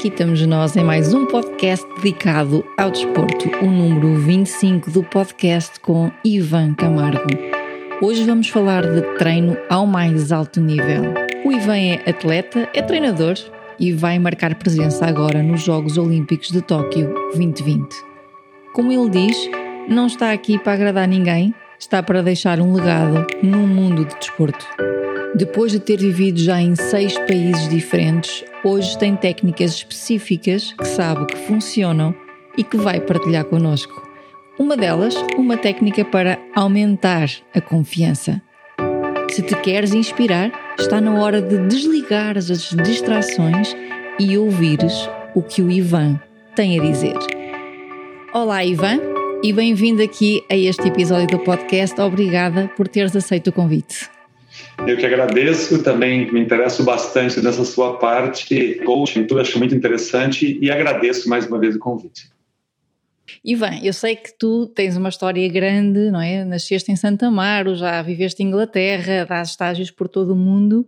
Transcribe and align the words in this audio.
Aqui 0.00 0.08
estamos 0.08 0.40
nós 0.46 0.74
em 0.78 0.82
mais 0.82 1.12
um 1.12 1.26
podcast 1.26 1.86
dedicado 1.96 2.64
ao 2.78 2.90
desporto, 2.90 3.50
o 3.62 3.70
número 3.70 4.16
25 4.16 4.90
do 4.90 5.02
podcast 5.02 5.78
com 5.78 6.10
Ivan 6.24 6.72
Camargo. 6.72 7.28
Hoje 8.00 8.24
vamos 8.24 8.48
falar 8.48 8.80
de 8.80 9.02
treino 9.18 9.58
ao 9.68 9.86
mais 9.86 10.32
alto 10.32 10.58
nível. 10.58 11.02
O 11.44 11.52
Ivan 11.52 11.76
é 11.76 12.08
atleta, 12.08 12.66
é 12.72 12.80
treinador 12.80 13.34
e 13.78 13.92
vai 13.92 14.18
marcar 14.18 14.54
presença 14.54 15.04
agora 15.04 15.42
nos 15.42 15.60
Jogos 15.60 15.98
Olímpicos 15.98 16.48
de 16.48 16.62
Tóquio 16.62 17.12
2020. 17.34 17.94
Como 18.72 18.90
ele 18.90 19.10
diz, 19.10 19.36
não 19.86 20.06
está 20.06 20.32
aqui 20.32 20.58
para 20.58 20.72
agradar 20.72 21.06
ninguém, 21.06 21.54
está 21.78 22.02
para 22.02 22.22
deixar 22.22 22.58
um 22.58 22.72
legado 22.72 23.26
no 23.42 23.66
mundo 23.66 24.06
de 24.06 24.18
desporto. 24.18 24.66
Depois 25.34 25.70
de 25.70 25.78
ter 25.78 25.96
vivido 25.96 26.40
já 26.40 26.60
em 26.60 26.74
seis 26.74 27.16
países 27.16 27.68
diferentes, 27.68 28.44
hoje 28.64 28.98
tem 28.98 29.14
técnicas 29.14 29.74
específicas 29.74 30.72
que 30.72 30.86
sabe 30.86 31.24
que 31.26 31.36
funcionam 31.36 32.14
e 32.58 32.64
que 32.64 32.76
vai 32.76 33.00
partilhar 33.00 33.44
connosco. 33.44 34.08
Uma 34.58 34.76
delas, 34.76 35.14
uma 35.38 35.56
técnica 35.56 36.04
para 36.04 36.36
aumentar 36.54 37.30
a 37.54 37.60
confiança. 37.60 38.42
Se 39.30 39.40
te 39.40 39.54
queres 39.56 39.94
inspirar, 39.94 40.50
está 40.78 41.00
na 41.00 41.14
hora 41.14 41.40
de 41.40 41.58
desligar 41.68 42.36
as 42.36 42.46
distrações 42.46 43.74
e 44.18 44.36
ouvires 44.36 45.08
o 45.34 45.42
que 45.42 45.62
o 45.62 45.70
Ivan 45.70 46.20
tem 46.56 46.78
a 46.78 46.82
dizer. 46.82 47.16
Olá, 48.34 48.64
Ivan, 48.64 48.98
e 49.44 49.52
bem-vindo 49.52 50.02
aqui 50.02 50.42
a 50.50 50.56
este 50.56 50.88
episódio 50.88 51.28
do 51.28 51.38
podcast. 51.38 51.98
Obrigada 52.00 52.68
por 52.76 52.88
teres 52.88 53.14
aceito 53.14 53.50
o 53.50 53.52
convite. 53.52 54.10
Eu 54.86 54.96
que 54.96 55.06
agradeço, 55.06 55.82
também 55.82 56.30
me 56.32 56.40
interesso 56.40 56.82
bastante 56.84 57.40
nessa 57.40 57.64
sua 57.64 57.98
parte, 57.98 58.80
coaching, 58.84 59.24
tudo 59.24 59.40
acho 59.40 59.58
muito 59.58 59.74
interessante 59.74 60.58
e 60.60 60.70
agradeço 60.70 61.28
mais 61.28 61.46
uma 61.46 61.58
vez 61.58 61.76
o 61.76 61.78
convite. 61.78 62.30
Ivan, 63.44 63.78
eu 63.82 63.92
sei 63.92 64.16
que 64.16 64.36
tu 64.36 64.66
tens 64.66 64.96
uma 64.96 65.08
história 65.08 65.48
grande, 65.48 66.10
não 66.10 66.20
é? 66.20 66.44
Nasceste 66.44 66.90
em 66.90 66.96
Santa 66.96 67.26
Amaro, 67.26 67.74
já 67.74 68.02
viveste 68.02 68.42
em 68.42 68.46
Inglaterra, 68.46 69.24
dás 69.24 69.50
estágios 69.50 69.90
por 69.90 70.08
todo 70.08 70.32
o 70.32 70.36
mundo 70.36 70.86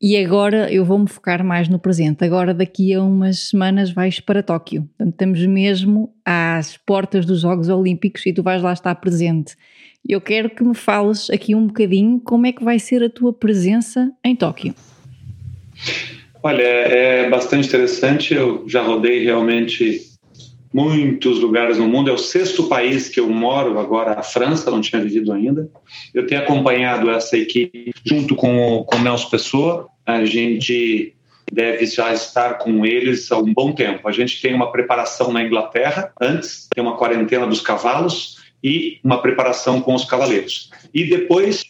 e 0.00 0.16
agora 0.18 0.70
eu 0.70 0.84
vou-me 0.84 1.08
focar 1.08 1.42
mais 1.42 1.68
no 1.68 1.78
presente. 1.78 2.22
Agora, 2.22 2.52
daqui 2.52 2.92
a 2.92 3.02
umas 3.02 3.48
semanas, 3.48 3.90
vais 3.90 4.20
para 4.20 4.42
Tóquio. 4.42 4.82
Portanto, 4.82 5.12
estamos 5.12 5.46
mesmo 5.46 6.14
às 6.24 6.76
portas 6.76 7.24
dos 7.24 7.40
Jogos 7.40 7.68
Olímpicos 7.68 8.26
e 8.26 8.32
tu 8.32 8.42
vais 8.42 8.62
lá 8.62 8.72
estar 8.72 8.94
presente. 8.96 9.56
Eu 10.08 10.20
quero 10.20 10.48
que 10.48 10.62
me 10.62 10.74
fales 10.74 11.28
aqui 11.30 11.54
um 11.54 11.66
bocadinho 11.66 12.20
como 12.20 12.46
é 12.46 12.52
que 12.52 12.62
vai 12.62 12.78
ser 12.78 13.02
a 13.02 13.10
tua 13.10 13.32
presença 13.32 14.12
em 14.24 14.36
Tóquio. 14.36 14.74
Olha, 16.42 16.62
é 16.62 17.28
bastante 17.28 17.66
interessante. 17.66 18.32
Eu 18.32 18.64
já 18.68 18.82
rodei 18.82 19.24
realmente 19.24 20.00
muitos 20.72 21.40
lugares 21.40 21.78
no 21.78 21.88
mundo. 21.88 22.08
É 22.08 22.12
o 22.12 22.18
sexto 22.18 22.68
país 22.68 23.08
que 23.08 23.18
eu 23.18 23.28
moro 23.28 23.80
agora, 23.80 24.12
a 24.12 24.22
França, 24.22 24.70
não 24.70 24.80
tinha 24.80 25.02
vivido 25.02 25.32
ainda. 25.32 25.68
Eu 26.14 26.24
tenho 26.26 26.40
acompanhado 26.40 27.10
essa 27.10 27.36
equipe 27.36 27.92
junto 28.04 28.36
com, 28.36 28.84
com 28.86 28.96
o 28.96 29.02
Nelson 29.02 29.28
Pessoa. 29.28 29.88
A 30.04 30.24
gente 30.24 31.14
deve 31.50 31.84
já 31.86 32.12
estar 32.12 32.58
com 32.58 32.86
eles 32.86 33.32
há 33.32 33.38
um 33.38 33.52
bom 33.52 33.72
tempo. 33.72 34.06
A 34.06 34.12
gente 34.12 34.40
tem 34.40 34.54
uma 34.54 34.70
preparação 34.70 35.32
na 35.32 35.42
Inglaterra 35.42 36.12
antes, 36.20 36.68
tem 36.72 36.82
uma 36.82 36.96
quarentena 36.96 37.46
dos 37.46 37.60
cavalos 37.60 38.35
e 38.62 38.98
uma 39.02 39.20
preparação 39.20 39.80
com 39.80 39.94
os 39.94 40.04
cavaleiros. 40.04 40.70
E 40.92 41.04
depois, 41.04 41.64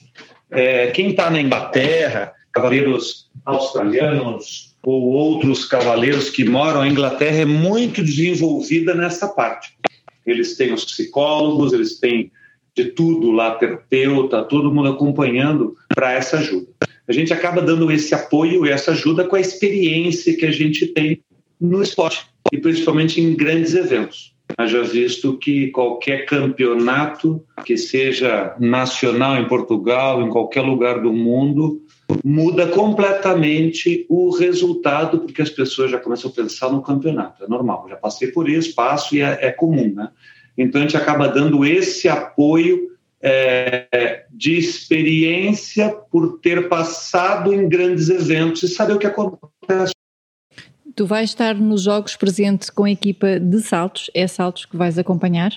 é, 0.50 0.88
quem 0.88 1.10
está 1.10 1.30
na 1.30 1.41
Inglaterra, 1.41 2.32
cavaleiros 2.52 3.30
australianos 3.44 4.76
ou 4.82 5.02
outros 5.02 5.64
cavaleiros 5.64 6.30
que 6.30 6.44
moram 6.44 6.80
na 6.80 6.88
Inglaterra, 6.88 7.38
é 7.38 7.44
muito 7.44 8.02
desenvolvida 8.02 8.94
nessa 8.94 9.28
parte. 9.28 9.76
Eles 10.25 10.56
têm 10.56 10.72
os 10.72 10.84
psicólogos, 10.84 11.72
eles 11.72 11.98
têm 11.98 12.30
de 12.75 12.86
tudo 12.86 13.30
lá, 13.30 13.52
terapeuta, 13.52 14.42
todo 14.42 14.72
mundo 14.72 14.91
acompanhando 14.91 15.75
para 15.94 16.12
essa 16.12 16.38
ajuda. 16.38 16.66
A 17.08 17.12
gente 17.12 17.32
acaba 17.32 17.62
dando 17.62 17.91
esse 17.91 18.14
apoio 18.14 18.66
e 18.66 18.70
essa 18.70 18.91
ajuda 18.91 19.25
com 19.25 19.36
a 19.36 19.41
experiência 19.41 20.36
que 20.36 20.44
a 20.44 20.50
gente 20.50 20.86
tem 20.88 21.22
no 21.60 21.82
esporte, 21.82 22.26
e 22.52 22.58
principalmente 22.58 23.20
em 23.20 23.34
grandes 23.34 23.75
eventos 23.75 24.35
haja 24.56 24.83
visto 24.83 25.37
que 25.37 25.69
qualquer 25.69 26.25
campeonato 26.25 27.44
que 27.65 27.77
seja 27.77 28.55
nacional 28.59 29.37
em 29.37 29.47
Portugal, 29.47 30.22
em 30.22 30.31
qualquer 30.31 30.62
lugar 30.62 31.00
do 31.00 31.12
mundo, 31.12 31.83
muda 32.25 32.67
completamente 32.69 34.06
o 34.09 34.31
resultado, 34.31 35.21
porque 35.21 35.43
as 35.43 35.50
pessoas 35.50 35.91
já 35.91 35.99
começam 35.99 36.31
a 36.31 36.34
pensar 36.34 36.71
no 36.71 36.83
campeonato. 36.83 37.44
É 37.44 37.49
normal, 37.49 37.87
já 37.89 37.97
passei 37.97 38.28
por 38.28 38.49
isso, 38.49 38.75
passo 38.75 39.15
e 39.15 39.21
é, 39.21 39.39
é 39.43 39.50
comum, 39.50 39.93
né? 39.94 40.09
Então 40.56 40.81
a 40.81 40.84
gente 40.84 40.97
acaba 40.97 41.28
dando 41.28 41.65
esse 41.65 42.09
apoio 42.09 42.91
é, 43.21 44.25
de 44.31 44.56
experiência 44.56 45.91
por 46.11 46.38
ter 46.38 46.69
passado 46.69 47.53
em 47.53 47.69
grandes 47.69 48.09
eventos 48.09 48.62
e 48.62 48.69
saber 48.69 48.94
o 48.94 48.99
que 48.99 49.06
acontece 49.06 49.95
Tu 50.96 51.04
vais 51.04 51.28
estar 51.28 51.54
nos 51.54 51.82
jogos 51.82 52.16
presente 52.16 52.72
com 52.72 52.84
a 52.84 52.90
equipa 52.90 53.38
de 53.38 53.60
saltos, 53.60 54.10
é 54.14 54.26
saltos 54.26 54.64
que 54.64 54.78
vais 54.78 54.98
acompanhar? 54.98 55.52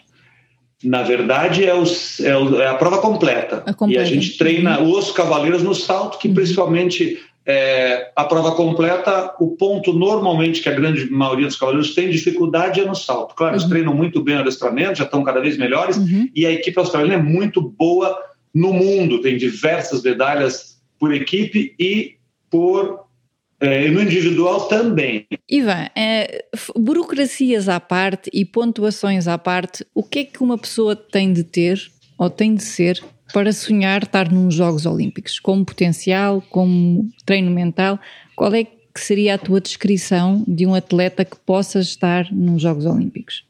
Na 0.83 1.01
verdade, 1.01 1.63
é, 1.65 1.73
os, 1.73 2.19
é, 2.19 2.35
o, 2.37 2.61
é 2.61 2.67
a 2.67 2.75
prova 2.75 2.97
completa. 2.97 3.63
A 3.65 3.73
completa. 3.73 4.01
E 4.01 4.03
a 4.03 4.05
gente 4.05 4.37
treina 4.37 4.79
uhum. 4.79 4.97
os 4.97 5.13
cavaleiros 5.13 5.63
no 5.63 5.73
salto, 5.73 6.19
que 6.19 6.27
uhum. 6.27 6.33
principalmente 6.33 7.19
é, 7.45 8.11
a 8.17 8.25
prova 8.25 8.51
completa, 8.51 9.33
o 9.39 9.55
ponto 9.55 9.93
normalmente 9.93 10.61
que 10.61 10.67
a 10.67 10.73
grande 10.73 11.09
maioria 11.09 11.47
dos 11.47 11.55
cavaleiros 11.55 11.95
tem 11.95 12.09
dificuldade 12.09 12.81
é 12.81 12.85
no 12.85 12.95
salto. 12.95 13.33
Claro, 13.33 13.53
uhum. 13.53 13.59
eles 13.59 13.69
treinam 13.69 13.93
muito 13.93 14.21
bem 14.21 14.35
o 14.35 14.39
adestramento, 14.39 14.97
já 14.97 15.05
estão 15.05 15.23
cada 15.23 15.39
vez 15.39 15.57
melhores, 15.57 15.95
uhum. 15.95 16.29
e 16.35 16.45
a 16.45 16.51
equipe 16.51 16.77
australiana 16.77 17.15
é 17.15 17.23
muito 17.23 17.61
boa 17.61 18.17
no 18.53 18.73
mundo, 18.73 19.21
tem 19.21 19.37
diversas 19.37 20.03
medalhas 20.03 20.81
por 20.99 21.13
equipe 21.13 21.73
e 21.79 22.17
por 22.49 23.08
é, 23.59 23.89
no 23.89 24.01
individual 24.01 24.67
também. 24.67 25.25
Ivan, 25.49 25.89
é, 25.95 26.45
burocracias 26.75 27.67
à 27.67 27.79
parte 27.79 28.29
e 28.33 28.45
pontuações 28.45 29.27
à 29.27 29.37
parte, 29.37 29.85
o 29.93 30.03
que 30.03 30.19
é 30.19 30.23
que 30.23 30.41
uma 30.41 30.57
pessoa 30.57 30.95
tem 30.95 31.33
de 31.33 31.43
ter 31.43 31.91
ou 32.17 32.29
tem 32.29 32.55
de 32.55 32.63
ser 32.63 33.03
para 33.33 33.51
sonhar 33.51 34.03
estar 34.03 34.31
nos 34.31 34.55
Jogos 34.55 34.85
Olímpicos? 34.85 35.39
Como 35.39 35.65
potencial, 35.65 36.41
como 36.49 37.09
treino 37.25 37.51
mental? 37.51 37.99
Qual 38.35 38.53
é 38.53 38.63
que 38.63 38.99
seria 38.99 39.35
a 39.35 39.37
tua 39.37 39.61
descrição 39.61 40.43
de 40.47 40.65
um 40.65 40.73
atleta 40.73 41.23
que 41.23 41.37
possa 41.37 41.79
estar 41.79 42.31
nos 42.31 42.61
Jogos 42.61 42.85
Olímpicos? 42.85 43.45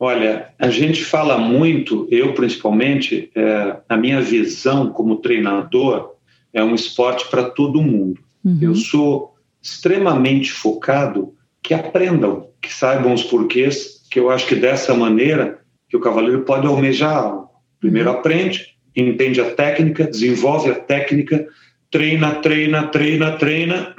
Olha, 0.00 0.50
a 0.58 0.70
gente 0.70 1.04
fala 1.04 1.38
muito, 1.38 2.06
eu 2.10 2.32
principalmente, 2.32 3.30
é, 3.34 3.76
a 3.88 3.96
minha 3.96 4.20
visão 4.20 4.92
como 4.92 5.16
treinador 5.16 6.14
é 6.52 6.62
um 6.62 6.74
esporte 6.74 7.28
para 7.28 7.50
todo 7.50 7.82
mundo. 7.82 8.20
Uhum. 8.44 8.58
Eu 8.60 8.74
sou 8.74 9.34
extremamente 9.62 10.52
focado 10.52 11.34
que 11.62 11.74
aprendam, 11.74 12.48
que 12.60 12.72
saibam 12.72 13.12
os 13.12 13.22
porquês, 13.22 14.02
que 14.10 14.18
eu 14.18 14.30
acho 14.30 14.46
que 14.46 14.54
dessa 14.54 14.94
maneira 14.94 15.60
que 15.88 15.96
o 15.96 16.00
cavaleiro 16.00 16.42
pode 16.42 16.66
almejar 16.66 17.16
algo. 17.16 17.48
Primeiro 17.80 18.10
uhum. 18.10 18.16
aprende, 18.16 18.76
entende 18.94 19.40
a 19.40 19.54
técnica, 19.54 20.04
desenvolve 20.04 20.70
a 20.70 20.74
técnica, 20.74 21.46
treina, 21.90 22.36
treina, 22.36 22.86
treina, 22.88 23.32
treina, 23.32 23.94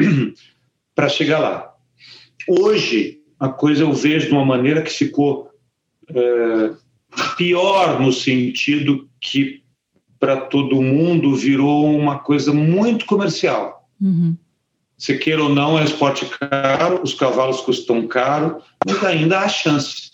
para 0.96 1.10
chegar 1.10 1.40
lá. 1.40 1.74
Hoje, 2.48 3.20
a 3.40 3.50
coisa 3.50 3.84
eu 3.84 3.94
vejo 3.94 4.28
de 4.28 4.34
uma 4.34 4.46
maneira 4.46 4.82
que 4.82 4.92
ficou 4.92 5.50
é, 6.10 6.72
pior 7.38 8.02
no 8.02 8.12
sentido 8.12 9.08
que 9.20 9.64
para 10.20 10.36
todo 10.36 10.82
mundo 10.82 11.36
virou 11.36 11.96
uma 11.96 12.20
coisa 12.20 12.54
muito 12.54 13.06
comercial. 13.06 13.79
Uhum. 14.02 14.36
se 14.98 15.18
queira 15.18 15.44
ou 15.44 15.50
não, 15.50 15.78
é 15.78 15.84
esporte 15.84 16.26
caro, 16.26 17.02
os 17.04 17.14
cavalos 17.14 17.62
custam 17.62 18.08
caro, 18.08 18.58
mas 18.86 19.04
ainda 19.04 19.40
há 19.40 19.48
chance. 19.48 20.12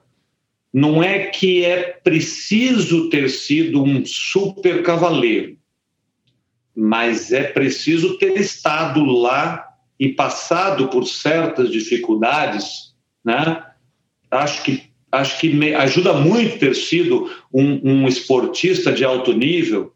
não 0.73 1.03
é 1.03 1.26
que 1.26 1.65
é 1.65 1.82
preciso 2.05 3.09
ter 3.09 3.31
sido 3.31 3.82
um 3.82 4.05
super 4.05 4.82
cavaleiro, 4.82 5.56
mas 6.76 7.32
é 7.32 7.44
preciso 7.44 8.19
ter 8.19 8.37
estado 8.37 9.05
lá 9.05 9.67
e 9.99 10.11
passado 10.11 10.88
por 10.88 11.06
certas 11.06 11.70
dificuldades, 11.70 12.94
né? 13.25 13.65
Acho 14.31 14.62
que 14.62 14.88
acho 15.11 15.41
que 15.41 15.75
ajuda 15.75 16.12
muito 16.12 16.59
ter 16.59 16.75
sido 16.75 17.31
um, 17.53 18.03
um 18.03 18.06
esportista 18.06 18.93
de 18.93 19.05
alto 19.05 19.32
nível 19.32 19.94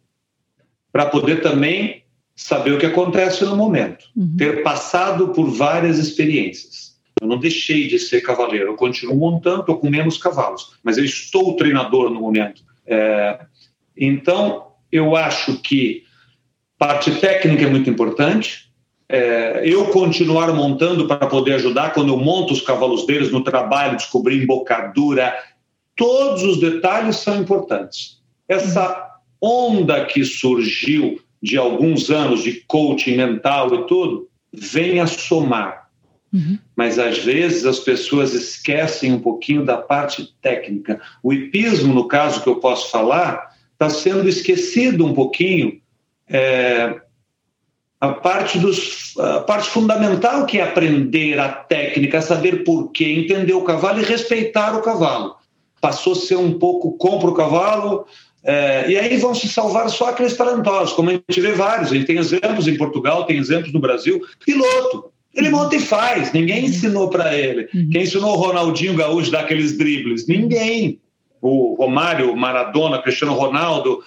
para 0.90 1.04
poder 1.04 1.42
também 1.42 2.01
saber 2.42 2.72
o 2.72 2.78
que 2.78 2.86
acontece 2.86 3.44
no 3.44 3.56
momento, 3.56 4.04
uhum. 4.16 4.36
ter 4.36 4.62
passado 4.62 5.28
por 5.28 5.48
várias 5.48 5.98
experiências. 5.98 6.96
Eu 7.20 7.28
não 7.28 7.38
deixei 7.38 7.86
de 7.86 8.00
ser 8.00 8.20
cavaleiro, 8.20 8.70
eu 8.70 8.74
continuo 8.74 9.16
montando, 9.16 9.60
estou 9.60 9.78
com 9.78 9.88
menos 9.88 10.18
cavalos, 10.18 10.72
mas 10.82 10.98
eu 10.98 11.04
estou 11.04 11.54
treinador 11.54 12.10
no 12.10 12.20
momento. 12.20 12.62
É, 12.84 13.38
então, 13.96 14.72
eu 14.90 15.14
acho 15.14 15.58
que 15.58 16.02
parte 16.76 17.12
técnica 17.12 17.64
é 17.64 17.70
muito 17.70 17.88
importante, 17.88 18.72
é, 19.08 19.62
eu 19.64 19.86
continuar 19.86 20.52
montando 20.52 21.06
para 21.06 21.26
poder 21.28 21.54
ajudar 21.54 21.92
quando 21.92 22.12
eu 22.12 22.16
monto 22.16 22.52
os 22.52 22.60
cavalos 22.60 23.06
deles 23.06 23.30
no 23.30 23.44
trabalho, 23.44 23.96
descobrir 23.96 24.42
embocadura, 24.42 25.32
todos 25.94 26.42
os 26.42 26.58
detalhes 26.58 27.16
são 27.16 27.40
importantes. 27.40 28.20
Essa 28.48 29.10
onda 29.40 30.04
que 30.06 30.24
surgiu 30.24 31.20
de 31.42 31.58
alguns 31.58 32.10
anos 32.10 32.42
de 32.42 32.62
coaching 32.66 33.16
mental 33.16 33.74
e 33.74 33.86
tudo, 33.86 34.28
vem 34.52 35.00
a 35.00 35.06
somar. 35.06 35.88
Uhum. 36.32 36.58
Mas 36.76 36.98
às 36.98 37.18
vezes 37.18 37.66
as 37.66 37.80
pessoas 37.80 38.32
esquecem 38.32 39.12
um 39.12 39.20
pouquinho 39.20 39.64
da 39.64 39.76
parte 39.76 40.34
técnica. 40.40 41.00
O 41.22 41.32
hipismo, 41.32 41.92
no 41.92 42.08
caso 42.08 42.42
que 42.42 42.48
eu 42.48 42.56
posso 42.56 42.90
falar, 42.90 43.50
está 43.72 43.90
sendo 43.90 44.28
esquecido 44.28 45.04
um 45.04 45.12
pouquinho. 45.12 45.80
É, 46.28 47.00
a 48.00 48.14
parte, 48.14 48.58
dos, 48.58 49.14
a 49.18 49.40
parte 49.40 49.68
fundamental 49.68 50.46
que 50.46 50.58
é 50.58 50.62
aprender 50.62 51.38
a 51.38 51.48
técnica, 51.50 52.22
saber 52.22 52.64
porquê, 52.64 53.04
entender 53.04 53.52
o 53.52 53.62
cavalo 53.62 54.00
e 54.00 54.04
respeitar 54.04 54.76
o 54.76 54.82
cavalo. 54.82 55.36
Passou 55.80 56.14
a 56.14 56.16
ser 56.16 56.36
um 56.36 56.58
pouco 56.58 56.92
compra 56.92 57.28
o 57.28 57.34
cavalo, 57.34 58.06
é, 58.44 58.90
e 58.90 58.98
aí 58.98 59.16
vão 59.18 59.34
se 59.34 59.48
salvar 59.48 59.88
só 59.88 60.10
aqueles 60.10 60.36
talentosos, 60.36 60.94
como 60.94 61.10
a 61.10 61.12
gente 61.12 61.40
vê 61.40 61.52
vários. 61.52 61.92
A 61.92 61.94
gente 61.94 62.06
tem 62.06 62.18
exemplos 62.18 62.66
em 62.66 62.76
Portugal, 62.76 63.24
tem 63.24 63.38
exemplos 63.38 63.72
no 63.72 63.80
Brasil. 63.80 64.20
Piloto, 64.44 65.12
ele 65.34 65.48
uhum. 65.48 65.58
monta 65.58 65.76
e 65.76 65.80
faz, 65.80 66.32
ninguém 66.32 66.66
ensinou 66.66 67.08
para 67.08 67.36
ele. 67.36 67.68
Uhum. 67.74 67.90
Quem 67.90 68.02
ensinou 68.02 68.32
o 68.32 68.40
Ronaldinho 68.40 68.96
Gaúcho 68.96 69.30
dar 69.30 69.40
aqueles 69.40 69.78
dribles? 69.78 70.26
Ninguém. 70.26 71.00
O 71.40 71.74
Romário, 71.74 72.34
Maradona, 72.36 73.00
Cristiano 73.00 73.34
Ronaldo. 73.34 74.02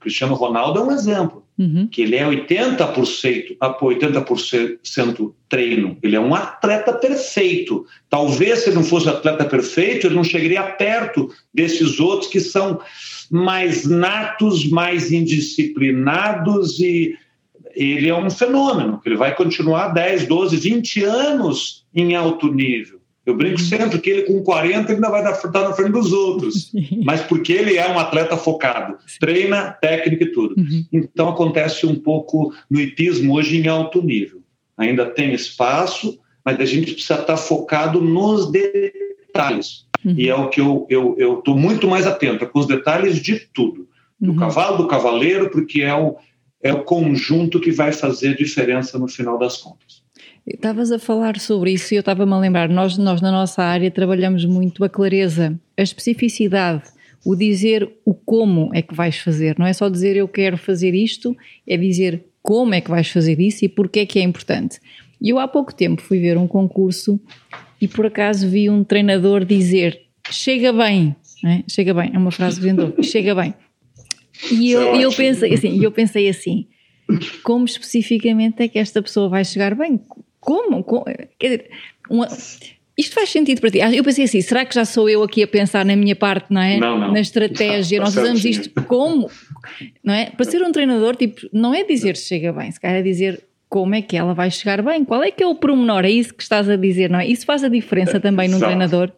Cristiano 0.00 0.34
Ronaldo 0.34 0.80
é 0.80 0.82
um 0.82 0.92
exemplo 0.92 1.46
uhum. 1.58 1.88
que 1.90 2.02
ele 2.02 2.16
é 2.16 2.24
80%, 2.24 3.56
80% 3.58 5.32
treino. 5.48 5.96
Ele 6.02 6.16
é 6.16 6.20
um 6.20 6.34
atleta 6.34 6.92
perfeito. 6.92 7.86
Talvez 8.08 8.60
se 8.60 8.68
ele 8.68 8.76
não 8.76 8.84
fosse 8.84 9.08
atleta 9.08 9.44
perfeito, 9.44 10.06
ele 10.06 10.14
não 10.14 10.24
chegaria 10.24 10.62
perto 10.62 11.30
desses 11.52 11.98
outros 11.98 12.30
que 12.30 12.40
são 12.40 12.80
mais 13.30 13.86
natos, 13.86 14.68
mais 14.68 15.12
indisciplinados 15.12 16.78
e 16.80 17.16
ele 17.74 18.08
é 18.08 18.14
um 18.14 18.30
fenômeno, 18.30 19.00
ele 19.04 19.16
vai 19.16 19.34
continuar 19.34 19.88
10, 19.88 20.26
12, 20.26 20.56
20 20.56 21.04
anos 21.04 21.84
em 21.94 22.14
alto 22.14 22.52
nível. 22.52 22.96
Eu 23.26 23.36
brinco 23.36 23.60
uhum. 23.60 23.66
sempre 23.66 23.98
que 23.98 24.08
ele 24.08 24.22
com 24.22 24.40
40 24.42 24.92
ainda 24.92 25.10
vai 25.10 25.20
estar 25.32 25.50
na 25.50 25.72
frente 25.72 25.90
dos 25.90 26.12
outros, 26.12 26.72
mas 27.04 27.20
porque 27.22 27.52
ele 27.52 27.76
é 27.76 27.90
um 27.90 27.98
atleta 27.98 28.36
focado, 28.36 28.96
treina, 29.18 29.72
técnica 29.72 30.24
e 30.24 30.32
tudo. 30.32 30.54
Uhum. 30.56 30.86
Então 30.92 31.28
acontece 31.28 31.84
um 31.86 31.96
pouco 31.96 32.54
no 32.70 32.80
hipismo 32.80 33.34
hoje 33.34 33.58
em 33.58 33.66
alto 33.66 34.00
nível. 34.00 34.40
Ainda 34.78 35.04
tem 35.06 35.34
espaço, 35.34 36.18
mas 36.44 36.60
a 36.60 36.64
gente 36.64 36.92
precisa 36.92 37.20
estar 37.20 37.36
focado 37.36 38.00
nos 38.00 38.50
detalhes. 38.50 39.85
Uhum. 40.04 40.14
E 40.16 40.28
é 40.28 40.34
o 40.34 40.48
que 40.48 40.60
eu 40.60 40.86
estou 40.88 41.14
eu, 41.18 41.42
eu 41.44 41.56
muito 41.56 41.88
mais 41.88 42.06
atento, 42.06 42.46
com 42.46 42.58
os 42.58 42.66
detalhes 42.66 43.20
de 43.20 43.38
tudo. 43.52 43.88
Do 44.20 44.32
uhum. 44.32 44.36
cavalo, 44.36 44.78
do 44.78 44.88
cavaleiro, 44.88 45.50
porque 45.50 45.82
é 45.82 45.94
o, 45.94 46.16
é 46.62 46.72
o 46.72 46.82
conjunto 46.82 47.60
que 47.60 47.70
vai 47.70 47.92
fazer 47.92 48.36
diferença 48.36 48.98
no 48.98 49.08
final 49.08 49.38
das 49.38 49.58
contas. 49.58 50.02
Estavas 50.46 50.92
a 50.92 50.98
falar 50.98 51.38
sobre 51.40 51.72
isso 51.72 51.92
e 51.92 51.96
eu 51.96 52.00
estava-me 52.00 52.32
a 52.32 52.38
lembrar, 52.38 52.68
nós, 52.68 52.96
nós 52.96 53.20
na 53.20 53.32
nossa 53.32 53.62
área 53.62 53.90
trabalhamos 53.90 54.44
muito 54.44 54.84
a 54.84 54.88
clareza, 54.88 55.58
a 55.76 55.82
especificidade, 55.82 56.84
o 57.24 57.34
dizer 57.34 57.90
o 58.04 58.14
como 58.14 58.70
é 58.72 58.80
que 58.80 58.94
vais 58.94 59.18
fazer, 59.18 59.58
não 59.58 59.66
é 59.66 59.72
só 59.72 59.88
dizer 59.88 60.16
eu 60.16 60.28
quero 60.28 60.56
fazer 60.56 60.94
isto, 60.94 61.36
é 61.66 61.76
dizer 61.76 62.24
como 62.42 62.74
é 62.74 62.80
que 62.80 62.88
vais 62.88 63.08
fazer 63.08 63.40
isso 63.40 63.64
e 63.64 63.68
porque 63.68 63.98
é 63.98 64.06
que 64.06 64.20
é 64.20 64.22
importante. 64.22 64.78
E 65.20 65.30
eu 65.30 65.38
há 65.40 65.48
pouco 65.48 65.74
tempo 65.74 66.00
fui 66.00 66.20
ver 66.20 66.38
um 66.38 66.46
concurso 66.46 67.20
e 67.80 67.88
por 67.88 68.06
acaso 68.06 68.48
vi 68.48 68.70
um 68.70 68.82
treinador 68.82 69.44
dizer 69.44 70.00
chega 70.30 70.72
bem, 70.72 71.14
é? 71.44 71.62
chega 71.68 71.94
bem, 71.94 72.10
é 72.12 72.18
uma 72.18 72.30
frase 72.30 72.60
vendedor, 72.60 72.94
chega 73.02 73.34
bem. 73.34 73.54
E 74.50 74.70
eu, 74.70 74.94
é 74.94 75.04
eu 75.04 75.12
pensei 75.12 75.54
assim, 75.54 75.82
eu 75.82 75.90
pensei 75.90 76.28
assim, 76.28 76.66
como 77.42 77.64
especificamente 77.64 78.62
é 78.62 78.68
que 78.68 78.78
esta 78.78 79.00
pessoa 79.00 79.28
vai 79.28 79.44
chegar 79.44 79.74
bem? 79.74 80.00
Como? 80.40 80.82
Como? 80.84 81.04
Quer 81.38 81.46
dizer, 81.46 81.70
uma, 82.10 82.28
isto 82.96 83.14
faz 83.14 83.28
sentido 83.28 83.60
para 83.60 83.70
ti? 83.70 83.78
Eu 83.78 84.02
pensei 84.02 84.24
assim, 84.24 84.40
será 84.40 84.64
que 84.64 84.74
já 84.74 84.84
sou 84.84 85.08
eu 85.08 85.22
aqui 85.22 85.42
a 85.42 85.46
pensar 85.48 85.84
na 85.84 85.94
minha 85.94 86.16
parte, 86.16 86.52
não 86.52 86.62
é? 86.62 86.78
Não, 86.78 86.98
não. 86.98 87.12
Na 87.12 87.20
estratégia, 87.20 87.98
não, 87.98 88.06
nós 88.06 88.16
usamos 88.16 88.44
isto 88.44 88.70
como? 88.84 89.30
Não 90.02 90.14
é? 90.14 90.30
Para 90.30 90.44
ser 90.44 90.62
um 90.62 90.72
treinador, 90.72 91.14
tipo, 91.14 91.40
não 91.52 91.74
é 91.74 91.84
dizer 91.84 92.16
se 92.16 92.26
chega 92.26 92.52
bem, 92.52 92.70
se 92.70 92.80
calhar 92.80 92.98
é 92.98 93.02
dizer 93.02 93.45
como 93.68 93.94
é 93.94 94.02
que 94.02 94.16
ela 94.16 94.34
vai 94.34 94.50
chegar 94.50 94.82
bem, 94.82 95.04
qual 95.04 95.22
é 95.22 95.30
que 95.30 95.42
é 95.42 95.46
o 95.46 95.54
promenor, 95.54 96.04
é 96.04 96.10
isso 96.10 96.34
que 96.34 96.42
estás 96.42 96.68
a 96.68 96.76
dizer, 96.76 97.10
não 97.10 97.18
é? 97.18 97.26
Isso 97.26 97.44
faz 97.44 97.64
a 97.64 97.68
diferença 97.68 98.20
também 98.20 98.48
num 98.48 98.58
treinador? 98.58 99.10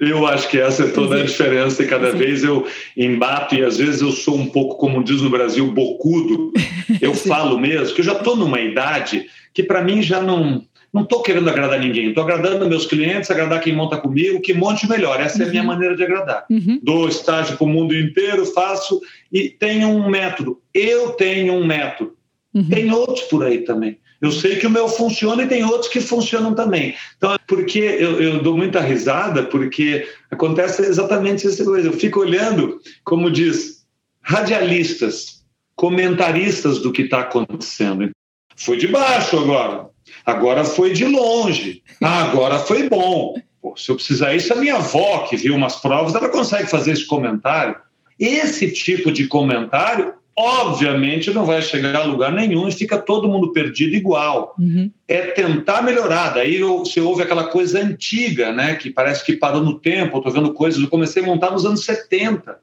Eu 0.00 0.26
acho 0.26 0.48
que 0.48 0.58
essa 0.58 0.82
é 0.82 0.90
toda 0.90 1.14
a 1.16 1.22
diferença 1.22 1.80
e 1.80 1.86
cada 1.86 2.10
Sim. 2.10 2.18
vez 2.18 2.42
eu 2.42 2.66
embato 2.96 3.54
e 3.54 3.62
às 3.62 3.78
vezes 3.78 4.00
eu 4.00 4.10
sou 4.10 4.36
um 4.36 4.46
pouco, 4.46 4.76
como 4.76 5.04
diz 5.04 5.22
no 5.22 5.30
Brasil, 5.30 5.70
bocudo. 5.70 6.52
Eu 7.00 7.14
falo 7.14 7.58
mesmo 7.58 7.94
que 7.94 8.00
eu 8.00 8.04
já 8.04 8.12
estou 8.12 8.36
numa 8.36 8.60
idade 8.60 9.26
que 9.54 9.62
para 9.62 9.82
mim 9.82 10.02
já 10.02 10.20
não 10.20 10.62
não 10.92 11.04
estou 11.04 11.22
querendo 11.22 11.48
agradar 11.48 11.80
ninguém, 11.80 12.10
estou 12.10 12.22
agradando 12.22 12.68
meus 12.68 12.84
clientes, 12.84 13.30
agradar 13.30 13.60
quem 13.60 13.74
monta 13.74 13.96
comigo, 13.96 14.42
que 14.42 14.52
monte 14.52 14.86
melhor. 14.86 15.18
Essa 15.18 15.38
uhum. 15.38 15.44
é 15.44 15.46
a 15.46 15.50
minha 15.50 15.62
uhum. 15.62 15.68
maneira 15.68 15.96
de 15.96 16.02
agradar. 16.02 16.44
Uhum. 16.50 16.78
Dou 16.82 17.08
estágio 17.08 17.56
para 17.56 17.64
o 17.64 17.68
mundo 17.68 17.96
inteiro, 17.96 18.44
faço 18.44 19.00
e 19.32 19.48
tenho 19.48 19.88
um 19.88 20.10
método. 20.10 20.60
Eu 20.74 21.12
tenho 21.12 21.54
um 21.54 21.64
método. 21.64 22.14
Uhum. 22.54 22.68
Tem 22.68 22.92
outros 22.92 23.22
por 23.22 23.44
aí 23.44 23.58
também. 23.58 23.98
Eu 24.20 24.30
sei 24.30 24.56
que 24.56 24.66
o 24.66 24.70
meu 24.70 24.88
funciona 24.88 25.42
e 25.42 25.48
tem 25.48 25.64
outros 25.64 25.90
que 25.90 26.00
funcionam 26.00 26.54
também. 26.54 26.94
Então, 27.16 27.36
porque 27.46 27.80
eu, 27.80 28.20
eu 28.20 28.42
dou 28.42 28.56
muita 28.56 28.80
risada, 28.80 29.42
porque 29.42 30.06
acontece 30.30 30.82
exatamente 30.82 31.46
essa 31.46 31.64
coisa. 31.64 31.88
Eu 31.88 31.92
fico 31.92 32.20
olhando, 32.20 32.78
como 33.04 33.30
diz, 33.30 33.84
radialistas, 34.22 35.42
comentaristas 35.74 36.78
do 36.78 36.92
que 36.92 37.02
está 37.02 37.20
acontecendo. 37.20 38.10
Foi 38.54 38.76
de 38.76 38.86
baixo 38.86 39.38
agora, 39.38 39.88
agora 40.24 40.64
foi 40.64 40.92
de 40.92 41.04
longe, 41.04 41.82
ah, 42.00 42.22
agora 42.24 42.58
foi 42.60 42.88
bom. 42.88 43.34
Pô, 43.60 43.74
se 43.76 43.90
eu 43.90 43.96
precisar 43.96 44.34
isso, 44.34 44.52
a 44.52 44.56
minha 44.56 44.76
avó, 44.76 45.26
que 45.28 45.36
viu 45.36 45.56
umas 45.56 45.76
provas, 45.76 46.14
ela 46.14 46.28
consegue 46.28 46.68
fazer 46.68 46.92
esse 46.92 47.06
comentário. 47.06 47.74
Esse 48.18 48.70
tipo 48.70 49.10
de 49.10 49.26
comentário 49.26 50.14
obviamente 50.36 51.32
não 51.32 51.44
vai 51.44 51.60
chegar 51.60 51.96
a 51.96 52.04
lugar 52.04 52.32
nenhum 52.32 52.66
e 52.66 52.72
fica 52.72 52.98
todo 52.98 53.28
mundo 53.28 53.52
perdido 53.52 53.94
igual. 53.94 54.54
Uhum. 54.58 54.90
É 55.06 55.22
tentar 55.22 55.82
melhorar. 55.82 56.34
Daí 56.34 56.60
você 56.60 57.00
ouve 57.00 57.22
aquela 57.22 57.44
coisa 57.44 57.80
antiga, 57.80 58.52
né, 58.52 58.74
que 58.74 58.90
parece 58.90 59.24
que 59.24 59.36
parou 59.36 59.62
no 59.62 59.78
tempo. 59.78 60.16
Eu 60.16 60.18
estou 60.18 60.32
vendo 60.32 60.54
coisas, 60.54 60.82
eu 60.82 60.88
comecei 60.88 61.22
a 61.22 61.26
montar 61.26 61.50
nos 61.50 61.66
anos 61.66 61.84
70. 61.84 62.58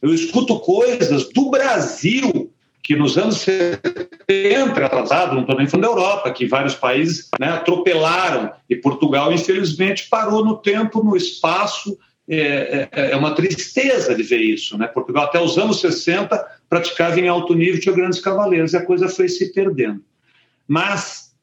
Eu 0.00 0.12
escuto 0.12 0.58
coisas 0.60 1.28
do 1.32 1.50
Brasil 1.50 2.50
que 2.82 2.96
nos 2.96 3.16
anos 3.16 3.36
70, 3.36 4.84
atrasado, 4.84 5.34
não 5.34 5.42
estou 5.42 5.56
nem 5.56 5.68
falando 5.68 5.84
da 5.84 5.92
Europa, 5.92 6.32
que 6.32 6.46
vários 6.46 6.74
países 6.74 7.28
né, 7.38 7.48
atropelaram 7.50 8.50
e 8.68 8.74
Portugal, 8.74 9.32
infelizmente, 9.32 10.08
parou 10.10 10.44
no 10.44 10.56
tempo, 10.56 11.02
no 11.02 11.16
espaço 11.16 11.96
é, 12.28 12.88
é, 12.92 13.10
é, 13.12 13.16
uma 13.16 13.34
tristeza 13.34 14.14
de 14.14 14.22
ver 14.22 14.40
isso. 14.40 14.76
Né? 14.76 14.86
Portugal, 14.88 15.24
até 15.24 15.40
os 15.40 15.58
anos 15.58 15.80
60, 15.80 16.44
praticava 16.72 17.20
em 17.20 17.28
alto 17.28 17.52
nível, 17.52 17.78
tinha 17.78 17.94
grandes 17.94 18.18
cavaleiros, 18.18 18.72
e 18.72 18.78
a 18.78 18.86
coisa 18.86 19.06
foi 19.06 19.28
se 19.28 19.52
perdendo. 19.52 20.02
Mas 20.66 21.34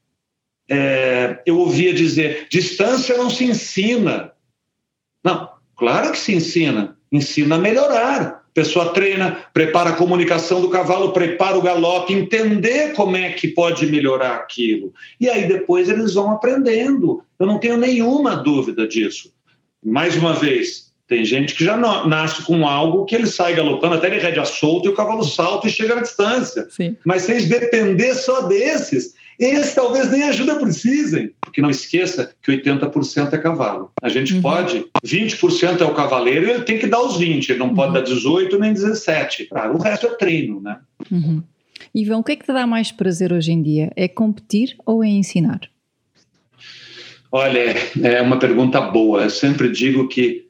é, 0.67 1.39
eu 1.45 1.59
ouvia 1.59 1.93
dizer: 1.93 2.47
distância 2.49 3.15
não 3.15 3.29
se 3.29 3.45
ensina. 3.45 4.31
Não, 5.23 5.47
claro 5.75 6.11
que 6.11 6.17
se 6.17 6.33
ensina, 6.33 6.97
ensina 7.11 7.57
a 7.57 7.59
melhorar. 7.59 8.39
A 8.49 8.51
pessoa 8.55 8.91
treina, 8.91 9.45
prepara 9.53 9.91
a 9.91 9.95
comunicação 9.95 10.61
do 10.61 10.69
cavalo, 10.71 11.13
prepara 11.13 11.55
o 11.59 11.61
galope, 11.61 12.11
entender 12.11 12.93
como 12.93 13.15
é 13.15 13.31
que 13.31 13.49
pode 13.49 13.85
melhorar 13.85 14.35
aquilo. 14.37 14.91
E 15.21 15.29
aí 15.29 15.47
depois 15.47 15.89
eles 15.89 16.15
vão 16.15 16.31
aprendendo. 16.31 17.23
Eu 17.37 17.45
não 17.45 17.59
tenho 17.59 17.77
nenhuma 17.77 18.35
dúvida 18.35 18.87
disso 18.87 19.31
mais 19.83 20.17
uma 20.17 20.33
vez, 20.33 20.88
tem 21.09 21.25
gente 21.25 21.55
que 21.55 21.65
já 21.65 21.75
nasce 21.75 22.43
com 22.43 22.67
algo 22.67 23.03
que 23.03 23.15
ele 23.15 23.25
sai 23.25 23.55
galopando 23.55 23.95
até 23.95 24.05
ele 24.05 24.19
rédea 24.19 24.45
solto 24.45 24.87
e 24.87 24.91
o 24.91 24.95
cavalo 24.95 25.23
salta 25.23 25.67
e 25.67 25.71
chega 25.71 25.95
na 25.95 26.01
distância. 26.01 26.67
Sim. 26.69 26.95
Mas 27.03 27.23
se 27.23 27.31
eles 27.31 27.49
depender 27.49 28.13
só 28.13 28.43
desses, 28.43 29.15
esses 29.39 29.73
talvez 29.73 30.11
nem 30.11 30.21
ajuda 30.23 30.59
precisem. 30.59 31.31
Porque 31.41 31.63
não 31.63 31.71
esqueça 31.71 32.31
que 32.43 32.51
80% 32.51 33.33
é 33.33 33.37
cavalo. 33.39 33.91
A 34.03 34.07
gente 34.07 34.35
uhum. 34.35 34.41
pode, 34.43 34.85
20% 35.03 35.81
é 35.81 35.83
o 35.83 35.95
cavaleiro 35.95 36.45
e 36.45 36.51
ele 36.51 36.61
tem 36.61 36.77
que 36.77 36.85
dar 36.85 37.01
os 37.01 37.17
20, 37.17 37.49
ele 37.49 37.59
não 37.59 37.69
uhum. 37.69 37.75
pode 37.75 37.93
dar 37.93 38.01
18 38.01 38.59
nem 38.59 38.71
17. 38.71 39.45
Claro, 39.45 39.77
o 39.77 39.81
resto 39.81 40.05
é 40.05 40.09
treino, 40.11 40.61
né? 40.61 40.77
Uhum. 41.11 41.41
Ivan, 41.95 42.19
o 42.19 42.23
que 42.23 42.33
é 42.33 42.35
que 42.35 42.45
te 42.45 42.53
dá 42.53 42.67
mais 42.67 42.91
prazer 42.91 43.33
hoje 43.33 43.51
em 43.51 43.63
dia? 43.63 43.91
É 43.95 44.07
competir 44.07 44.75
ou 44.85 45.03
é 45.03 45.07
ensinar? 45.07 45.61
Olha, 47.31 47.75
é 48.03 48.21
uma 48.21 48.37
pergunta 48.37 48.79
boa. 48.79 49.23
Eu 49.23 49.29
sempre 49.31 49.71
digo 49.71 50.07
que 50.07 50.48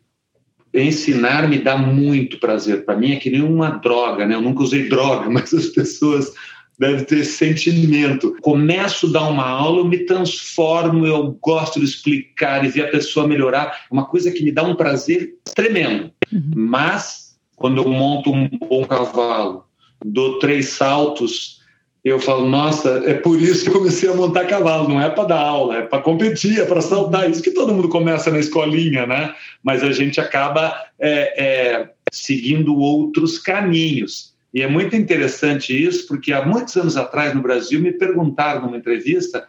ensinar 0.74 1.48
me 1.48 1.60
dá 1.60 1.78
muito 1.78 2.40
prazer. 2.40 2.86
Para 2.86 2.98
mim 2.98 3.12
é 3.12 3.16
que 3.18 3.30
nem 3.30 3.42
uma 3.42 3.70
droga, 3.70 4.26
né? 4.26 4.36
Eu 4.36 4.42
nunca 4.42 4.64
usei 4.64 4.88
droga, 4.88 5.30
mas 5.32 5.54
as 5.54 5.68
pessoas 5.68 6.34
devem 6.78 7.04
ter 7.04 7.20
esse 7.20 7.34
sentimento. 7.34 8.36
Começo 8.42 9.08
a 9.08 9.12
dar 9.12 9.28
uma 9.28 9.46
aula, 9.46 9.80
eu 9.80 9.86
me 9.86 10.00
transformo, 10.06 11.06
eu 11.06 11.38
gosto 11.42 11.80
de 11.80 11.86
explicar 11.86 12.64
e 12.64 12.70
ver 12.70 12.86
a 12.86 12.92
pessoa 12.92 13.28
melhorar. 13.28 13.86
É 13.90 13.94
uma 13.94 14.06
coisa 14.06 14.32
que 14.32 14.44
me 14.44 14.52
dá 14.52 14.64
um 14.64 14.76
prazer 14.76 15.36
tremendo. 15.54 16.12
Uhum. 16.32 16.52
Mas 16.56 17.38
quando 17.56 17.82
eu 17.82 17.90
monto 17.90 18.32
um 18.32 18.48
bom 18.48 18.86
cavalo, 18.86 19.66
dou 20.04 20.40
três 20.40 20.70
saltos 20.70 21.59
eu 22.04 22.20
falo, 22.20 22.48
nossa, 22.48 23.04
é 23.06 23.14
por 23.14 23.42
isso 23.42 23.64
que 23.64 23.70
eu 23.70 23.74
comecei 23.74 24.10
a 24.10 24.14
montar 24.14 24.46
cavalo, 24.46 24.88
não 24.88 25.02
é 25.02 25.10
para 25.10 25.26
dar 25.26 25.42
aula, 25.42 25.78
é 25.78 25.82
para 25.82 26.02
competir, 26.02 26.60
é 26.60 26.66
para 26.66 26.82
saltar. 26.82 27.30
Isso 27.30 27.42
que 27.42 27.52
todo 27.52 27.74
mundo 27.74 27.90
começa 27.90 28.32
na 28.32 28.40
escolinha, 28.40 29.06
né? 29.06 29.36
Mas 29.62 29.84
a 29.84 29.92
gente 29.92 30.20
acaba 30.20 30.74
é, 30.98 31.34
é, 31.38 31.90
seguindo 32.12 32.78
outros 32.78 33.38
caminhos. 33.38 34.34
E 34.54 34.62
é 34.62 34.68
muito 34.68 34.96
interessante 34.96 35.74
isso, 35.74 36.08
porque 36.08 36.32
há 36.32 36.46
muitos 36.46 36.76
anos 36.78 36.96
atrás 36.96 37.36
no 37.36 37.42
Brasil 37.42 37.82
me 37.82 37.92
perguntaram 37.92 38.62
numa 38.62 38.78
entrevista 38.78 39.48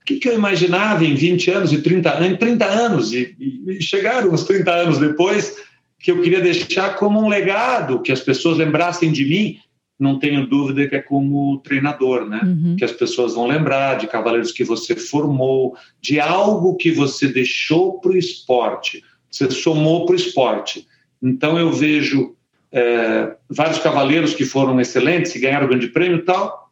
o 0.00 0.04
que, 0.04 0.16
que 0.16 0.28
eu 0.28 0.34
imaginava 0.34 1.04
em 1.04 1.14
20 1.14 1.50
anos 1.50 1.72
e 1.72 1.82
30 1.82 2.10
anos, 2.10 2.28
em 2.30 2.36
30 2.36 2.64
anos, 2.64 3.12
e, 3.12 3.36
e 3.68 3.82
chegaram 3.82 4.32
uns 4.32 4.44
30 4.44 4.70
anos 4.72 4.98
depois, 4.98 5.58
que 6.00 6.10
eu 6.10 6.22
queria 6.22 6.40
deixar 6.40 6.96
como 6.96 7.20
um 7.20 7.28
legado, 7.28 8.00
que 8.00 8.10
as 8.10 8.20
pessoas 8.20 8.56
lembrassem 8.56 9.12
de 9.12 9.26
mim 9.26 9.60
não 9.98 10.18
tenho 10.18 10.46
dúvida 10.46 10.86
que 10.86 10.94
é 10.94 11.02
como 11.02 11.58
treinador, 11.58 12.24
né? 12.24 12.40
Uhum. 12.44 12.76
Que 12.76 12.84
as 12.84 12.92
pessoas 12.92 13.34
vão 13.34 13.46
lembrar 13.46 13.98
de 13.98 14.06
cavaleiros 14.06 14.52
que 14.52 14.62
você 14.62 14.94
formou, 14.94 15.76
de 16.00 16.20
algo 16.20 16.76
que 16.76 16.90
você 16.90 17.26
deixou 17.26 18.00
para 18.00 18.12
o 18.12 18.16
esporte, 18.16 19.02
você 19.30 19.50
somou 19.50 20.06
para 20.06 20.12
o 20.12 20.16
esporte. 20.16 20.86
Então 21.20 21.58
eu 21.58 21.72
vejo 21.72 22.36
é, 22.70 23.36
vários 23.50 23.78
cavaleiros 23.78 24.34
que 24.34 24.44
foram 24.44 24.80
excelentes, 24.80 25.32
que 25.32 25.40
ganharam 25.40 25.66
o 25.66 25.68
grande 25.68 25.88
prêmio 25.88 26.18
e 26.18 26.22
tal, 26.22 26.70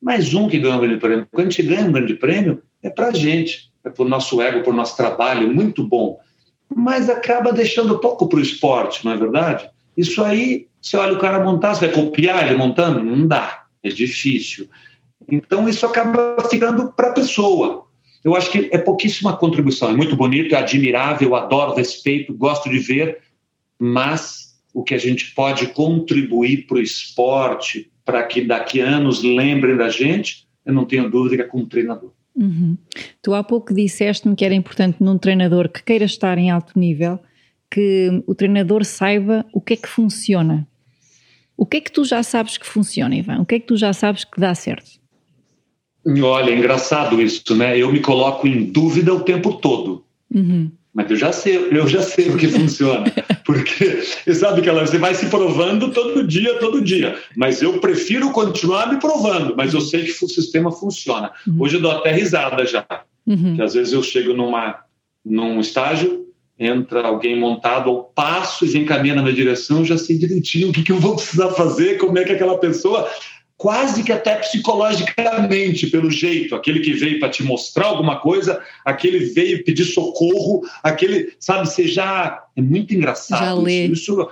mais 0.00 0.34
um 0.34 0.48
que 0.48 0.58
ganhou 0.58 0.78
o 0.78 0.80
grande 0.80 0.98
prêmio. 0.98 1.28
Quando 1.30 1.46
a 1.46 1.50
gente 1.50 1.62
ganha 1.62 1.86
um 1.86 1.92
grande 1.92 2.14
prêmio, 2.14 2.62
é 2.82 2.90
para 2.90 3.08
a 3.08 3.12
gente, 3.12 3.70
é 3.84 3.90
para 3.90 4.04
o 4.04 4.08
nosso 4.08 4.40
ego, 4.42 4.62
para 4.62 4.72
o 4.72 4.76
nosso 4.76 4.96
trabalho, 4.96 5.52
muito 5.52 5.86
bom. 5.86 6.18
Mas 6.74 7.08
acaba 7.08 7.52
deixando 7.52 7.98
pouco 7.98 8.28
para 8.28 8.38
o 8.38 8.42
esporte, 8.42 9.04
não 9.04 9.12
é 9.12 9.16
verdade? 9.16 9.70
Isso 9.98 10.22
aí 10.22 10.68
você 10.80 10.96
olha 10.96 11.14
o 11.14 11.18
cara 11.18 11.42
montar, 11.42 11.74
você 11.74 11.86
vai 11.88 11.94
copiar 11.94 12.46
ele 12.46 12.56
montando? 12.56 13.02
Não 13.02 13.26
dá, 13.26 13.64
é 13.82 13.88
difícil. 13.88 14.68
Então 15.28 15.68
isso 15.68 15.84
acaba 15.84 16.36
ficando 16.48 16.92
para 16.92 17.08
a 17.08 17.12
pessoa. 17.12 17.84
Eu 18.22 18.36
acho 18.36 18.50
que 18.50 18.70
é 18.72 18.78
pouquíssima 18.78 19.36
contribuição. 19.36 19.90
É 19.90 19.96
muito 19.96 20.14
bonito, 20.16 20.54
é 20.54 20.58
admirável, 20.58 21.34
adoro, 21.34 21.74
respeito, 21.74 22.32
gosto 22.32 22.70
de 22.70 22.78
ver, 22.78 23.18
mas 23.76 24.56
o 24.72 24.84
que 24.84 24.94
a 24.94 24.98
gente 24.98 25.34
pode 25.34 25.66
contribuir 25.68 26.66
para 26.66 26.76
o 26.76 26.80
esporte, 26.80 27.90
para 28.04 28.22
que 28.22 28.40
daqui 28.40 28.80
a 28.80 28.86
anos 28.86 29.22
lembrem 29.24 29.76
da 29.76 29.88
gente, 29.88 30.46
eu 30.64 30.72
não 30.72 30.84
tenho 30.84 31.10
dúvida 31.10 31.36
que 31.36 31.42
é 31.42 31.46
como 31.46 31.66
treinador. 31.66 32.12
Uhum. 32.36 32.76
Tu 33.20 33.34
há 33.34 33.42
pouco 33.42 33.74
disseste-me 33.74 34.36
que 34.36 34.44
era 34.44 34.54
importante 34.54 34.98
num 35.00 35.18
treinador 35.18 35.68
que 35.68 35.82
queira 35.82 36.04
estar 36.04 36.38
em 36.38 36.50
alto 36.50 36.78
nível 36.78 37.18
que 37.70 38.22
o 38.26 38.34
treinador 38.34 38.84
saiba 38.84 39.44
o 39.52 39.60
que 39.60 39.74
é 39.74 39.76
que 39.76 39.88
funciona. 39.88 40.66
O 41.56 41.66
que 41.66 41.78
é 41.78 41.80
que 41.80 41.90
tu 41.90 42.04
já 42.04 42.22
sabes 42.22 42.56
que 42.56 42.66
funciona, 42.66 43.14
Ivan? 43.14 43.40
O 43.40 43.46
que 43.46 43.56
é 43.56 43.60
que 43.60 43.66
tu 43.66 43.76
já 43.76 43.92
sabes 43.92 44.24
que 44.24 44.40
dá 44.40 44.54
certo? 44.54 44.98
Olha, 46.22 46.50
é 46.50 46.56
engraçado 46.56 47.20
isso, 47.20 47.54
né? 47.56 47.76
Eu 47.76 47.92
me 47.92 48.00
coloco 48.00 48.46
em 48.46 48.64
dúvida 48.64 49.12
o 49.12 49.20
tempo 49.20 49.54
todo. 49.54 50.04
Uhum. 50.32 50.70
Mas 50.94 51.10
eu 51.10 51.16
já 51.16 51.32
sei, 51.32 51.68
eu 51.70 51.86
já 51.86 52.00
sei 52.00 52.30
o 52.30 52.36
que 52.36 52.46
funciona. 52.48 53.04
Porque 53.44 54.02
você 54.24 54.34
sabe 54.34 54.62
que 54.62 54.70
você 54.70 54.98
vai 54.98 55.14
se 55.14 55.26
provando 55.26 55.90
todo 55.90 56.26
dia, 56.26 56.58
todo 56.58 56.80
dia. 56.80 57.18
Mas 57.36 57.60
eu 57.60 57.78
prefiro 57.80 58.30
continuar 58.30 58.92
me 58.92 58.98
provando, 58.98 59.54
mas 59.56 59.74
eu 59.74 59.80
sei 59.80 60.04
que 60.04 60.24
o 60.24 60.28
sistema 60.28 60.70
funciona. 60.70 61.32
Uhum. 61.46 61.56
Hoje 61.60 61.76
eu 61.76 61.80
dou 61.80 61.90
até 61.90 62.12
risada 62.12 62.64
já. 62.64 62.86
Uhum. 63.26 63.56
Que 63.56 63.62
às 63.62 63.74
vezes 63.74 63.92
eu 63.92 64.02
chego 64.02 64.32
numa, 64.32 64.76
num 65.24 65.60
estágio, 65.60 66.27
entra 66.58 67.06
alguém 67.06 67.38
montado 67.38 67.88
ao 67.88 68.04
passo 68.04 68.64
e 68.64 68.68
vem 68.68 68.84
caminhar 68.84 69.16
na 69.16 69.22
minha 69.22 69.34
direção, 69.34 69.84
já 69.84 69.96
sei 69.96 70.18
direitinho 70.18 70.70
o 70.70 70.72
que, 70.72 70.82
que 70.82 70.92
eu 70.92 70.98
vou 70.98 71.14
precisar 71.14 71.50
fazer, 71.50 71.98
como 71.98 72.18
é 72.18 72.24
que 72.24 72.32
aquela 72.32 72.58
pessoa, 72.58 73.08
quase 73.56 74.02
que 74.02 74.12
até 74.12 74.36
psicologicamente, 74.36 75.88
pelo 75.88 76.10
jeito, 76.10 76.54
aquele 76.54 76.80
que 76.80 76.92
veio 76.92 77.20
para 77.20 77.28
te 77.28 77.42
mostrar 77.42 77.86
alguma 77.86 78.18
coisa, 78.20 78.60
aquele 78.84 79.18
veio 79.18 79.64
pedir 79.64 79.84
socorro, 79.84 80.62
aquele, 80.82 81.34
sabe, 81.38 81.68
você 81.68 81.86
já. 81.86 82.44
É 82.56 82.62
muito 82.62 82.94
engraçado. 82.94 83.44
Já 83.44 83.54
lê. 83.54 83.86
Isso, 83.86 84.12
isso 84.12 84.30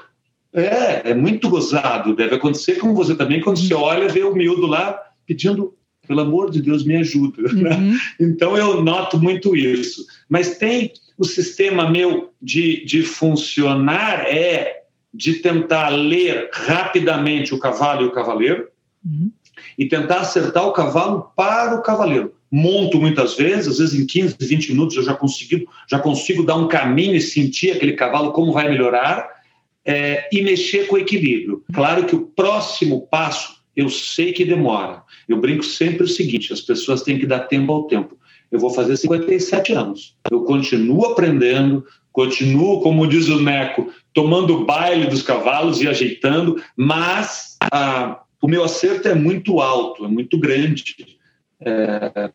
é, 0.52 1.10
é 1.10 1.14
muito 1.14 1.48
gozado. 1.48 2.14
Deve 2.14 2.36
acontecer 2.36 2.76
com 2.76 2.94
você 2.94 3.14
também, 3.14 3.40
quando 3.40 3.58
você 3.58 3.74
olha, 3.74 4.08
vê 4.08 4.22
o 4.22 4.34
miúdo 4.34 4.66
lá 4.66 4.98
pedindo 5.26 5.74
pelo 6.06 6.20
amor 6.20 6.50
de 6.50 6.62
Deus, 6.62 6.84
me 6.84 6.96
ajuda. 6.96 7.42
Né? 7.42 7.70
Uhum. 7.74 7.90
Né? 7.92 7.98
Então 8.20 8.56
eu 8.56 8.82
noto 8.82 9.18
muito 9.18 9.56
isso. 9.56 10.06
Mas 10.28 10.58
tem 10.58 10.92
o 11.18 11.24
sistema 11.24 11.90
meu 11.90 12.32
de, 12.40 12.84
de 12.84 13.02
funcionar 13.02 14.26
é 14.26 14.82
de 15.12 15.34
tentar 15.34 15.88
ler 15.88 16.50
rapidamente 16.52 17.54
o 17.54 17.58
cavalo 17.58 18.02
e 18.02 18.06
o 18.06 18.12
cavaleiro 18.12 18.68
uhum. 19.04 19.30
e 19.78 19.86
tentar 19.86 20.20
acertar 20.20 20.66
o 20.66 20.72
cavalo 20.72 21.32
para 21.34 21.74
o 21.74 21.82
cavaleiro. 21.82 22.34
monto 22.50 23.00
muitas 23.00 23.34
vezes, 23.34 23.66
às 23.68 23.78
vezes 23.78 23.98
em 23.98 24.06
15, 24.06 24.36
20 24.38 24.72
minutos 24.72 24.96
eu 24.96 25.02
já 25.02 25.14
consigo, 25.14 25.66
já 25.88 25.98
consigo 25.98 26.44
dar 26.44 26.56
um 26.56 26.68
caminho 26.68 27.14
e 27.14 27.20
sentir 27.20 27.70
aquele 27.70 27.94
cavalo 27.94 28.32
como 28.32 28.52
vai 28.52 28.68
melhorar 28.68 29.26
é, 29.86 30.28
e 30.32 30.42
mexer 30.42 30.86
com 30.86 30.96
o 30.96 30.98
equilíbrio. 30.98 31.64
Claro 31.72 32.04
que 32.04 32.14
o 32.14 32.26
próximo 32.26 33.06
passo 33.06 33.55
eu 33.76 33.90
sei 33.90 34.32
que 34.32 34.44
demora. 34.44 35.02
Eu 35.28 35.38
brinco 35.38 35.62
sempre 35.62 36.04
o 36.04 36.08
seguinte: 36.08 36.52
as 36.52 36.60
pessoas 36.60 37.02
têm 37.02 37.18
que 37.18 37.26
dar 37.26 37.40
tempo 37.40 37.70
ao 37.72 37.84
tempo. 37.84 38.18
Eu 38.50 38.58
vou 38.58 38.70
fazer 38.70 38.96
57 38.96 39.72
anos. 39.72 40.16
Eu 40.30 40.44
continuo 40.44 41.04
aprendendo, 41.06 41.84
continuo, 42.10 42.80
como 42.80 43.06
diz 43.06 43.28
o 43.28 43.42
Neco, 43.42 43.92
tomando 44.14 44.54
o 44.54 44.64
baile 44.64 45.06
dos 45.06 45.22
cavalos 45.22 45.82
e 45.82 45.88
ajeitando, 45.88 46.62
mas 46.76 47.56
ah, 47.72 48.22
o 48.40 48.48
meu 48.48 48.64
acerto 48.64 49.08
é 49.08 49.14
muito 49.14 49.60
alto, 49.60 50.04
é 50.04 50.08
muito 50.08 50.38
grande. 50.38 50.94
É, 51.60 52.30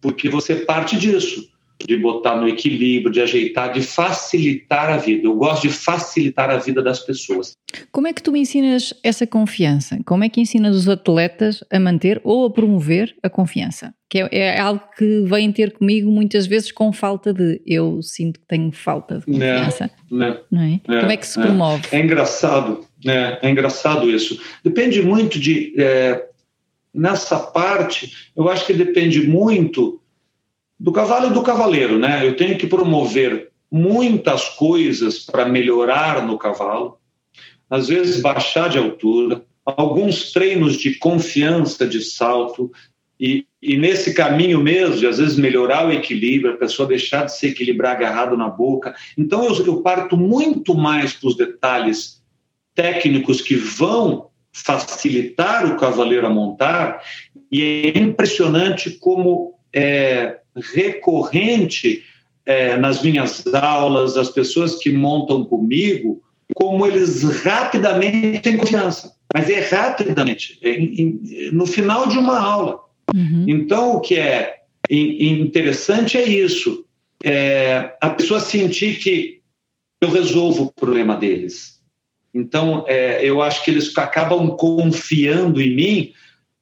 porque 0.00 0.28
você 0.28 0.56
parte 0.56 0.96
disso 0.96 1.48
de 1.86 1.96
botar 1.96 2.36
no 2.36 2.48
equilíbrio, 2.48 3.12
de 3.12 3.20
ajeitar, 3.20 3.72
de 3.72 3.82
facilitar 3.82 4.90
a 4.90 4.96
vida. 4.96 5.26
Eu 5.26 5.36
gosto 5.36 5.62
de 5.62 5.72
facilitar 5.72 6.50
a 6.50 6.56
vida 6.56 6.82
das 6.82 7.00
pessoas. 7.00 7.52
Como 7.92 8.08
é 8.08 8.12
que 8.12 8.22
tu 8.22 8.34
ensinas 8.34 8.94
essa 9.02 9.26
confiança? 9.26 9.98
Como 10.04 10.24
é 10.24 10.28
que 10.28 10.40
ensinas 10.40 10.74
os 10.74 10.88
atletas 10.88 11.62
a 11.70 11.78
manter 11.78 12.20
ou 12.24 12.46
a 12.46 12.50
promover 12.50 13.14
a 13.22 13.30
confiança? 13.30 13.94
Que 14.08 14.20
é, 14.20 14.28
é 14.32 14.60
algo 14.60 14.82
que 14.96 15.20
vêm 15.26 15.52
ter 15.52 15.72
comigo 15.72 16.10
muitas 16.10 16.46
vezes 16.46 16.72
com 16.72 16.92
falta 16.92 17.32
de. 17.32 17.60
Eu 17.66 18.00
sinto 18.02 18.40
que 18.40 18.46
tenho 18.46 18.72
falta 18.72 19.22
de 19.26 19.38
né, 19.38 19.58
confiança. 19.58 19.90
Né, 20.10 20.38
não 20.50 20.62
é? 20.62 20.80
é? 20.88 21.00
Como 21.00 21.12
é 21.12 21.16
que 21.16 21.26
se 21.26 21.40
promove? 21.40 21.82
É, 21.92 21.98
é 21.98 22.00
engraçado, 22.02 22.86
né? 23.04 23.38
É 23.42 23.50
engraçado 23.50 24.10
isso. 24.10 24.40
Depende 24.64 25.02
muito 25.02 25.38
de. 25.38 25.74
É, 25.78 26.26
nessa 26.92 27.38
parte, 27.38 28.30
eu 28.34 28.48
acho 28.48 28.66
que 28.66 28.72
depende 28.72 29.28
muito 29.28 29.97
do 30.78 30.92
cavalo 30.92 31.28
e 31.28 31.34
do 31.34 31.42
cavaleiro, 31.42 31.98
né? 31.98 32.26
Eu 32.26 32.36
tenho 32.36 32.56
que 32.56 32.66
promover 32.66 33.50
muitas 33.70 34.48
coisas 34.50 35.18
para 35.18 35.46
melhorar 35.46 36.26
no 36.26 36.38
cavalo, 36.38 36.98
às 37.68 37.88
vezes 37.88 38.20
baixar 38.20 38.68
de 38.68 38.78
altura, 38.78 39.44
alguns 39.64 40.32
treinos 40.32 40.76
de 40.76 40.94
confiança 40.94 41.86
de 41.86 42.02
salto 42.02 42.70
e, 43.20 43.46
e 43.60 43.76
nesse 43.76 44.14
caminho 44.14 44.60
mesmo, 44.60 44.96
de, 44.96 45.06
às 45.06 45.18
vezes 45.18 45.36
melhorar 45.36 45.86
o 45.86 45.92
equilíbrio, 45.92 46.54
a 46.54 46.56
pessoa 46.56 46.88
deixar 46.88 47.26
de 47.26 47.36
se 47.36 47.48
equilibrar 47.48 47.96
agarrado 47.96 48.36
na 48.36 48.48
boca. 48.48 48.94
Então 49.16 49.44
eu, 49.44 49.66
eu 49.66 49.82
parto 49.82 50.16
muito 50.16 50.74
mais 50.74 51.12
para 51.12 51.28
os 51.28 51.36
detalhes 51.36 52.22
técnicos 52.74 53.42
que 53.42 53.56
vão 53.56 54.28
facilitar 54.52 55.66
o 55.66 55.76
cavaleiro 55.76 56.26
a 56.26 56.30
montar 56.30 57.02
e 57.50 57.92
é 57.94 57.98
impressionante 57.98 58.90
como 58.90 59.54
é, 59.74 60.38
recorrente 60.60 62.02
é, 62.44 62.76
nas 62.76 63.02
minhas 63.02 63.46
aulas, 63.52 64.16
as 64.16 64.30
pessoas 64.30 64.76
que 64.76 64.90
montam 64.90 65.44
comigo, 65.44 66.22
como 66.54 66.86
eles 66.86 67.22
rapidamente 67.42 68.40
têm 68.40 68.56
confiança. 68.56 69.12
Mas 69.34 69.50
é 69.50 69.60
rapidamente, 69.60 70.58
é, 70.62 70.70
em, 70.70 71.20
no 71.52 71.66
final 71.66 72.08
de 72.08 72.16
uma 72.16 72.38
aula. 72.38 72.80
Uhum. 73.14 73.44
Então, 73.46 73.96
o 73.96 74.00
que 74.00 74.16
é 74.16 74.60
interessante 74.90 76.16
é 76.16 76.26
isso: 76.26 76.86
é 77.22 77.96
a 78.00 78.10
pessoa 78.10 78.40
sentir 78.40 78.98
que 78.98 79.40
eu 80.00 80.10
resolvo 80.10 80.64
o 80.64 80.72
problema 80.72 81.16
deles. 81.16 81.78
Então, 82.32 82.84
é, 82.86 83.24
eu 83.24 83.42
acho 83.42 83.64
que 83.64 83.70
eles 83.70 83.96
acabam 83.96 84.56
confiando 84.56 85.60
em 85.60 85.74
mim 85.74 86.12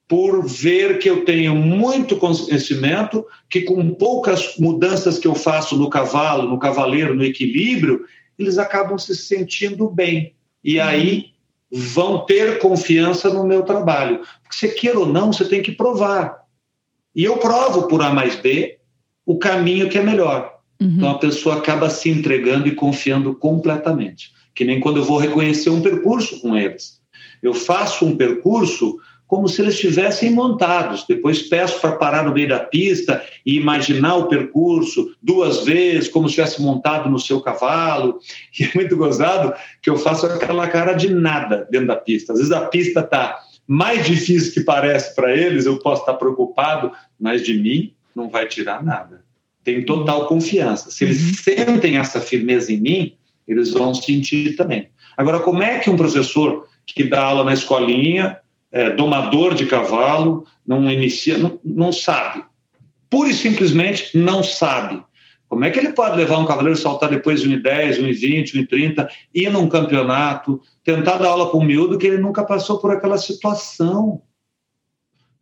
por 0.08 0.46
ver 0.46 0.98
que 0.98 1.10
eu 1.10 1.24
tenho 1.24 1.54
muito 1.54 2.16
conhecimento, 2.16 3.24
que 3.50 3.62
com 3.62 3.94
poucas 3.94 4.56
mudanças 4.58 5.18
que 5.18 5.26
eu 5.26 5.34
faço 5.34 5.76
no 5.76 5.90
cavalo, 5.90 6.48
no 6.48 6.58
cavaleiro, 6.58 7.14
no 7.14 7.24
equilíbrio, 7.24 8.04
eles 8.38 8.58
acabam 8.58 8.98
se 8.98 9.16
sentindo 9.16 9.90
bem. 9.90 10.34
E 10.62 10.78
uhum. 10.78 10.84
aí 10.84 11.26
vão 11.72 12.24
ter 12.24 12.58
confiança 12.58 13.32
no 13.32 13.44
meu 13.44 13.62
trabalho. 13.62 14.20
Porque 14.42 14.56
você 14.56 14.68
queira 14.68 15.00
ou 15.00 15.06
não, 15.06 15.32
você 15.32 15.44
tem 15.44 15.62
que 15.62 15.72
provar. 15.72 16.38
E 17.14 17.24
eu 17.24 17.38
provo 17.38 17.88
por 17.88 18.02
A 18.02 18.12
mais 18.12 18.36
B 18.36 18.78
o 19.24 19.38
caminho 19.38 19.88
que 19.88 19.98
é 19.98 20.02
melhor. 20.02 20.56
Uhum. 20.80 20.94
Então 20.96 21.10
a 21.10 21.18
pessoa 21.18 21.56
acaba 21.56 21.90
se 21.90 22.08
entregando 22.08 22.68
e 22.68 22.74
confiando 22.74 23.34
completamente. 23.34 24.32
Que 24.54 24.64
nem 24.64 24.78
quando 24.78 24.98
eu 24.98 25.04
vou 25.04 25.18
reconhecer 25.18 25.70
um 25.70 25.82
percurso 25.82 26.40
com 26.40 26.56
eles. 26.56 27.00
Eu 27.42 27.52
faço 27.52 28.04
um 28.04 28.16
percurso 28.16 28.98
como 29.26 29.48
se 29.48 29.60
eles 29.60 29.74
estivessem 29.74 30.30
montados. 30.30 31.04
Depois 31.08 31.42
peço 31.42 31.80
para 31.80 31.96
parar 31.96 32.24
no 32.24 32.32
meio 32.32 32.48
da 32.48 32.60
pista 32.60 33.22
e 33.44 33.56
imaginar 33.56 34.16
o 34.16 34.28
percurso 34.28 35.14
duas 35.22 35.64
vezes, 35.64 36.08
como 36.08 36.28
se 36.28 36.40
estivesse 36.40 36.62
montado 36.62 37.10
no 37.10 37.18
seu 37.18 37.40
cavalo. 37.40 38.20
E 38.58 38.64
é 38.64 38.70
muito 38.74 38.96
gozado 38.96 39.52
que 39.82 39.90
eu 39.90 39.96
faço 39.96 40.26
aquela 40.26 40.68
cara 40.68 40.92
de 40.92 41.12
nada 41.12 41.66
dentro 41.70 41.88
da 41.88 41.96
pista. 41.96 42.32
Às 42.32 42.38
vezes 42.38 42.52
a 42.52 42.66
pista 42.66 43.00
está 43.00 43.38
mais 43.66 44.06
difícil 44.06 44.52
que 44.52 44.60
parece 44.60 45.14
para 45.14 45.36
eles, 45.36 45.66
eu 45.66 45.78
posso 45.78 46.02
estar 46.02 46.14
preocupado, 46.14 46.92
mas 47.18 47.42
de 47.42 47.58
mim 47.58 47.92
não 48.14 48.28
vai 48.28 48.46
tirar 48.46 48.82
nada. 48.82 49.24
Tenho 49.64 49.84
total 49.84 50.26
confiança. 50.26 50.90
Se 50.90 51.04
eles 51.04 51.20
uhum. 51.20 51.34
sentem 51.34 51.96
essa 51.98 52.20
firmeza 52.20 52.72
em 52.72 52.80
mim, 52.80 53.16
eles 53.48 53.72
vão 53.72 53.92
sentir 53.92 54.54
também. 54.54 54.88
Agora, 55.16 55.40
como 55.40 55.62
é 55.62 55.80
que 55.80 55.90
um 55.90 55.96
professor 55.96 56.68
que 56.86 57.02
dá 57.04 57.24
aula 57.24 57.44
na 57.44 57.52
escolinha 57.52 58.38
é, 58.76 58.90
domador 58.90 59.54
de 59.54 59.64
cavalo, 59.64 60.44
não 60.66 60.90
inicia, 60.90 61.38
não, 61.38 61.58
não 61.64 61.90
sabe. 61.90 62.44
Pura 63.08 63.30
e 63.30 63.32
simplesmente 63.32 64.10
não 64.14 64.42
sabe. 64.42 65.02
Como 65.48 65.64
é 65.64 65.70
que 65.70 65.78
ele 65.78 65.94
pode 65.94 66.18
levar 66.18 66.36
um 66.36 66.44
cavaleiro 66.44 66.78
saltar 66.78 67.08
depois 67.08 67.40
de 67.40 67.48
1,10, 67.48 68.02
1,20, 68.02 68.68
1,30, 68.68 69.08
ir 69.34 69.50
num 69.50 69.66
campeonato, 69.66 70.60
tentar 70.84 71.16
dar 71.16 71.28
aula 71.28 71.48
para 71.48 71.58
um 71.58 71.64
miúdo 71.64 71.96
que 71.96 72.06
ele 72.06 72.18
nunca 72.18 72.44
passou 72.44 72.78
por 72.78 72.90
aquela 72.90 73.16
situação? 73.16 74.20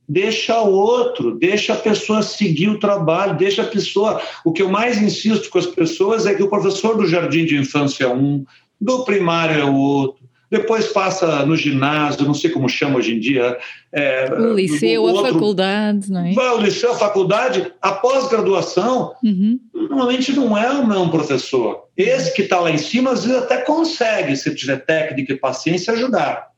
Deixa 0.09 0.61
o 0.61 0.73
outro, 0.73 1.37
deixa 1.37 1.73
a 1.73 1.77
pessoa 1.77 2.23
seguir 2.23 2.69
o 2.69 2.79
trabalho, 2.79 3.37
deixa 3.37 3.63
a 3.63 3.67
pessoa. 3.67 4.23
O 4.45 4.53
que 4.53 4.63
eu 4.63 4.69
mais 4.69 5.03
insisto 5.03 5.51
com 5.51 5.59
as 5.59 5.67
pessoas 5.67 6.25
é 6.25 6.35
que 6.35 6.43
o 6.43 6.51
professor 6.51 6.97
do 6.97 7.07
jardim 7.09 7.45
de 7.45 7.57
infância 7.57 8.05
é 8.05 8.09
um, 8.09 8.45
do 8.81 9.05
primário 9.05 9.61
é 9.61 9.65
o 9.65 9.75
outro, 9.75 10.24
depois 10.55 10.87
passa 10.87 11.45
no 11.45 11.57
ginásio, 11.57 12.25
não 12.25 12.33
sei 12.33 12.49
como 12.49 12.69
chama 12.69 12.99
hoje 12.99 13.15
em 13.15 13.19
dia. 13.19 13.59
É, 13.93 14.33
o 14.33 14.55
liceu, 14.55 15.03
o 15.03 15.07
outro, 15.07 15.27
a 15.27 15.33
faculdade, 15.33 16.13
não 16.13 16.25
é? 16.25 16.33
Vai 16.33 16.47
ao 16.47 16.61
liceu, 16.61 16.93
a 16.93 16.97
faculdade, 16.97 17.73
a 17.83 17.91
pós-graduação, 17.93 19.15
uhum. 19.23 19.59
normalmente 19.75 20.33
não 20.33 20.57
é 20.57 20.71
o 20.71 20.87
mesmo 20.87 21.11
professor. 21.11 21.89
Esse 21.97 22.33
que 22.35 22.43
está 22.43 22.61
lá 22.61 22.71
em 22.71 22.79
cima, 22.79 23.11
às 23.11 23.25
vezes 23.25 23.43
até 23.43 23.63
consegue, 23.63 24.37
se 24.37 24.55
tiver 24.55 24.85
técnica 24.85 25.33
e 25.33 25.37
paciência, 25.37 25.93
ajudar. 25.93 26.51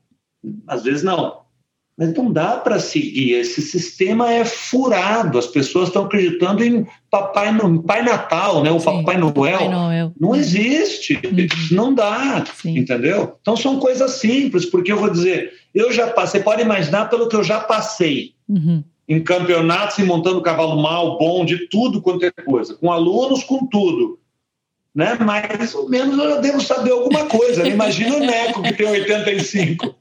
Às 0.67 0.83
vezes 0.83 1.01
não. 1.01 1.46
Mas 1.97 2.13
não 2.13 2.31
dá 2.31 2.57
para 2.57 2.79
seguir. 2.79 3.33
Esse 3.33 3.59
sistema 3.59 4.31
é 4.31 4.45
furado. 4.45 5.39
As 5.39 5.47
pessoas 5.47 5.87
estão 5.87 6.05
acreditando 6.05 6.63
em 6.63 6.85
Papai, 7.09 7.51
no, 7.51 7.81
Pai 7.81 8.03
Natal, 8.03 8.63
né? 8.63 8.69
o 8.69 8.79
Sim, 8.79 8.85
Papai 8.85 9.17
Noel. 9.17 9.33
Papai 9.33 9.69
Noel. 9.69 10.13
Não 10.19 10.35
existe. 10.35 11.15
Uhum. 11.15 11.47
Não 11.71 11.93
dá. 11.95 12.45
Sim. 12.53 12.77
Entendeu? 12.77 13.35
Então 13.41 13.57
são 13.57 13.79
coisas 13.79 14.11
simples, 14.11 14.63
porque 14.63 14.91
eu 14.91 14.97
vou 14.97 15.09
dizer, 15.09 15.51
eu 15.73 15.91
já 15.91 16.07
passei, 16.07 16.41
pode 16.41 16.61
imaginar 16.61 17.09
pelo 17.09 17.27
que 17.27 17.35
eu 17.35 17.43
já 17.43 17.59
passei. 17.59 18.33
Uhum. 18.47 18.83
Em 19.09 19.23
campeonatos 19.23 19.97
e 19.97 20.03
montando 20.03 20.41
cavalo 20.41 20.79
mal, 20.79 21.17
bom, 21.17 21.43
de 21.43 21.67
tudo 21.67 21.99
quanto 21.99 22.25
é 22.25 22.31
coisa. 22.31 22.75
Com 22.75 22.91
alunos, 22.91 23.43
com 23.43 23.65
tudo. 23.65 24.19
Né? 24.93 25.15
Mais 25.15 25.73
ou 25.73 25.89
menos 25.89 26.15
eu 26.19 26.41
devo 26.41 26.61
saber 26.61 26.91
alguma 26.91 27.25
coisa. 27.25 27.67
Imagina 27.67 28.17
o 28.17 28.19
Neco, 28.19 28.61
que 28.61 28.73
tem 28.73 28.87
85 28.87 29.95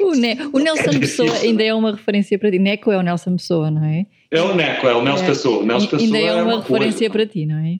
o, 0.00 0.14
ne 0.14 0.36
o 0.52 0.58
Nelson 0.58 0.98
Pessoa 0.98 1.32
ainda 1.36 1.62
é 1.62 1.72
uma 1.72 1.92
referência 1.92 2.38
para 2.38 2.50
ti. 2.50 2.58
Neco 2.58 2.90
é 2.90 2.98
o 2.98 3.02
Nelson 3.02 3.36
Pessoa, 3.36 3.70
não 3.70 3.84
é? 3.84 4.06
É 4.30 4.40
o 4.40 4.54
Neco, 4.54 4.86
é 4.88 4.94
o 4.94 5.02
Nelson 5.02 5.24
é. 5.24 5.26
Pessoa. 5.26 5.62
O 5.62 5.66
Nelson 5.66 5.86
Pessoa 5.86 6.02
ainda 6.02 6.18
é 6.18 6.32
uma, 6.32 6.40
é 6.40 6.42
uma 6.54 6.60
referência 6.62 7.10
coisa. 7.10 7.12
para 7.12 7.26
ti, 7.26 7.46
não 7.46 7.58
é? 7.58 7.78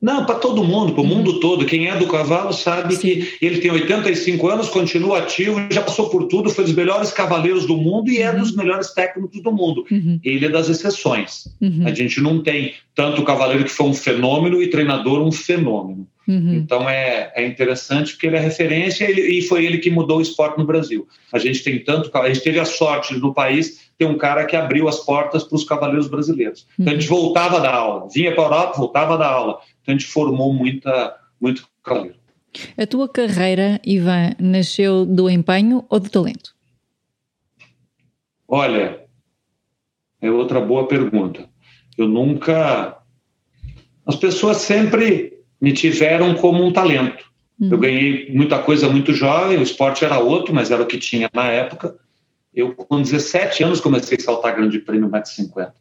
Não, 0.00 0.24
para 0.24 0.36
todo 0.36 0.62
mundo, 0.62 0.92
para 0.92 1.02
o 1.02 1.06
mundo 1.06 1.32
uhum. 1.32 1.40
todo. 1.40 1.66
Quem 1.66 1.88
é 1.88 1.96
do 1.96 2.06
cavalo 2.06 2.52
sabe 2.52 2.94
Sim. 2.94 3.00
que 3.00 3.38
ele 3.42 3.58
tem 3.58 3.70
85 3.72 4.48
anos, 4.48 4.68
continua 4.68 5.18
ativo, 5.18 5.60
já 5.72 5.82
passou 5.82 6.08
por 6.08 6.28
tudo, 6.28 6.50
foi 6.50 6.64
dos 6.64 6.74
melhores 6.74 7.10
cavaleiros 7.10 7.66
do 7.66 7.76
mundo 7.76 8.08
e 8.08 8.18
é 8.18 8.30
uhum. 8.30 8.36
é 8.36 8.38
dos 8.38 8.54
melhores 8.54 8.92
técnicos 8.94 9.42
do 9.42 9.50
mundo. 9.50 9.84
Uhum. 9.90 10.20
Ele 10.22 10.46
é 10.46 10.48
das 10.48 10.68
exceções. 10.68 11.48
Uhum. 11.60 11.82
A 11.84 11.92
gente 11.92 12.20
não 12.20 12.40
tem 12.40 12.74
tanto 12.94 13.24
cavaleiro 13.24 13.64
que 13.64 13.70
foi 13.70 13.86
um 13.86 13.94
fenômeno 13.94 14.62
e 14.62 14.70
treinador 14.70 15.20
um 15.20 15.32
fenômeno. 15.32 16.06
Uhum. 16.28 16.56
Então 16.56 16.88
é, 16.88 17.32
é 17.34 17.46
interessante 17.46 18.12
porque 18.12 18.26
ele 18.26 18.36
é 18.36 18.40
referência 18.40 19.10
e, 19.10 19.38
e 19.38 19.42
foi 19.42 19.64
ele 19.64 19.78
que 19.78 19.90
mudou 19.90 20.18
o 20.18 20.22
esporte 20.22 20.58
no 20.58 20.66
Brasil. 20.66 21.08
A 21.32 21.38
gente 21.38 21.64
tem 21.64 21.82
tanto, 21.82 22.14
a 22.16 22.28
gente 22.28 22.42
teve 22.44 22.60
a 22.60 22.66
sorte 22.66 23.16
no 23.16 23.32
país 23.32 23.88
ter 23.96 24.04
um 24.04 24.18
cara 24.18 24.44
que 24.44 24.54
abriu 24.54 24.86
as 24.86 24.98
portas 24.98 25.42
para 25.42 25.56
os 25.56 25.64
cavaleiros 25.64 26.06
brasileiros. 26.06 26.66
Então 26.78 26.92
a 26.92 26.96
gente 26.96 27.10
uhum. 27.10 27.18
voltava 27.18 27.60
da 27.60 27.74
aula, 27.74 28.08
vinha 28.12 28.34
para 28.34 28.42
a 28.42 28.46
Europa, 28.46 28.78
voltava 28.78 29.16
da 29.16 29.26
aula 29.26 29.58
então 29.88 29.94
a 29.94 29.98
gente 29.98 30.06
formou 30.06 30.52
muita, 30.52 31.18
muito 31.40 31.66
cavaleiro. 31.82 32.18
A 32.76 32.86
tua 32.86 33.08
carreira, 33.08 33.80
Ivan, 33.82 34.34
nasceu 34.38 35.06
do 35.06 35.30
empenho 35.30 35.84
ou 35.88 35.98
do 35.98 36.10
talento? 36.10 36.54
Olha, 38.46 39.06
É 40.20 40.30
outra 40.30 40.60
boa 40.60 40.86
pergunta. 40.86 41.48
Eu 41.96 42.08
nunca. 42.08 42.98
As 44.04 44.16
pessoas 44.16 44.58
sempre 44.58 45.37
me 45.60 45.72
tiveram 45.72 46.34
como 46.34 46.64
um 46.64 46.72
talento. 46.72 47.24
Uhum. 47.60 47.68
Eu 47.72 47.78
ganhei 47.78 48.30
muita 48.32 48.58
coisa 48.58 48.88
muito 48.88 49.12
jovem, 49.12 49.58
o 49.58 49.62
esporte 49.62 50.04
era 50.04 50.18
outro, 50.18 50.54
mas 50.54 50.70
era 50.70 50.82
o 50.82 50.86
que 50.86 50.98
tinha 50.98 51.28
na 51.34 51.48
época. 51.48 51.96
Eu, 52.54 52.74
com 52.74 53.02
17 53.02 53.62
anos, 53.64 53.80
comecei 53.80 54.16
a 54.18 54.22
saltar 54.22 54.56
grande 54.56 54.78
prêmio 54.78 55.10
mais 55.10 55.24
de 55.24 55.30
50. 55.30 55.74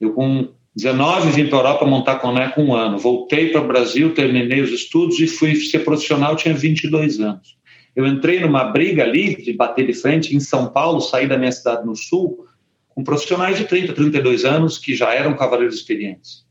Eu, 0.00 0.12
com 0.12 0.48
19, 0.74 1.30
vim 1.30 1.46
para 1.46 1.58
a 1.58 1.60
Europa 1.60 1.86
montar 1.86 2.16
coneco 2.16 2.60
um 2.60 2.74
ano. 2.74 2.98
Voltei 2.98 3.50
para 3.50 3.60
o 3.60 3.66
Brasil, 3.66 4.14
terminei 4.14 4.60
os 4.60 4.70
estudos 4.70 5.18
e 5.20 5.26
fui 5.26 5.54
ser 5.54 5.80
profissional, 5.80 6.34
tinha 6.34 6.54
22 6.54 7.20
anos. 7.20 7.56
Eu 7.94 8.06
entrei 8.06 8.40
numa 8.40 8.64
briga 8.64 9.04
ali, 9.04 9.36
de 9.40 9.52
bater 9.52 9.86
de 9.86 9.94
frente, 9.94 10.34
em 10.34 10.40
São 10.40 10.66
Paulo, 10.68 11.00
saí 11.00 11.28
da 11.28 11.38
minha 11.38 11.52
cidade 11.52 11.86
no 11.86 11.94
Sul, 11.94 12.44
com 12.88 13.04
profissionais 13.04 13.56
de 13.56 13.64
30, 13.64 13.92
32 13.92 14.44
anos 14.44 14.78
que 14.78 14.94
já 14.94 15.14
eram 15.14 15.36
cavaleiros 15.36 15.76
experientes. 15.76 16.43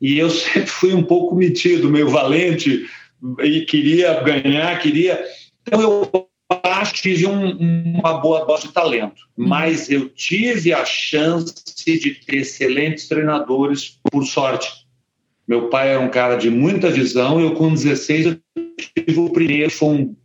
E 0.00 0.18
eu 0.18 0.28
sempre 0.30 0.66
fui 0.66 0.94
um 0.94 1.02
pouco 1.02 1.34
metido, 1.34 1.90
meio 1.90 2.08
valente, 2.08 2.86
e 3.42 3.60
queria 3.62 4.22
ganhar, 4.22 4.78
queria. 4.78 5.22
Então 5.62 5.80
eu 5.80 6.28
acho 6.64 6.94
que 6.94 7.02
tive 7.02 7.26
um, 7.26 7.98
uma 8.00 8.14
boa 8.14 8.44
dose 8.44 8.68
de 8.68 8.72
talento, 8.72 9.22
uhum. 9.36 9.48
mas 9.48 9.90
eu 9.90 10.08
tive 10.08 10.72
a 10.72 10.84
chance 10.84 11.54
de 11.86 12.14
ter 12.14 12.36
excelentes 12.36 13.06
treinadores 13.06 13.98
por 14.10 14.24
sorte. 14.24 14.70
Meu 15.46 15.68
pai 15.68 15.90
era 15.90 16.00
um 16.00 16.08
cara 16.08 16.36
de 16.36 16.50
muita 16.50 16.90
visão, 16.90 17.40
eu 17.40 17.54
com 17.54 17.72
16 17.72 18.26
eu 18.26 18.40
tive 18.78 19.20
o 19.20 19.30
primeiro, 19.30 19.70
foi 19.70 19.88
um, 19.88 20.16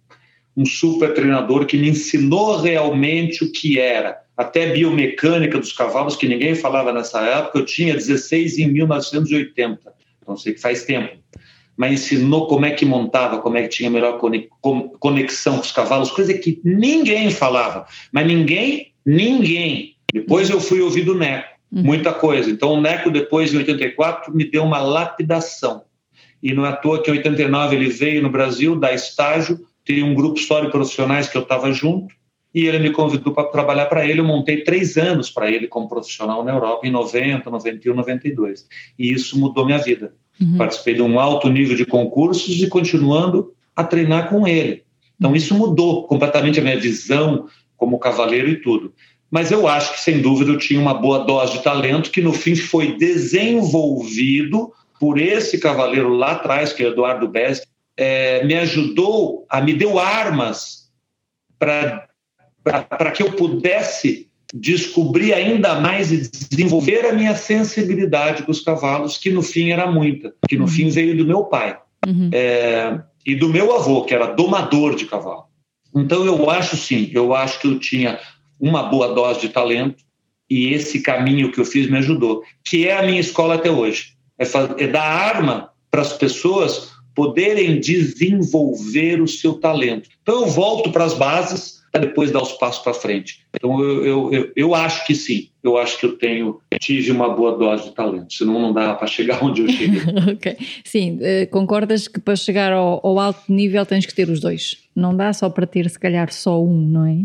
um 0.55 0.65
super 0.65 1.13
treinador 1.13 1.65
que 1.65 1.77
me 1.77 1.89
ensinou 1.89 2.61
realmente 2.61 3.43
o 3.43 3.51
que 3.51 3.79
era, 3.79 4.19
até 4.37 4.71
biomecânica 4.71 5.57
dos 5.57 5.71
cavalos, 5.71 6.15
que 6.15 6.27
ninguém 6.27 6.55
falava 6.55 6.91
nessa 6.91 7.21
época, 7.21 7.59
eu 7.59 7.65
tinha 7.65 7.93
16 7.93 8.59
em 8.59 8.71
1980, 8.71 9.93
então 10.21 10.35
sei 10.35 10.53
que 10.53 10.61
faz 10.61 10.83
tempo 10.83 11.17
mas 11.77 11.93
ensinou 11.93 12.47
como 12.47 12.65
é 12.65 12.71
que 12.71 12.85
montava, 12.85 13.39
como 13.39 13.57
é 13.57 13.63
que 13.63 13.69
tinha 13.69 13.89
melhor 13.89 14.19
conexão 14.99 15.55
com 15.55 15.61
os 15.61 15.71
cavalos, 15.71 16.11
coisa 16.11 16.33
que 16.33 16.61
ninguém 16.63 17.29
falava, 17.29 17.85
mas 18.11 18.25
ninguém, 18.25 18.93
ninguém. 19.05 19.95
Depois 20.13 20.49
eu 20.49 20.61
fui 20.61 20.81
ouvir 20.81 21.03
do 21.03 21.15
Neco, 21.15 21.49
uhum. 21.71 21.83
muita 21.83 22.13
coisa. 22.13 22.49
Então 22.49 22.73
o 22.73 22.81
Neco, 22.81 23.11
depois, 23.11 23.53
em 23.53 23.57
84, 23.57 24.33
me 24.33 24.49
deu 24.49 24.63
uma 24.63 24.79
lapidação. 24.79 25.83
E 26.41 26.53
não 26.53 26.65
é 26.65 26.69
à 26.69 26.75
toa 26.75 27.01
que 27.01 27.09
em 27.09 27.15
89 27.15 27.75
ele 27.75 27.89
veio 27.89 28.21
no 28.21 28.29
Brasil 28.29 28.75
dar 28.75 28.93
estágio, 28.93 29.59
tem 29.83 30.03
um 30.03 30.13
grupo 30.13 30.39
histórico 30.39 30.71
profissionais 30.71 31.27
que 31.27 31.37
eu 31.37 31.41
estava 31.41 31.71
junto, 31.71 32.13
e 32.55 32.67
ele 32.67 32.79
me 32.79 32.91
convidou 32.91 33.33
para 33.33 33.49
trabalhar 33.49 33.87
para 33.87 34.07
ele. 34.07 34.21
Eu 34.21 34.25
montei 34.25 34.63
três 34.63 34.95
anos 34.95 35.29
para 35.29 35.51
ele 35.51 35.67
como 35.67 35.89
profissional 35.89 36.41
na 36.41 36.53
Europa, 36.53 36.87
em 36.87 36.89
90, 36.89 37.49
91, 37.49 37.93
92. 37.93 38.65
E 38.97 39.11
isso 39.11 39.37
mudou 39.37 39.65
minha 39.65 39.77
vida. 39.77 40.13
Uhum. 40.39 40.57
Participei 40.57 40.93
de 40.93 41.01
um 41.01 41.19
alto 41.19 41.49
nível 41.49 41.75
de 41.75 41.85
concursos 41.85 42.61
e 42.61 42.69
continuando 42.69 43.53
a 43.75 43.83
treinar 43.83 44.29
com 44.29 44.47
ele. 44.47 44.83
Então, 45.19 45.35
isso 45.35 45.53
mudou 45.53 46.07
completamente 46.07 46.57
a 46.57 46.63
minha 46.63 46.79
visão 46.79 47.47
como 47.75 47.99
cavaleiro 47.99 48.47
e 48.47 48.61
tudo. 48.61 48.93
Mas 49.29 49.51
eu 49.51 49.67
acho 49.67 49.91
que, 49.91 49.99
sem 49.99 50.21
dúvida, 50.21 50.51
eu 50.51 50.57
tinha 50.57 50.79
uma 50.79 50.93
boa 50.93 51.25
dose 51.25 51.57
de 51.57 51.63
talento 51.63 52.09
que, 52.09 52.21
no 52.21 52.31
fim, 52.31 52.55
foi 52.55 52.95
desenvolvido 52.97 54.71
por 54.97 55.19
esse 55.19 55.59
cavaleiro 55.59 56.13
lá 56.13 56.31
atrás, 56.31 56.71
que 56.71 56.83
é 56.83 56.87
Eduardo 56.87 57.27
Best, 57.27 57.67
é, 57.97 58.45
me 58.45 58.55
ajudou, 58.55 59.45
a 59.49 59.59
me 59.59 59.73
deu 59.73 59.99
armas 59.99 60.89
para 61.59 62.07
que 63.13 63.23
eu 63.23 63.31
pudesse 63.33 64.27
descobrir 64.53 65.33
ainda 65.33 65.79
mais 65.79 66.11
e 66.11 66.29
desenvolver 66.49 67.05
a 67.05 67.13
minha 67.13 67.35
sensibilidade 67.35 68.43
com 68.43 68.51
os 68.51 68.61
cavalos, 68.61 69.17
que 69.17 69.29
no 69.29 69.41
fim 69.41 69.71
era 69.71 69.91
muita, 69.91 70.33
que 70.47 70.55
no 70.55 70.63
uhum. 70.63 70.69
fim 70.69 70.89
veio 70.89 71.17
do 71.17 71.25
meu 71.25 71.43
pai 71.43 71.77
uhum. 72.05 72.29
é, 72.31 73.01
e 73.25 73.35
do 73.35 73.49
meu 73.49 73.75
avô, 73.75 74.03
que 74.03 74.13
era 74.13 74.27
domador 74.27 74.95
de 74.95 75.05
cavalo. 75.05 75.45
Então 75.93 76.25
eu 76.25 76.49
acho 76.49 76.77
sim, 76.77 77.09
eu 77.13 77.33
acho 77.33 77.59
que 77.59 77.67
eu 77.67 77.79
tinha 77.79 78.19
uma 78.59 78.83
boa 78.83 79.13
dose 79.13 79.41
de 79.41 79.49
talento 79.49 80.03
e 80.49 80.73
esse 80.73 81.01
caminho 81.01 81.51
que 81.51 81.59
eu 81.59 81.65
fiz 81.65 81.89
me 81.89 81.97
ajudou, 81.97 82.43
que 82.63 82.87
é 82.87 82.97
a 82.97 83.03
minha 83.03 83.19
escola 83.19 83.55
até 83.55 83.71
hoje. 83.71 84.13
É, 84.37 84.45
é 84.83 84.87
dar 84.87 85.03
arma 85.03 85.69
para 85.89 86.01
as 86.01 86.13
pessoas 86.13 86.93
poderem 87.15 87.79
desenvolver 87.79 89.21
o 89.21 89.27
seu 89.27 89.53
talento. 89.53 90.09
Então 90.21 90.41
eu 90.41 90.47
volto 90.47 90.91
para 90.91 91.05
as 91.05 91.13
bases 91.13 91.81
para 91.95 92.07
depois 92.07 92.29
dar 92.29 92.41
os 92.41 92.51
passos 92.51 92.83
para 92.83 92.93
frente. 92.93 93.39
Então 93.55 93.79
eu, 93.79 94.05
eu, 94.05 94.33
eu, 94.33 94.51
eu, 94.53 94.75
acho 94.75 95.07
que 95.07 95.15
sim, 95.15 95.47
eu 95.63 95.77
acho 95.77 95.97
que 95.97 96.05
eu 96.05 96.17
tenho 96.17 96.59
tive 96.77 97.09
uma 97.11 97.33
boa 97.33 97.57
dose 97.57 97.85
de 97.85 97.95
talento, 97.95 98.33
senão 98.33 98.59
não 98.59 98.73
dá 98.73 98.93
para 98.93 99.07
chegar 99.07 99.41
onde 99.41 99.61
eu 99.61 99.69
cheguei. 99.69 100.01
ok, 100.33 100.57
sim, 100.83 101.17
uh, 101.17 101.49
concordas 101.49 102.09
que 102.09 102.19
para 102.19 102.35
chegar 102.35 102.73
ao, 102.73 102.99
ao, 103.01 103.17
alto 103.17 103.43
nível 103.47 103.85
tens 103.85 104.05
que 104.05 104.13
ter 104.13 104.29
os 104.29 104.41
dois, 104.41 104.77
não 104.93 105.15
dá 105.15 105.31
só 105.31 105.49
para 105.49 105.65
ter 105.65 105.89
se 105.89 105.97
calhar 105.97 106.31
só 106.33 106.61
um, 106.61 106.85
não 106.85 107.05
é? 107.05 107.23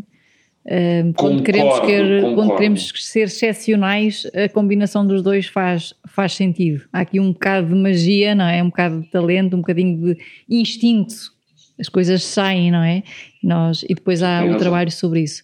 Uh, 0.62 1.12
quando, 1.16 1.38
concordo, 1.38 1.42
queremos 1.42 1.80
quer, 1.80 2.34
quando 2.34 2.54
queremos 2.54 2.92
ser 2.96 3.22
excepcionais, 3.22 4.26
a 4.34 4.48
combinação 4.48 5.04
dos 5.04 5.20
dois 5.20 5.46
faz, 5.46 5.94
faz 6.06 6.34
sentido. 6.34 6.84
Há 6.92 7.00
aqui 7.00 7.18
um 7.18 7.32
bocado 7.32 7.68
de 7.68 7.74
magia, 7.74 8.36
não 8.36 8.44
é? 8.44 8.62
Um 8.62 8.68
bocado 8.68 9.00
de 9.00 9.10
talento, 9.10 9.56
um 9.56 9.60
bocadinho 9.60 9.98
de 9.98 10.18
instinto 10.48 11.32
as 11.80 11.88
coisas 11.88 12.22
saem, 12.22 12.70
não 12.70 12.82
é? 12.82 13.02
Nós, 13.42 13.84
e 13.88 13.94
depois 13.94 14.22
há 14.22 14.44
o 14.44 14.56
trabalho 14.56 14.90
sobre 14.90 15.22
isso. 15.22 15.42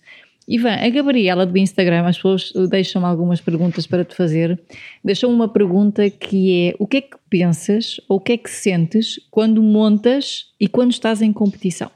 Ivan, 0.49 0.75
a 0.75 0.89
Gabriela 0.89 1.45
do 1.45 1.59
Instagram, 1.59 2.07
as 2.07 2.17
pessoas 2.17 2.53
deixam 2.71 3.05
algumas 3.05 3.41
perguntas 3.41 3.87
para 3.87 4.05
te 4.05 4.15
fazer. 4.15 4.59
Deixou 5.05 5.31
uma 5.31 5.49
pergunta 5.49 6.09
que 6.09 6.69
é: 6.69 6.75
o 6.79 6.87
que 6.87 6.99
é 6.99 7.01
que 7.01 7.17
pensas 7.29 8.01
ou 8.09 8.19
o 8.19 8.21
que 8.21 8.33
é 8.33 8.37
que 8.37 8.51
sentes 8.51 9.19
quando 9.31 9.61
montas 9.61 10.53
e 10.61 10.69
quando 10.69 10.93
estás 10.93 11.21
em 11.21 11.33
competição? 11.33 11.91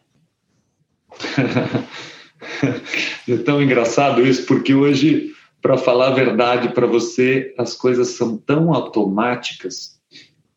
é 3.29 3.37
tão 3.45 3.63
engraçado 3.63 4.27
isso, 4.27 4.45
porque 4.47 4.75
hoje, 4.75 5.31
para 5.63 5.79
falar 5.79 6.09
a 6.09 6.15
verdade 6.15 6.71
para 6.71 6.87
você, 6.87 7.55
as 7.57 7.75
coisas 7.75 8.09
são 8.09 8.37
tão 8.37 8.75
automáticas. 8.75 10.01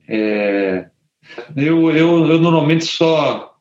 É... 0.08 0.88
Eu, 1.56 1.92
eu, 1.92 2.28
eu 2.28 2.40
normalmente 2.40 2.86
só 2.86 3.53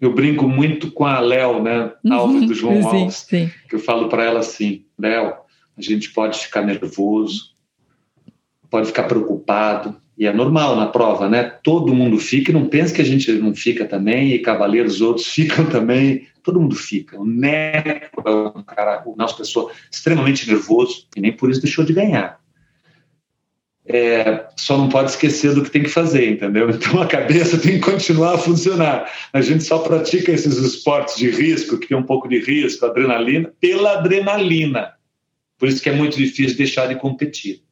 eu 0.00 0.12
brinco 0.12 0.46
muito 0.46 0.90
com 0.90 1.04
a 1.04 1.18
Léo, 1.20 1.62
né? 1.62 1.92
Uhum. 2.04 2.12
Alves 2.12 2.46
do 2.46 2.54
João 2.54 2.82
sim, 2.82 3.02
Alves, 3.02 3.26
sim. 3.28 3.50
que 3.68 3.74
eu 3.74 3.78
falo 3.78 4.08
para 4.08 4.24
ela 4.24 4.40
assim, 4.40 4.84
Léo, 4.98 5.34
a 5.76 5.82
gente 5.82 6.12
pode 6.12 6.38
ficar 6.38 6.62
nervoso, 6.62 7.54
pode 8.70 8.86
ficar 8.88 9.04
preocupado, 9.04 9.96
e 10.18 10.26
é 10.26 10.32
normal 10.32 10.76
na 10.76 10.86
prova, 10.86 11.28
né? 11.28 11.44
Todo 11.62 11.94
mundo 11.94 12.18
fica, 12.18 12.50
e 12.50 12.54
não 12.54 12.66
pensa 12.66 12.94
que 12.94 13.02
a 13.02 13.04
gente 13.04 13.30
não 13.32 13.54
fica 13.54 13.84
também, 13.84 14.32
e 14.32 14.38
cavaleiros 14.38 15.00
outros 15.00 15.26
ficam 15.32 15.66
também, 15.66 16.26
todo 16.42 16.60
mundo 16.60 16.74
fica. 16.74 17.18
O 17.18 17.26
Neco 17.26 18.22
é 18.26 18.58
um 18.58 18.62
cara, 18.62 19.02
o 19.06 19.14
nosso 19.16 19.36
pessoa 19.36 19.70
extremamente 19.90 20.48
nervoso, 20.48 21.06
e 21.16 21.20
nem 21.20 21.32
por 21.32 21.50
isso 21.50 21.60
deixou 21.60 21.84
de 21.84 21.92
ganhar 21.92 22.38
é, 23.88 24.46
só 24.56 24.76
não 24.76 24.88
pode 24.88 25.10
esquecer 25.10 25.54
do 25.54 25.62
que 25.62 25.70
tem 25.70 25.82
que 25.84 25.88
fazer, 25.88 26.32
entendeu? 26.32 26.68
Então 26.70 27.00
a 27.00 27.06
cabeça 27.06 27.56
tem 27.58 27.74
que 27.74 27.90
continuar 27.90 28.34
a 28.34 28.38
funcionar. 28.38 29.10
A 29.32 29.40
gente 29.40 29.62
só 29.62 29.78
pratica 29.78 30.32
esses 30.32 30.56
esportes 30.58 31.16
de 31.16 31.30
risco, 31.30 31.78
que 31.78 31.88
tem 31.88 31.96
um 31.96 32.02
pouco 32.02 32.28
de 32.28 32.40
risco, 32.40 32.84
adrenalina, 32.84 33.52
pela 33.60 33.98
adrenalina. 33.98 34.92
Por 35.58 35.68
isso 35.68 35.82
que 35.82 35.88
é 35.88 35.94
muito 35.94 36.16
difícil 36.16 36.56
deixar 36.56 36.88
de 36.88 36.96
competir. 36.96 37.62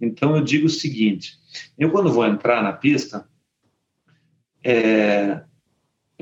Então 0.00 0.36
eu 0.36 0.42
digo 0.42 0.66
o 0.66 0.70
seguinte: 0.70 1.34
eu 1.78 1.90
quando 1.90 2.12
vou 2.12 2.26
entrar 2.26 2.62
na 2.62 2.72
pista, 2.72 3.24
é, 4.64 5.40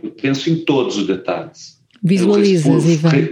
eu 0.02 0.10
penso 0.10 0.50
em 0.50 0.64
todos 0.64 0.96
os 0.96 1.06
detalhes. 1.06 1.78
Visualizas, 2.02 2.84
Ivan. 2.84 3.28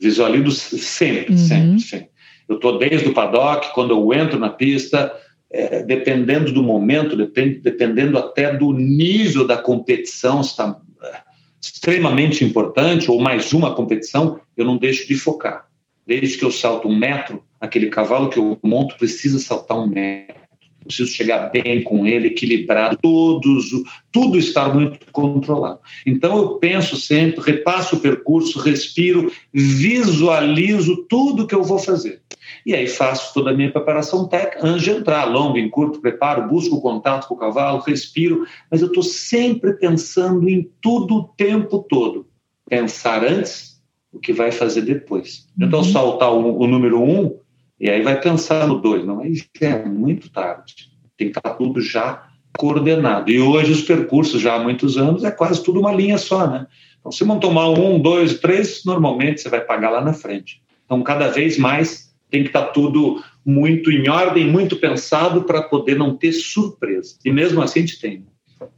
Visualizo 0.00 0.50
sempre, 0.52 1.32
uhum. 1.32 1.38
sempre, 1.38 1.80
sempre. 1.80 2.10
Eu 2.48 2.56
estou 2.56 2.78
desde 2.78 3.08
o 3.08 3.14
paddock, 3.14 3.72
quando 3.74 3.90
eu 3.90 4.12
entro 4.12 4.38
na 4.38 4.48
pista, 4.48 5.12
é, 5.50 5.82
dependendo 5.82 6.52
do 6.52 6.62
momento, 6.62 7.16
depend, 7.16 7.60
dependendo 7.60 8.16
até 8.16 8.56
do 8.56 8.72
nível 8.72 9.46
da 9.46 9.56
competição, 9.56 10.40
está 10.40 10.80
é, 11.02 11.16
extremamente 11.60 12.44
importante, 12.44 13.10
ou 13.10 13.20
mais 13.20 13.52
uma 13.52 13.74
competição, 13.74 14.40
eu 14.56 14.64
não 14.64 14.76
deixo 14.76 15.08
de 15.08 15.14
focar. 15.16 15.66
Desde 16.06 16.38
que 16.38 16.44
eu 16.44 16.50
salto 16.50 16.88
um 16.88 16.96
metro, 16.96 17.42
aquele 17.60 17.88
cavalo 17.88 18.30
que 18.30 18.38
eu 18.38 18.58
monto 18.62 18.96
precisa 18.96 19.38
saltar 19.38 19.78
um 19.78 19.86
metro. 19.86 20.36
Preciso 20.84 21.10
chegar 21.10 21.50
bem 21.50 21.82
com 21.82 22.06
ele, 22.06 22.28
equilibrado, 22.28 22.98
todos, 23.00 23.70
tudo 24.10 24.38
estar 24.38 24.74
muito 24.74 24.98
controlado. 25.12 25.80
Então 26.06 26.36
eu 26.36 26.48
penso 26.58 26.96
sempre, 26.96 27.40
repasso 27.40 27.96
o 27.96 28.00
percurso, 28.00 28.58
respiro, 28.58 29.30
visualizo 29.52 31.04
tudo 31.08 31.46
que 31.46 31.54
eu 31.54 31.62
vou 31.62 31.78
fazer. 31.78 32.20
E 32.64 32.74
aí 32.74 32.86
faço 32.86 33.32
toda 33.32 33.50
a 33.50 33.54
minha 33.54 33.70
preparação 33.70 34.26
técnica 34.26 34.66
antes 34.66 34.82
de 34.82 34.90
entrar, 34.90 35.24
longo, 35.24 35.56
em 35.56 35.68
curto, 35.68 36.00
preparo, 36.00 36.48
busco 36.48 36.76
o 36.76 36.80
contato 36.80 37.28
com 37.28 37.34
o 37.34 37.38
cavalo, 37.38 37.82
respiro, 37.86 38.44
mas 38.70 38.80
eu 38.80 38.88
estou 38.88 39.02
sempre 39.02 39.74
pensando 39.74 40.48
em 40.48 40.68
tudo 40.80 41.16
o 41.16 41.24
tempo 41.36 41.84
todo. 41.88 42.26
Pensar 42.68 43.24
antes 43.24 43.80
o 44.12 44.18
que 44.18 44.32
vai 44.32 44.50
fazer 44.50 44.82
depois. 44.82 45.48
Então, 45.58 45.80
uhum. 45.80 45.84
Saltar 45.84 46.32
o, 46.32 46.58
o 46.60 46.66
número 46.66 47.02
um, 47.02 47.38
E 47.80 47.88
aí 47.88 48.02
vai 48.02 48.20
pensar 48.20 48.66
no 48.68 48.78
dois, 48.78 49.06
não, 49.06 49.16
mas 49.16 49.48
é 49.60 49.84
muito 49.84 50.30
tarde. 50.30 50.90
Tem 51.16 51.30
que 51.30 51.38
estar 51.38 51.54
tudo 51.54 51.80
já 51.80 52.28
coordenado. 52.58 53.30
E 53.30 53.40
hoje 53.40 53.72
os 53.72 53.82
percursos, 53.82 54.40
já 54.40 54.56
há 54.56 54.58
muitos 54.58 54.98
anos, 54.98 55.24
é 55.24 55.30
quase 55.30 55.64
tudo 55.64 55.80
uma 55.80 55.92
linha 55.92 56.18
só, 56.18 56.46
né? 56.46 56.66
Então, 56.98 57.10
se 57.10 57.24
não 57.24 57.40
tomar 57.40 57.70
um, 57.70 57.98
dois, 57.98 58.38
três, 58.38 58.82
normalmente 58.84 59.40
você 59.40 59.48
vai 59.48 59.62
pagar 59.62 59.88
lá 59.90 60.04
na 60.04 60.12
frente. 60.12 60.62
Então, 60.84 61.02
cada 61.02 61.28
vez 61.28 61.56
mais 61.56 62.14
tem 62.30 62.42
que 62.42 62.50
estar 62.50 62.66
tudo 62.66 63.22
muito 63.44 63.90
em 63.90 64.08
ordem, 64.08 64.46
muito 64.46 64.76
pensado 64.76 65.42
para 65.44 65.62
poder 65.62 65.96
não 65.96 66.14
ter 66.14 66.32
surpresa. 66.32 67.16
E 67.24 67.32
mesmo 67.32 67.62
assim 67.62 67.80
a 67.80 67.82
gente 67.82 68.00
tem. 68.00 68.24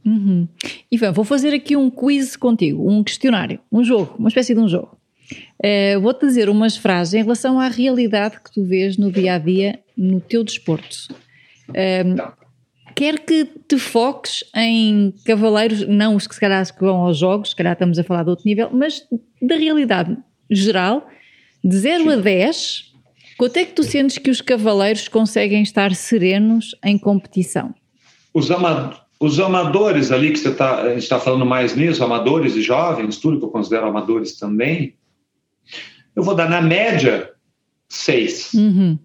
Uhum. 0.05 0.47
Ivan, 0.89 1.11
vou 1.11 1.25
fazer 1.25 1.53
aqui 1.53 1.75
um 1.75 1.89
quiz 1.89 2.37
contigo, 2.37 2.89
um 2.89 3.03
questionário, 3.03 3.59
um 3.69 3.83
jogo, 3.83 4.15
uma 4.17 4.29
espécie 4.29 4.53
de 4.53 4.59
um 4.61 4.67
jogo. 4.67 4.97
Uh, 5.63 5.99
Vou-te 6.01 6.25
dizer 6.25 6.49
umas 6.49 6.77
frases 6.77 7.13
em 7.13 7.21
relação 7.21 7.59
à 7.59 7.67
realidade 7.67 8.39
que 8.43 8.51
tu 8.51 8.63
vês 8.63 8.97
no 8.97 9.11
dia 9.11 9.35
a 9.35 9.37
dia 9.37 9.79
no 9.97 10.19
teu 10.19 10.43
desporto. 10.43 11.07
Uh, 11.69 12.33
quer 12.95 13.19
que 13.19 13.45
te 13.67 13.77
foques 13.77 14.43
em 14.55 15.13
cavaleiros, 15.25 15.87
não 15.87 16.15
os 16.15 16.27
que 16.27 16.35
se 16.35 16.41
calhar 16.41 16.65
que 16.73 16.81
vão 16.81 16.97
aos 16.97 17.17
jogos, 17.17 17.49
se 17.49 17.55
calhar 17.55 17.73
estamos 17.73 17.97
a 17.97 18.03
falar 18.03 18.23
de 18.23 18.29
outro 18.29 18.45
nível, 18.45 18.69
mas 18.71 19.03
da 19.41 19.55
realidade 19.55 20.17
geral, 20.49 21.07
de 21.63 21.77
0 21.77 22.11
a 22.11 22.15
10, 22.17 22.91
quanto 23.37 23.57
é 23.57 23.65
que 23.65 23.73
tu 23.73 23.83
sentes 23.83 24.17
que 24.17 24.29
os 24.29 24.41
cavaleiros 24.41 25.07
conseguem 25.07 25.63
estar 25.63 25.93
serenos 25.95 26.75
em 26.83 26.97
competição? 26.97 27.73
Os, 28.33 28.51
ama 28.51 28.99
os 29.19 29.39
amadores 29.39 30.11
ali, 30.11 30.31
que 30.31 30.39
você 30.39 30.53
tá, 30.53 30.81
a 30.81 30.89
gente 30.89 31.03
está 31.03 31.19
falando 31.19 31.45
mais 31.45 31.75
nisso, 31.75 32.03
amadores 32.03 32.55
e 32.55 32.61
jovens, 32.61 33.17
tudo 33.17 33.39
que 33.39 33.45
eu 33.45 33.49
considero 33.49 33.87
amadores 33.87 34.37
também, 34.37 34.95
eu 36.15 36.23
vou 36.23 36.35
dar 36.35 36.49
na 36.49 36.61
média 36.61 37.31
seis. 37.89 38.53
Uhum. 38.53 38.97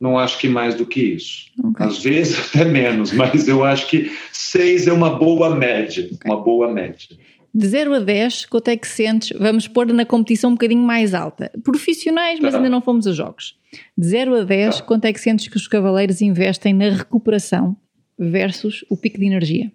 Não 0.00 0.18
acho 0.18 0.38
que 0.38 0.48
mais 0.48 0.74
do 0.74 0.84
que 0.84 1.00
isso. 1.00 1.46
Okay. 1.62 1.86
Às 1.86 2.02
vezes 2.02 2.48
até 2.48 2.64
menos, 2.66 3.12
mas 3.12 3.46
eu 3.46 3.64
acho 3.64 3.86
que 3.86 4.10
seis 4.32 4.86
é 4.86 4.92
uma 4.92 5.16
boa 5.16 5.54
média. 5.54 6.08
Okay. 6.12 6.30
Uma 6.30 6.42
boa 6.42 6.72
média. 6.72 7.16
De 7.54 7.66
0 7.66 7.94
a 7.94 7.98
10, 7.98 8.46
quanto 8.46 8.68
é 8.68 8.76
que 8.78 8.88
sentes? 8.88 9.38
Vamos 9.38 9.68
pôr 9.68 9.86
na 9.92 10.06
competição 10.06 10.50
um 10.50 10.54
bocadinho 10.54 10.80
mais 10.80 11.12
alta. 11.12 11.52
Profissionais, 11.62 12.40
mas 12.40 12.52
tá. 12.52 12.56
ainda 12.56 12.70
não 12.70 12.80
fomos 12.80 13.06
a 13.06 13.12
jogos. 13.12 13.58
De 13.96 14.06
0 14.06 14.40
a 14.40 14.42
10, 14.42 14.78
tá. 14.78 14.82
quanto 14.84 15.04
é 15.04 15.12
que 15.12 15.20
sentes 15.20 15.48
que 15.48 15.56
os 15.58 15.68
cavaleiros 15.68 16.22
investem 16.22 16.72
na 16.72 16.88
recuperação 16.88 17.76
versus 18.18 18.86
o 18.88 18.96
pico 18.96 19.18
de 19.18 19.26
energia? 19.26 19.70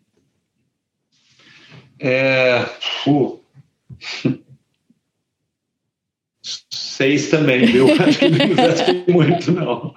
É. 1.99 2.65
Uh. 3.06 3.39
Seis 6.71 7.29
também, 7.29 7.65
viu? 7.65 7.88
Acho 8.01 8.19
que 8.19 8.29
não 8.29 8.45
investe 8.45 9.03
muito, 9.07 9.51
não. 9.51 9.93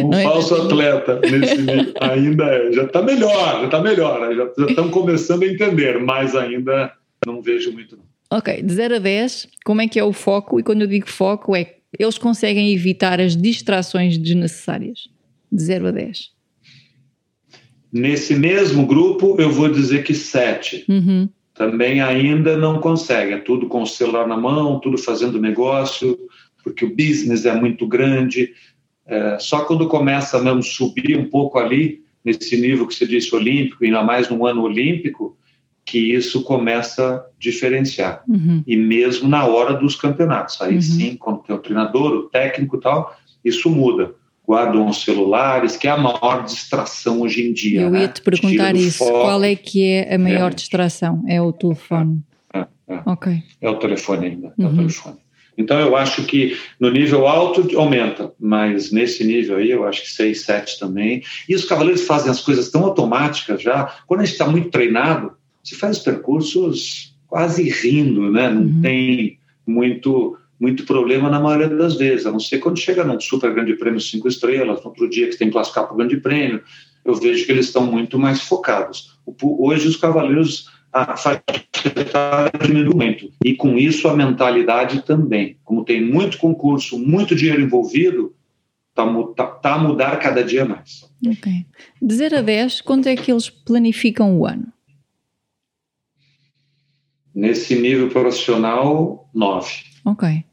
Um 0.00 0.08
não 0.08 0.22
falso 0.22 0.54
atleta 0.54 1.20
nesse 1.20 1.58
nível 1.58 1.94
ainda 2.00 2.44
é. 2.44 2.72
Já 2.72 2.84
está 2.84 3.02
melhor, 3.02 3.60
já 3.60 3.64
está 3.64 3.80
melhor. 3.80 4.34
Já, 4.34 4.52
já 4.58 4.66
estão 4.66 4.90
começando 4.90 5.42
a 5.44 5.46
entender, 5.46 5.98
mas 5.98 6.36
ainda 6.36 6.92
não 7.26 7.40
vejo 7.40 7.72
muito, 7.72 7.96
não. 7.96 8.04
Ok, 8.38 8.62
de 8.62 8.72
0 8.72 8.96
a 8.96 8.98
10, 8.98 9.48
como 9.64 9.82
é 9.82 9.88
que 9.88 9.98
é 9.98 10.04
o 10.04 10.12
foco? 10.12 10.58
E 10.58 10.62
quando 10.62 10.82
eu 10.82 10.86
digo 10.86 11.08
foco, 11.08 11.54
é 11.54 11.74
eles 11.98 12.16
conseguem 12.16 12.72
evitar 12.72 13.20
as 13.20 13.36
distrações 13.36 14.16
desnecessárias. 14.16 15.08
De 15.50 15.62
0 15.62 15.88
a 15.88 15.90
10. 15.90 16.30
Nesse 17.92 18.34
mesmo 18.34 18.86
grupo, 18.86 19.36
eu 19.38 19.50
vou 19.50 19.68
dizer 19.68 20.02
que 20.02 20.14
7. 20.14 20.86
Uhum 20.88 21.28
também 21.62 22.00
ainda 22.00 22.56
não 22.56 22.80
consegue. 22.80 23.34
É 23.34 23.38
tudo 23.38 23.68
com 23.68 23.82
o 23.82 23.86
celular 23.86 24.26
na 24.26 24.36
mão, 24.36 24.80
tudo 24.80 24.98
fazendo 24.98 25.40
negócio, 25.40 26.18
porque 26.64 26.84
o 26.84 26.90
business 26.90 27.46
é 27.46 27.54
muito 27.54 27.86
grande. 27.86 28.52
É, 29.06 29.38
só 29.38 29.64
quando 29.64 29.86
começa 29.86 30.38
a 30.38 30.42
mesmo 30.42 30.62
subir 30.62 31.16
um 31.16 31.30
pouco 31.30 31.60
ali, 31.60 32.02
nesse 32.24 32.60
nível 32.60 32.86
que 32.86 32.94
você 32.94 33.06
disse 33.06 33.32
olímpico, 33.34 33.84
ainda 33.84 34.02
mais 34.02 34.28
no 34.28 34.44
ano 34.44 34.62
olímpico, 34.62 35.36
que 35.84 35.98
isso 35.98 36.42
começa 36.42 37.16
a 37.16 37.24
diferenciar. 37.38 38.24
Uhum. 38.28 38.64
E 38.66 38.76
mesmo 38.76 39.28
na 39.28 39.46
hora 39.46 39.74
dos 39.74 39.94
campeonatos. 39.94 40.60
Aí 40.60 40.74
uhum. 40.74 40.80
sim, 40.80 41.16
quando 41.16 41.42
tem 41.42 41.54
o 41.54 41.60
treinador, 41.60 42.12
o 42.12 42.22
técnico 42.28 42.76
e 42.76 42.80
tal, 42.80 43.16
isso 43.44 43.70
muda 43.70 44.14
guardam 44.46 44.88
os 44.88 45.02
celulares, 45.02 45.76
que 45.76 45.86
é 45.86 45.90
a 45.90 45.96
maior 45.96 46.44
distração 46.44 47.20
hoje 47.20 47.42
em 47.42 47.52
dia. 47.52 47.82
Eu 47.82 47.90
né? 47.90 48.02
ia 48.02 48.08
te 48.08 48.20
perguntar 48.20 48.74
isso. 48.74 48.98
Foco. 48.98 49.20
Qual 49.20 49.44
é 49.44 49.54
que 49.54 49.84
é 49.84 50.14
a 50.14 50.18
maior 50.18 50.50
é. 50.50 50.54
distração? 50.54 51.24
É 51.28 51.40
o 51.40 51.52
telefone. 51.52 52.22
É, 52.52 52.58
é, 52.58 52.94
é. 52.94 53.02
Ok. 53.06 53.42
É 53.60 53.70
o 53.70 53.76
telefone 53.76 54.26
ainda. 54.26 54.46
Uhum. 54.48 54.54
É 54.58 54.64
o 54.64 54.68
uhum. 54.68 54.76
telefone. 54.76 55.16
Então 55.56 55.78
eu 55.78 55.94
acho 55.96 56.24
que 56.24 56.56
no 56.80 56.90
nível 56.90 57.26
alto 57.26 57.78
aumenta, 57.78 58.32
mas 58.40 58.90
nesse 58.90 59.22
nível 59.22 59.58
aí 59.58 59.70
eu 59.70 59.86
acho 59.86 60.02
que 60.02 60.10
6, 60.10 60.40
7 60.44 60.78
também. 60.78 61.22
E 61.48 61.54
os 61.54 61.64
cavaleiros 61.64 62.02
fazem 62.02 62.30
as 62.30 62.40
coisas 62.40 62.70
tão 62.70 62.84
automáticas 62.84 63.62
já. 63.62 63.94
Quando 64.06 64.20
a 64.20 64.24
gente 64.24 64.32
está 64.32 64.46
muito 64.46 64.70
treinado, 64.70 65.32
você 65.62 65.76
faz 65.76 65.98
percursos 65.98 67.14
quase 67.26 67.68
rindo, 67.68 68.30
né? 68.30 68.48
Não 68.50 68.62
uhum. 68.62 68.80
tem 68.82 69.38
muito 69.66 70.36
muito 70.62 70.84
problema 70.84 71.28
na 71.28 71.40
maioria 71.40 71.68
das 71.68 71.96
vezes, 71.96 72.24
a 72.24 72.30
não 72.30 72.38
ser 72.38 72.58
quando 72.58 72.78
chega 72.78 73.02
num 73.02 73.18
super 73.18 73.52
grande 73.52 73.74
prêmio 73.74 74.00
cinco 74.00 74.28
estrelas, 74.28 74.80
no 74.80 74.90
outro 74.90 75.10
dia 75.10 75.28
que 75.28 75.36
tem 75.36 75.48
que 75.48 75.52
classificar 75.54 75.86
para 75.86 75.94
o 75.94 75.96
grande 75.96 76.18
prêmio, 76.18 76.62
eu 77.04 77.16
vejo 77.16 77.44
que 77.44 77.50
eles 77.50 77.66
estão 77.66 77.84
muito 77.84 78.16
mais 78.16 78.42
focados. 78.42 79.18
Hoje 79.42 79.88
os 79.88 79.96
cavaleiros 79.96 80.70
a 80.92 81.16
faixa 81.16 81.42
diminuiu 82.64 82.94
muito, 82.94 83.28
e 83.44 83.56
com 83.56 83.76
isso 83.76 84.06
a 84.06 84.16
mentalidade 84.16 85.02
também. 85.04 85.56
Como 85.64 85.84
tem 85.84 86.00
muito 86.00 86.38
concurso, 86.38 86.96
muito 86.96 87.34
dinheiro 87.34 87.60
envolvido, 87.60 88.32
está 88.90 89.04
tá, 89.34 89.46
tá 89.46 89.74
a 89.74 89.78
mudar 89.78 90.16
cada 90.20 90.44
dia 90.44 90.64
mais. 90.64 91.10
Ok. 91.26 91.66
De 92.00 92.14
0 92.14 92.38
a 92.38 92.40
10, 92.40 92.82
quando 92.82 93.08
é 93.08 93.16
que 93.16 93.32
eles 93.32 93.50
planificam 93.50 94.38
o 94.38 94.46
ano? 94.46 94.72
Nesse 97.34 97.74
nível 97.74 98.08
profissional, 98.10 99.28
9. 99.34 99.72
Ok. 100.04 100.44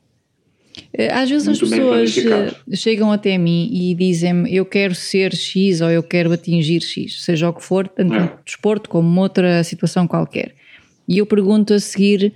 Eh, 0.93 1.11
às 1.11 1.29
vezes 1.29 1.47
Muito 1.47 1.63
as 1.63 1.69
pessoas 1.69 2.17
eh, 2.17 2.75
chegam 2.75 3.11
até 3.11 3.37
mim 3.37 3.69
e 3.71 3.93
dizem-me 3.93 4.53
eu 4.53 4.65
quero 4.65 4.95
ser 4.95 5.35
X 5.35 5.81
ou 5.81 5.89
eu 5.89 6.01
quero 6.01 6.31
atingir 6.31 6.81
X, 6.81 7.23
seja 7.23 7.49
o 7.49 7.53
que 7.53 7.63
for, 7.63 7.87
tanto 7.87 8.13
é. 8.13 8.19
no 8.19 8.31
desporto 8.43 8.89
como 8.89 9.21
outra 9.21 9.63
situação 9.63 10.07
qualquer. 10.07 10.53
E 11.07 11.17
eu 11.17 11.25
pergunto 11.25 11.73
a 11.73 11.79
seguir, 11.79 12.33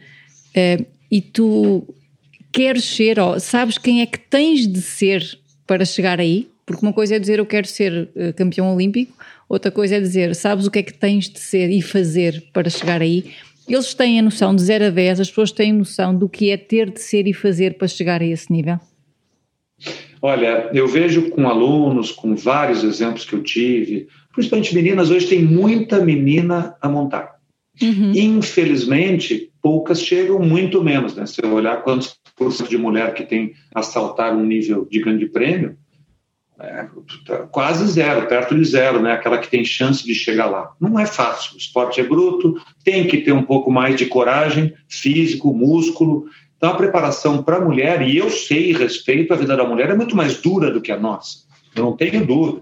uh, 0.56 0.86
e 1.12 1.22
tu 1.22 1.88
queres 2.52 2.84
ser, 2.84 3.20
ou 3.20 3.40
sabes 3.40 3.78
quem 3.78 4.02
é 4.02 4.06
que 4.06 4.20
tens 4.20 4.68
de 4.68 4.82
ser 4.82 5.38
para 5.66 5.86
chegar 5.86 6.20
aí? 6.20 6.48
Porque 6.66 6.86
uma 6.86 6.94
coisa 6.94 7.16
é 7.16 7.20
dizer 7.20 7.40
eu 7.40 7.46
quero 7.46 7.68
ser 7.68 8.10
uh, 8.16 8.34
campeão 8.36 8.74
olímpico, 8.74 9.16
outra 9.50 9.72
coisa 9.72 9.96
é 9.96 10.00
dizer 10.00 10.36
sabes 10.36 10.66
o 10.66 10.72
que 10.72 10.80
é 10.80 10.84
que 10.84 10.94
tens 10.94 11.30
de 11.30 11.40
ser 11.40 11.70
e 11.70 11.82
fazer 11.82 12.44
para 12.54 12.70
chegar 12.70 13.02
aí? 13.02 13.32
Eles 13.68 13.94
têm 13.94 14.20
a 14.20 14.22
noção 14.22 14.56
de 14.56 14.62
0 14.62 14.86
a 14.86 14.90
10, 14.90 15.20
as 15.22 15.30
pessoas 15.30 15.52
têm 15.52 15.72
noção 15.72 16.16
do 16.16 16.28
que 16.28 16.50
é 16.50 16.58
ter 16.58 16.90
de 16.90 17.00
ser 17.00 17.28
e 17.28 17.34
fazer 17.34 17.78
para 17.78 17.88
chegar 17.88 18.22
a 18.22 18.26
esse 18.26 18.52
nível? 18.52 18.80
Olha, 20.22 20.70
eu 20.74 20.88
vejo 20.88 21.30
com 21.30 21.48
alunos, 21.48 22.12
com 22.12 22.36
vários 22.36 22.84
exemplos 22.84 23.26
que 23.26 23.34
eu 23.34 23.44
tive, 23.44 24.08
principalmente 24.34 24.74
meninas, 24.74 25.10
hoje 25.10 25.28
tem 25.28 25.44
muita 25.44 26.04
menina 26.04 26.76
a 26.82 26.88
montar. 26.90 27.34
Uhum. 27.82 28.12
Infelizmente, 28.14 29.52
poucas 29.62 30.02
chegam, 30.02 30.40
muito 30.40 30.84
menos. 30.84 31.16
Né? 31.16 31.26
Se 31.26 31.44
eu 31.44 31.52
olhar 31.54 31.84
quantos 31.84 32.16
por 32.36 32.52
cento 32.52 32.70
de 32.70 32.78
mulher 32.78 33.14
que 33.14 33.24
tem 33.24 33.54
a 33.74 33.82
saltar 33.82 34.36
um 34.36 34.46
nível 34.46 34.88
de 34.90 35.00
grande 35.02 35.28
prêmio, 35.28 35.78
é, 36.64 36.88
quase 37.52 37.86
zero, 37.88 38.26
perto 38.28 38.56
de 38.56 38.64
zero, 38.64 39.02
né? 39.02 39.12
aquela 39.12 39.38
que 39.38 39.50
tem 39.50 39.66
chance 39.66 40.06
de 40.06 40.16
chegar 40.16 40.46
lá. 40.46 40.72
Não 40.80 40.98
é 40.98 41.06
fácil, 41.06 41.56
o 41.56 41.58
esporte 41.58 42.00
é 42.00 42.04
bruto, 42.04 42.56
tem 42.86 43.06
que 43.06 43.18
ter 43.18 43.34
um 43.34 43.44
pouco 43.44 43.70
mais 43.70 43.98
de 43.98 44.06
coragem, 44.06 44.74
físico, 44.88 45.54
músculo. 45.54 46.26
Então, 46.56 46.72
a 46.72 46.76
preparação 46.76 47.44
para 47.44 47.58
a 47.58 47.62
mulher, 47.62 48.02
e 48.08 48.18
eu 48.18 48.30
sei 48.30 48.70
e 48.70 48.74
respeito 48.74 49.34
a 49.34 49.38
vida 49.38 49.58
da 49.58 49.68
mulher, 49.68 49.90
é 49.90 49.96
muito 49.96 50.16
mais 50.16 50.42
dura 50.42 50.72
do 50.72 50.82
que 50.82 50.92
a 50.92 50.98
nossa, 50.98 51.40
eu 51.76 51.84
não 51.84 51.98
tenho 51.98 52.26
dúvida. 52.26 52.62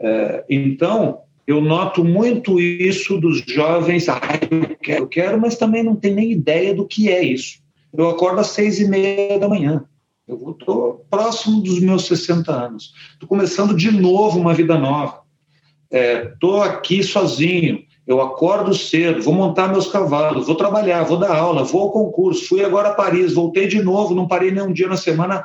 É, 0.00 0.44
então, 0.50 1.20
eu 1.46 1.60
noto 1.60 2.04
muito 2.04 2.58
isso 2.58 3.20
dos 3.20 3.44
jovens, 3.46 4.08
ah, 4.08 4.20
eu 4.50 4.76
quero, 4.76 5.02
eu 5.04 5.06
quero, 5.06 5.40
mas 5.40 5.56
também 5.56 5.84
não 5.84 5.94
tem 5.94 6.12
nem 6.12 6.32
ideia 6.32 6.74
do 6.74 6.84
que 6.84 7.08
é 7.08 7.22
isso. 7.22 7.58
Eu 7.96 8.10
acordo 8.10 8.40
às 8.40 8.48
seis 8.48 8.80
e 8.80 8.88
meia 8.88 9.38
da 9.38 9.48
manhã. 9.48 9.84
Eu 10.26 10.56
estou 10.58 11.06
próximo 11.10 11.60
dos 11.60 11.80
meus 11.80 12.06
60 12.06 12.50
anos. 12.50 12.94
Estou 13.12 13.28
começando 13.28 13.76
de 13.76 13.90
novo 13.90 14.40
uma 14.40 14.54
vida 14.54 14.78
nova. 14.78 15.22
Estou 15.90 16.64
é, 16.64 16.68
aqui 16.68 17.02
sozinho. 17.02 17.84
Eu 18.06 18.20
acordo 18.20 18.74
cedo, 18.74 19.22
vou 19.22 19.32
montar 19.32 19.68
meus 19.68 19.86
cavalos, 19.86 20.46
vou 20.46 20.56
trabalhar, 20.56 21.04
vou 21.04 21.16
dar 21.18 21.34
aula, 21.34 21.64
vou 21.64 21.82
ao 21.82 21.90
concurso. 21.90 22.48
Fui 22.48 22.64
agora 22.64 22.90
a 22.90 22.94
Paris, 22.94 23.32
voltei 23.32 23.66
de 23.66 23.82
novo, 23.82 24.14
não 24.14 24.28
parei 24.28 24.50
nenhum 24.50 24.72
dia 24.72 24.88
na 24.88 24.96
semana. 24.96 25.44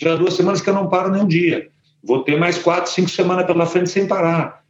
Já 0.00 0.14
duas 0.14 0.34
semanas 0.34 0.60
que 0.60 0.68
eu 0.68 0.74
não 0.74 0.88
paro 0.88 1.10
nenhum 1.10 1.26
dia. 1.26 1.68
Vou 2.02 2.22
ter 2.22 2.38
mais 2.38 2.58
quatro, 2.58 2.92
cinco 2.92 3.10
semanas 3.10 3.46
pela 3.46 3.66
frente 3.66 3.90
sem 3.90 4.06
parar. 4.06 4.62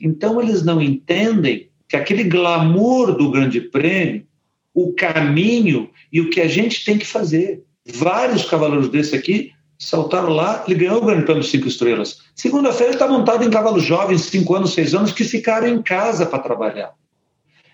Então 0.00 0.40
eles 0.40 0.62
não 0.62 0.80
entendem 0.80 1.70
que 1.88 1.96
aquele 1.96 2.24
glamour 2.24 3.16
do 3.16 3.30
Grande 3.30 3.60
Prêmio, 3.60 4.26
o 4.74 4.92
caminho 4.92 5.90
e 6.12 6.20
o 6.20 6.28
que 6.28 6.40
a 6.40 6.48
gente 6.48 6.84
tem 6.84 6.98
que 6.98 7.06
fazer 7.06 7.64
vários 7.92 8.44
cavaleiros 8.44 8.88
desse 8.88 9.16
aqui 9.16 9.52
saltaram 9.78 10.30
lá, 10.30 10.64
ele 10.66 10.80
ganhou 10.80 10.98
o 10.98 11.06
Grande 11.06 11.24
Prêmio 11.24 11.42
Cinco 11.42 11.68
Estrelas. 11.68 12.18
Segunda-feira 12.34 12.92
ele 12.92 12.96
está 12.96 13.08
montado 13.08 13.44
em 13.44 13.50
cavalos 13.50 13.84
jovens, 13.84 14.22
cinco 14.22 14.54
anos, 14.54 14.74
seis 14.74 14.94
anos, 14.94 15.12
que 15.12 15.24
ficaram 15.24 15.68
em 15.68 15.80
casa 15.80 16.26
para 16.26 16.40
trabalhar. 16.40 16.92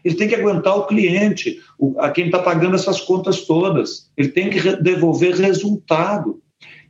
Ele 0.05 0.14
tem 0.14 0.29
que 0.29 0.35
aguentar 0.35 0.77
o 0.77 0.87
cliente, 0.87 1.59
o, 1.79 1.98
a 1.98 2.11
quem 2.11 2.27
está 2.27 2.38
pagando 2.38 2.74
essas 2.77 3.00
contas 3.00 3.46
todas. 3.46 4.11
Ele 4.16 4.29
tem 4.29 4.50
que 4.50 4.59
re 4.59 4.77
devolver 4.77 5.35
resultado. 5.35 6.42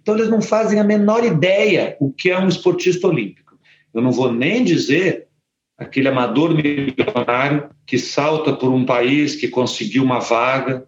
Então 0.02 0.16
eles 0.16 0.28
não 0.28 0.42
fazem 0.42 0.80
a 0.80 0.84
menor 0.84 1.24
ideia 1.24 1.96
o 2.00 2.12
que 2.12 2.30
é 2.30 2.38
um 2.38 2.48
esportista 2.48 3.06
olímpico. 3.06 3.56
Eu 3.94 4.02
não 4.02 4.10
vou 4.10 4.32
nem 4.32 4.64
dizer 4.64 5.28
aquele 5.78 6.08
amador 6.08 6.54
milionário 6.54 7.70
que 7.86 7.98
salta 7.98 8.52
por 8.52 8.70
um 8.70 8.84
país 8.84 9.36
que 9.36 9.46
conseguiu 9.46 10.02
uma 10.02 10.18
vaga, 10.18 10.84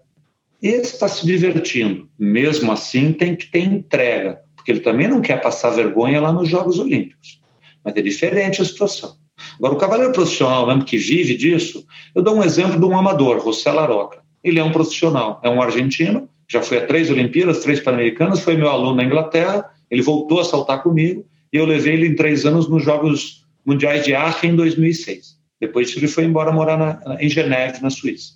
esse 0.63 0.95
está 0.95 1.09
se 1.09 1.27
divertindo. 1.27 2.09
Mesmo 2.19 2.73
assim, 2.73 3.13
tem 3.13 3.37
que 3.37 3.47
ter 3.47 3.61
entrega, 3.61 4.41
porque 4.55 4.71
ele 4.73 4.81
também 4.81 5.09
não 5.09 5.21
quer 5.21 5.41
passar 5.41 5.71
vergonha 5.71 6.21
lá 6.21 6.33
nos 6.33 6.49
Jogos 6.49 6.79
Olímpicos. 6.79 7.41
Mas 7.85 7.97
é 7.97 8.03
diferente 8.03 8.61
a 8.61 8.65
situação. 8.65 9.17
Agora, 9.59 9.75
o 9.75 9.79
cavaleiro 9.79 10.13
profissional, 10.13 10.67
mesmo 10.67 10.85
que 10.85 10.97
vive 10.97 11.37
disso, 11.37 11.87
eu 12.15 12.23
dou 12.23 12.37
um 12.37 12.45
exemplo 12.45 12.79
de 12.79 12.85
um 12.85 12.97
amador, 12.97 13.43
José 13.45 13.71
Laroca. 13.71 14.21
Ele 14.43 14.59
é 14.59 14.65
um 14.65 14.73
profissional, 14.73 15.41
é 15.43 15.51
um 15.51 15.61
argentino, 15.61 16.29
já 16.49 16.63
foi 16.63 16.79
a 16.79 16.87
três 16.87 17.11
Olimpíadas, 17.11 17.61
três 17.61 17.81
Pan-Americanas, 17.81 18.41
foi 18.41 18.57
meu 18.57 18.69
aluno 18.69 18.97
na 18.97 19.05
Inglaterra, 19.05 19.69
ele 19.91 20.03
voltou 20.03 20.41
a 20.41 20.45
saltar 20.45 20.83
comigo 20.83 21.27
e 21.53 21.57
eu 21.57 21.65
levei 21.65 21.95
ele 21.95 22.07
em 22.07 22.15
três 22.15 22.47
anos 22.47 22.69
nos 22.69 22.85
Jogos 22.85 23.45
Mundiais 23.65 24.05
de 24.05 24.15
Aachen 24.15 24.51
em 24.51 24.57
2006. 24.57 25.37
Depois 25.61 25.97
ele 25.97 26.07
foi 26.07 26.25
embora 26.25 26.53
morar 26.53 26.77
na, 26.77 27.17
em 27.21 27.29
Geneve, 27.29 27.83
na 27.83 27.91
Suíça. 27.91 28.35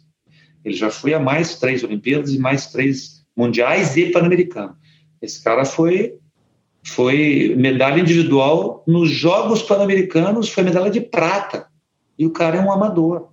Ele 0.64 0.74
já 0.74 0.90
foi 0.90 1.14
a 1.14 1.20
mais 1.20 1.58
três 1.58 1.82
Olimpíadas 1.82 2.32
e 2.32 2.38
mais 2.38 2.66
três 2.70 3.24
mundiais 3.36 3.96
e 3.96 4.10
pan-americano. 4.10 4.76
Esse 5.20 5.42
cara 5.42 5.64
foi 5.64 6.14
foi 6.82 7.54
medalha 7.58 8.00
individual 8.00 8.82
nos 8.86 9.10
Jogos 9.10 9.62
Pan-Americanos, 9.62 10.48
foi 10.48 10.64
medalha 10.64 10.90
de 10.90 11.00
prata. 11.00 11.66
E 12.18 12.26
o 12.26 12.30
cara 12.30 12.56
é 12.56 12.60
um 12.60 12.72
amador. 12.72 13.28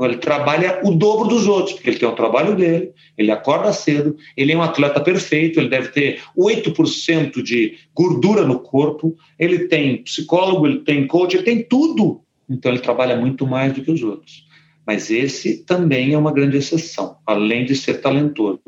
Ele 0.00 0.18
trabalha 0.18 0.80
o 0.84 0.90
dobro 0.92 1.28
dos 1.28 1.46
outros, 1.46 1.72
porque 1.74 1.88
ele 1.88 1.98
tem 1.98 2.08
o 2.08 2.14
trabalho 2.14 2.54
dele, 2.54 2.92
ele 3.16 3.30
acorda 3.30 3.72
cedo, 3.72 4.16
ele 4.36 4.52
é 4.52 4.56
um 4.56 4.62
atleta 4.62 5.00
perfeito, 5.00 5.58
ele 5.58 5.70
deve 5.70 5.88
ter 5.88 6.20
8% 6.36 7.42
de 7.42 7.78
gordura 7.94 8.44
no 8.44 8.60
corpo, 8.60 9.16
ele 9.38 9.66
tem 9.66 10.02
psicólogo, 10.02 10.66
ele 10.66 10.80
tem 10.80 11.06
coach, 11.06 11.34
ele 11.34 11.42
tem 11.42 11.62
tudo. 11.62 12.20
Então 12.48 12.70
ele 12.70 12.80
trabalha 12.80 13.16
muito 13.16 13.46
mais 13.46 13.72
do 13.72 13.82
que 13.82 13.90
os 13.90 14.02
outros. 14.02 14.46
Mas 14.88 15.10
esse 15.10 15.64
também 15.64 16.14
é 16.14 16.18
uma 16.18 16.32
grande 16.32 16.56
exceção, 16.56 17.18
além 17.26 17.66
de 17.66 17.76
ser 17.76 18.00
talentoso. 18.00 18.58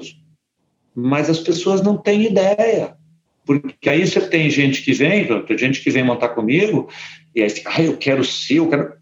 Mas 0.94 1.30
as 1.30 1.40
pessoas 1.40 1.80
não 1.80 1.96
têm 1.96 2.26
ideia. 2.26 2.94
Porque 3.42 3.88
aí 3.88 4.06
você 4.06 4.20
tem 4.20 4.50
gente 4.50 4.83
que 4.83 4.92
vem, 4.92 5.26
tem 5.44 5.56
gente 5.56 5.80
que 5.80 5.88
vem 5.88 6.04
montar 6.04 6.28
comigo, 6.28 6.90
e 7.35 7.42
aí 7.42 7.48
fica, 7.48 7.70
ah, 7.74 7.83
eu 7.83 7.96
quero 7.96 8.22
ser, 8.22 8.56
eu 8.56 8.68
quero. 8.68 8.92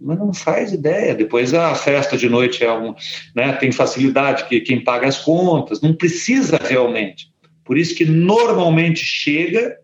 Mas 0.00 0.18
não 0.20 0.32
faz 0.32 0.72
ideia. 0.72 1.16
Depois 1.16 1.52
a 1.52 1.74
festa 1.74 2.16
de 2.16 2.28
noite 2.28 2.62
é 2.62 2.72
um, 2.72 2.94
né, 3.34 3.52
tem 3.54 3.72
facilidade 3.72 4.48
que 4.48 4.60
quem 4.60 4.84
paga 4.84 5.08
as 5.08 5.18
contas, 5.18 5.80
não 5.80 5.94
precisa 5.94 6.60
realmente. 6.62 7.28
Por 7.64 7.76
isso 7.76 7.92
que 7.92 8.04
normalmente 8.04 9.00
chega 9.04 9.78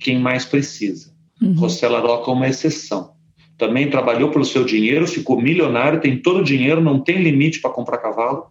quem 0.00 0.18
mais 0.18 0.44
precisa. 0.44 1.14
Uhum. 1.40 1.68
Laroca 1.88 2.28
é 2.28 2.34
uma 2.34 2.48
exceção 2.48 3.15
também 3.56 3.88
trabalhou 3.88 4.30
pelo 4.30 4.44
seu 4.44 4.64
dinheiro, 4.64 5.06
ficou 5.06 5.40
milionário, 5.40 6.00
tem 6.00 6.20
todo 6.20 6.40
o 6.40 6.44
dinheiro, 6.44 6.80
não 6.80 7.00
tem 7.00 7.22
limite 7.22 7.60
para 7.60 7.70
comprar 7.70 7.98
cavalo, 7.98 8.46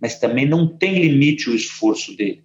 mas 0.00 0.18
também 0.18 0.46
não 0.46 0.66
tem 0.66 1.00
limite 1.00 1.48
o 1.48 1.54
esforço 1.54 2.16
dele. 2.16 2.42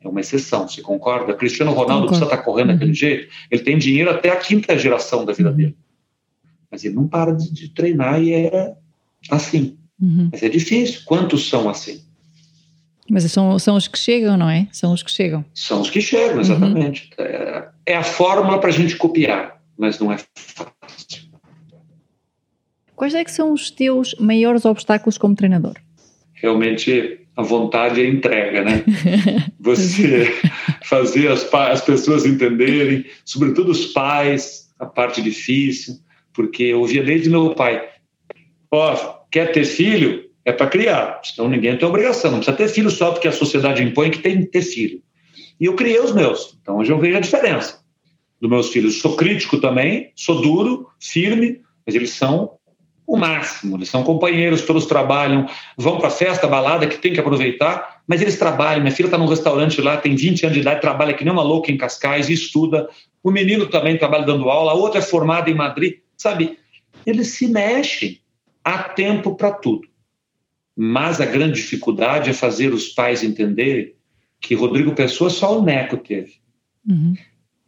É 0.00 0.08
uma 0.08 0.20
exceção, 0.20 0.68
você 0.68 0.80
concorda? 0.80 1.34
Cristiano 1.34 1.72
Ronaldo 1.72 2.06
Concordo. 2.06 2.06
precisa 2.06 2.26
estar 2.26 2.36
tá 2.36 2.42
correndo 2.42 2.68
uhum. 2.68 2.74
daquele 2.74 2.94
jeito, 2.94 3.28
ele 3.50 3.62
tem 3.62 3.76
dinheiro 3.76 4.10
até 4.10 4.30
a 4.30 4.36
quinta 4.36 4.78
geração 4.78 5.24
da 5.24 5.32
vida 5.32 5.50
uhum. 5.50 5.56
dele. 5.56 5.76
Mas 6.70 6.84
ele 6.84 6.94
não 6.94 7.08
para 7.08 7.32
de, 7.32 7.52
de 7.52 7.68
treinar 7.70 8.22
e 8.22 8.32
é 8.32 8.74
assim. 9.30 9.76
Uhum. 10.00 10.28
Mas 10.30 10.42
é 10.42 10.48
difícil. 10.48 11.00
Quantos 11.04 11.48
são 11.48 11.68
assim? 11.68 12.02
Mas 13.10 13.24
são, 13.32 13.58
são 13.58 13.74
os 13.74 13.88
que 13.88 13.98
chegam, 13.98 14.36
não 14.36 14.50
é? 14.50 14.68
São 14.70 14.92
os 14.92 15.02
que 15.02 15.10
chegam. 15.10 15.44
São 15.54 15.80
os 15.80 15.88
que 15.88 16.00
chegam, 16.00 16.40
exatamente. 16.40 17.10
Uhum. 17.18 17.24
É, 17.24 17.68
é 17.86 17.96
a 17.96 18.04
fórmula 18.04 18.60
para 18.60 18.68
a 18.68 18.72
gente 18.72 18.96
copiar, 18.96 19.60
mas 19.76 19.98
não 19.98 20.12
é 20.12 20.18
fácil. 20.18 20.77
Quais 22.98 23.14
é 23.14 23.22
que 23.22 23.30
são 23.30 23.52
os 23.52 23.70
teus 23.70 24.12
maiores 24.18 24.64
obstáculos 24.64 25.16
como 25.16 25.32
treinador? 25.32 25.74
Realmente 26.34 27.20
a 27.36 27.42
vontade 27.44 28.00
e 28.00 28.04
a 28.04 28.08
entrega, 28.08 28.64
né? 28.64 28.84
Você 29.60 30.26
fazer 30.82 31.28
as, 31.28 31.48
as 31.54 31.80
pessoas 31.80 32.26
entenderem, 32.26 33.04
sobretudo 33.24 33.70
os 33.70 33.86
pais, 33.86 34.68
a 34.80 34.84
parte 34.84 35.22
difícil, 35.22 35.94
porque 36.32 36.64
eu 36.64 36.80
ouvia 36.80 37.04
desde 37.04 37.30
meu 37.30 37.54
pai, 37.54 37.88
ó, 38.68 38.92
oh, 38.92 39.30
quer 39.30 39.52
ter 39.52 39.64
filho? 39.64 40.24
É 40.44 40.50
para 40.50 40.66
criar, 40.66 41.20
senão 41.22 41.48
ninguém 41.48 41.78
tem 41.78 41.86
obrigação, 41.86 42.32
não 42.32 42.38
precisa 42.38 42.56
ter 42.56 42.68
filho 42.68 42.90
só 42.90 43.12
porque 43.12 43.28
a 43.28 43.32
sociedade 43.32 43.80
impõe 43.80 44.10
que 44.10 44.18
tem 44.18 44.40
que 44.40 44.46
ter 44.46 44.62
filho. 44.62 45.00
E 45.60 45.66
eu 45.66 45.76
criei 45.76 46.00
os 46.00 46.12
meus, 46.12 46.58
então 46.60 46.78
hoje 46.78 46.90
eu 46.90 46.98
vejo 46.98 47.16
a 47.16 47.20
diferença 47.20 47.80
dos 48.40 48.50
meus 48.50 48.70
filhos. 48.70 49.00
Sou 49.00 49.14
crítico 49.14 49.60
também, 49.60 50.10
sou 50.16 50.40
duro, 50.40 50.88
firme, 50.98 51.60
mas 51.86 51.94
eles 51.94 52.10
são 52.10 52.57
o 53.08 53.16
máximo. 53.16 53.78
Eles 53.78 53.88
são 53.88 54.04
companheiros, 54.04 54.60
todos 54.60 54.84
trabalham, 54.84 55.48
vão 55.78 55.98
para 55.98 56.10
festa, 56.10 56.46
balada, 56.46 56.86
que 56.86 56.98
tem 56.98 57.14
que 57.14 57.18
aproveitar, 57.18 58.02
mas 58.06 58.20
eles 58.20 58.38
trabalham. 58.38 58.82
Minha 58.82 58.94
filha 58.94 59.06
está 59.06 59.16
num 59.16 59.26
restaurante 59.26 59.80
lá, 59.80 59.96
tem 59.96 60.14
20 60.14 60.44
anos 60.44 60.54
de 60.54 60.60
idade, 60.60 60.82
trabalha 60.82 61.14
que 61.14 61.24
nem 61.24 61.32
uma 61.32 61.42
louca 61.42 61.72
em 61.72 61.78
Cascais 61.78 62.28
e 62.28 62.34
estuda. 62.34 62.86
O 63.24 63.30
menino 63.30 63.66
também 63.66 63.96
trabalha 63.96 64.26
dando 64.26 64.50
aula, 64.50 64.72
a 64.72 64.74
outra 64.74 64.98
é 64.98 65.02
formada 65.02 65.50
em 65.50 65.54
Madrid. 65.54 65.94
Sabe, 66.18 66.58
eles 67.06 67.28
se 67.28 67.48
mexem. 67.48 68.20
Há 68.62 68.82
tempo 68.82 69.34
para 69.34 69.52
tudo. 69.52 69.88
Mas 70.76 71.18
a 71.18 71.24
grande 71.24 71.54
dificuldade 71.54 72.28
é 72.28 72.34
fazer 72.34 72.74
os 72.74 72.88
pais 72.88 73.22
entenderem 73.22 73.94
que 74.38 74.54
Rodrigo 74.54 74.94
Pessoa 74.94 75.30
só 75.30 75.58
o 75.58 75.62
Neco 75.62 75.96
teve. 75.96 76.34
Uhum. 76.86 77.14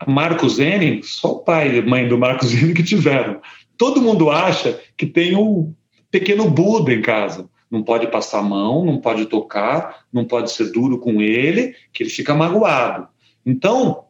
Marcos 0.07 0.59
Henning, 0.59 1.03
só 1.03 1.33
o 1.33 1.39
pai 1.39 1.79
e 1.79 1.83
mãe 1.83 2.07
do 2.09 2.19
Marcos 2.19 2.53
Henning 2.53 2.75
que 2.75 2.83
tiveram. 2.83 3.41
Todo 3.81 4.03
mundo 4.03 4.29
acha 4.29 4.79
que 4.95 5.07
tem 5.07 5.35
um 5.35 5.75
pequeno 6.11 6.51
Buda 6.51 6.93
em 6.93 7.01
casa. 7.01 7.49
Não 7.71 7.83
pode 7.83 8.09
passar 8.09 8.41
a 8.41 8.43
mão, 8.43 8.85
não 8.85 8.99
pode 8.99 9.25
tocar, 9.25 10.05
não 10.13 10.27
pode 10.27 10.51
ser 10.51 10.71
duro 10.71 10.99
com 10.99 11.23
ele, 11.23 11.75
que 11.91 12.03
ele 12.03 12.11
fica 12.11 12.35
magoado. 12.35 13.09
Então, 13.47 14.05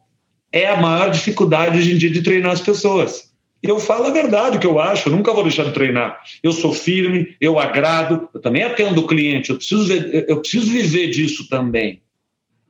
é 0.51 0.67
a 0.67 0.75
maior 0.75 1.09
dificuldade 1.09 1.77
hoje 1.77 1.93
em 1.93 1.97
dia 1.97 2.09
de 2.09 2.21
treinar 2.21 2.51
as 2.51 2.59
pessoas. 2.59 3.31
E 3.63 3.69
eu 3.69 3.79
falo 3.79 4.07
a 4.07 4.09
verdade, 4.09 4.57
o 4.57 4.59
que 4.59 4.67
eu 4.67 4.77
acho, 4.77 5.07
eu 5.07 5.15
nunca 5.15 5.31
vou 5.31 5.43
deixar 5.43 5.63
de 5.63 5.71
treinar. 5.71 6.19
Eu 6.43 6.51
sou 6.51 6.73
firme, 6.73 7.37
eu 7.39 7.57
agrado, 7.57 8.27
eu 8.33 8.41
também 8.41 8.63
atendo 8.63 8.99
o 8.99 9.07
cliente, 9.07 9.51
eu 9.51 9.55
preciso, 9.55 9.85
ver, 9.85 10.25
eu 10.27 10.41
preciso 10.41 10.69
viver 10.69 11.11
disso 11.11 11.47
também. 11.47 12.01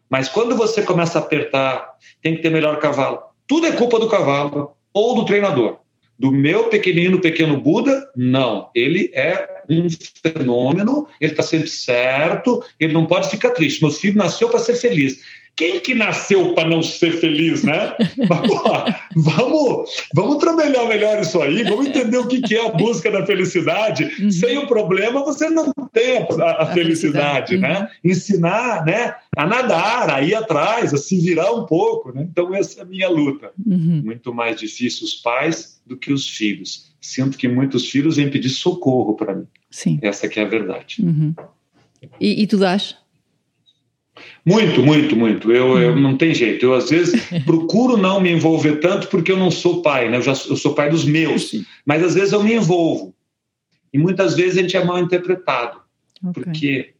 Mas 0.08 0.30
quando 0.30 0.56
você 0.56 0.84
começa 0.84 1.18
a 1.18 1.22
apertar, 1.24 1.94
tem 2.22 2.36
que 2.36 2.44
ter 2.44 2.52
melhor 2.52 2.78
cavalo. 2.78 3.22
Tudo 3.48 3.66
é 3.66 3.72
culpa 3.72 3.98
do 3.98 4.08
cavalo 4.08 4.74
ou 4.94 5.16
do 5.16 5.26
treinador. 5.26 5.81
Do 6.22 6.32
meu 6.32 6.66
pequenino 6.66 7.20
pequeno 7.20 7.60
Buda, 7.60 8.08
não. 8.16 8.70
Ele 8.76 9.10
é 9.12 9.64
um 9.68 9.88
fenômeno, 9.90 11.08
ele 11.20 11.32
está 11.32 11.42
sempre 11.42 11.68
certo, 11.68 12.64
ele 12.80 12.94
não 12.94 13.08
pode 13.08 13.28
ficar 13.28 13.50
triste. 13.50 13.82
Meu 13.82 13.92
filho 13.92 14.20
nasceu 14.20 14.48
para 14.48 14.60
ser 14.60 14.76
feliz. 14.76 15.20
Quem 15.56 15.80
que 15.80 15.94
nasceu 15.94 16.54
para 16.54 16.68
não 16.68 16.82
ser 16.82 17.12
feliz, 17.14 17.64
né? 17.64 17.96
vamos, 19.16 19.90
vamos 20.16 20.38
trabalhar 20.38 20.88
melhor 20.88 21.22
isso 21.22 21.42
aí, 21.42 21.64
vamos 21.64 21.88
entender 21.88 22.18
o 22.18 22.28
que, 22.28 22.56
é 22.56 22.66
a 22.66 22.70
busca 22.70 23.12
da 23.12 23.26
felicidade. 23.26 24.10
Uhum. 24.20 24.32
Sem 24.32 24.58
o 24.58 24.68
problema, 24.68 25.24
você 25.24 25.50
não 25.50 25.72
tem 25.94 26.18
a, 26.18 26.44
a, 26.44 26.64
a 26.64 26.66
felicidade, 26.68 27.58
né? 27.58 27.82
Uhum. 27.82 28.12
Ensinar 28.12 28.86
né, 28.86 29.16
a 29.36 29.46
nadar, 29.46 30.10
a 30.10 30.22
ir 30.22 30.36
atrás, 30.36 30.94
a 30.94 30.98
se 30.98 31.20
virar 31.20 31.52
um 31.52 31.66
pouco. 31.66 32.12
Né? 32.12 32.28
Então, 32.30 32.56
essa 32.56 32.80
é 32.80 32.84
a 32.84 32.86
minha 32.86 33.10
luta. 33.10 33.52
Uhum. 33.66 34.02
Muito 34.06 34.34
mais 34.34 34.60
difícil 34.60 35.06
os 35.06 35.16
pais 35.16 35.82
do 35.86 35.98
que 35.98 36.12
os 36.12 36.28
filhos. 36.28 36.92
Sinto 37.00 37.38
que 37.38 37.48
muitos 37.48 37.90
filhos 37.90 38.18
vêm 38.18 38.30
pedir 38.30 38.50
socorro 38.50 39.16
para 39.16 39.36
mim. 39.36 39.48
Sim. 39.70 40.00
Essa 40.02 40.28
que 40.28 40.40
é 40.40 40.44
a 40.44 40.48
verdade. 40.48 41.04
Uhum. 41.04 41.34
E, 42.20 42.42
e 42.42 42.48
tu 42.48 42.58
dás? 42.58 43.01
Muito, 44.46 44.82
muito, 44.82 45.16
muito. 45.16 45.52
Eu, 45.52 45.78
eu, 45.78 45.96
não 45.96 46.18
tem 46.18 46.34
jeito. 46.34 46.66
Eu 46.66 46.74
às 46.74 46.90
vezes 46.90 47.22
procuro 47.46 47.98
não 47.98 48.20
me 48.20 48.32
envolver 48.32 48.78
tanto 48.78 49.08
porque 49.08 49.32
eu 49.32 49.38
não 49.38 49.52
sou 49.52 49.82
pai, 49.82 50.10
né? 50.10 50.18
Eu 50.18 50.22
já 50.22 50.32
eu 50.32 50.56
sou 50.56 50.74
pai 50.74 50.90
dos 50.90 51.06
meus, 51.06 51.52
mas 51.86 52.04
às 52.04 52.16
vezes 52.16 52.34
eu 52.34 52.44
me 52.44 52.54
envolvo. 52.54 53.14
E 53.94 53.98
muitas 53.98 54.36
vezes 54.36 54.58
a 54.58 54.62
gente 54.62 54.78
é 54.78 54.84
mal 54.84 55.00
interpretado, 55.00 55.80
okay. 56.24 56.44
porque 56.44 56.94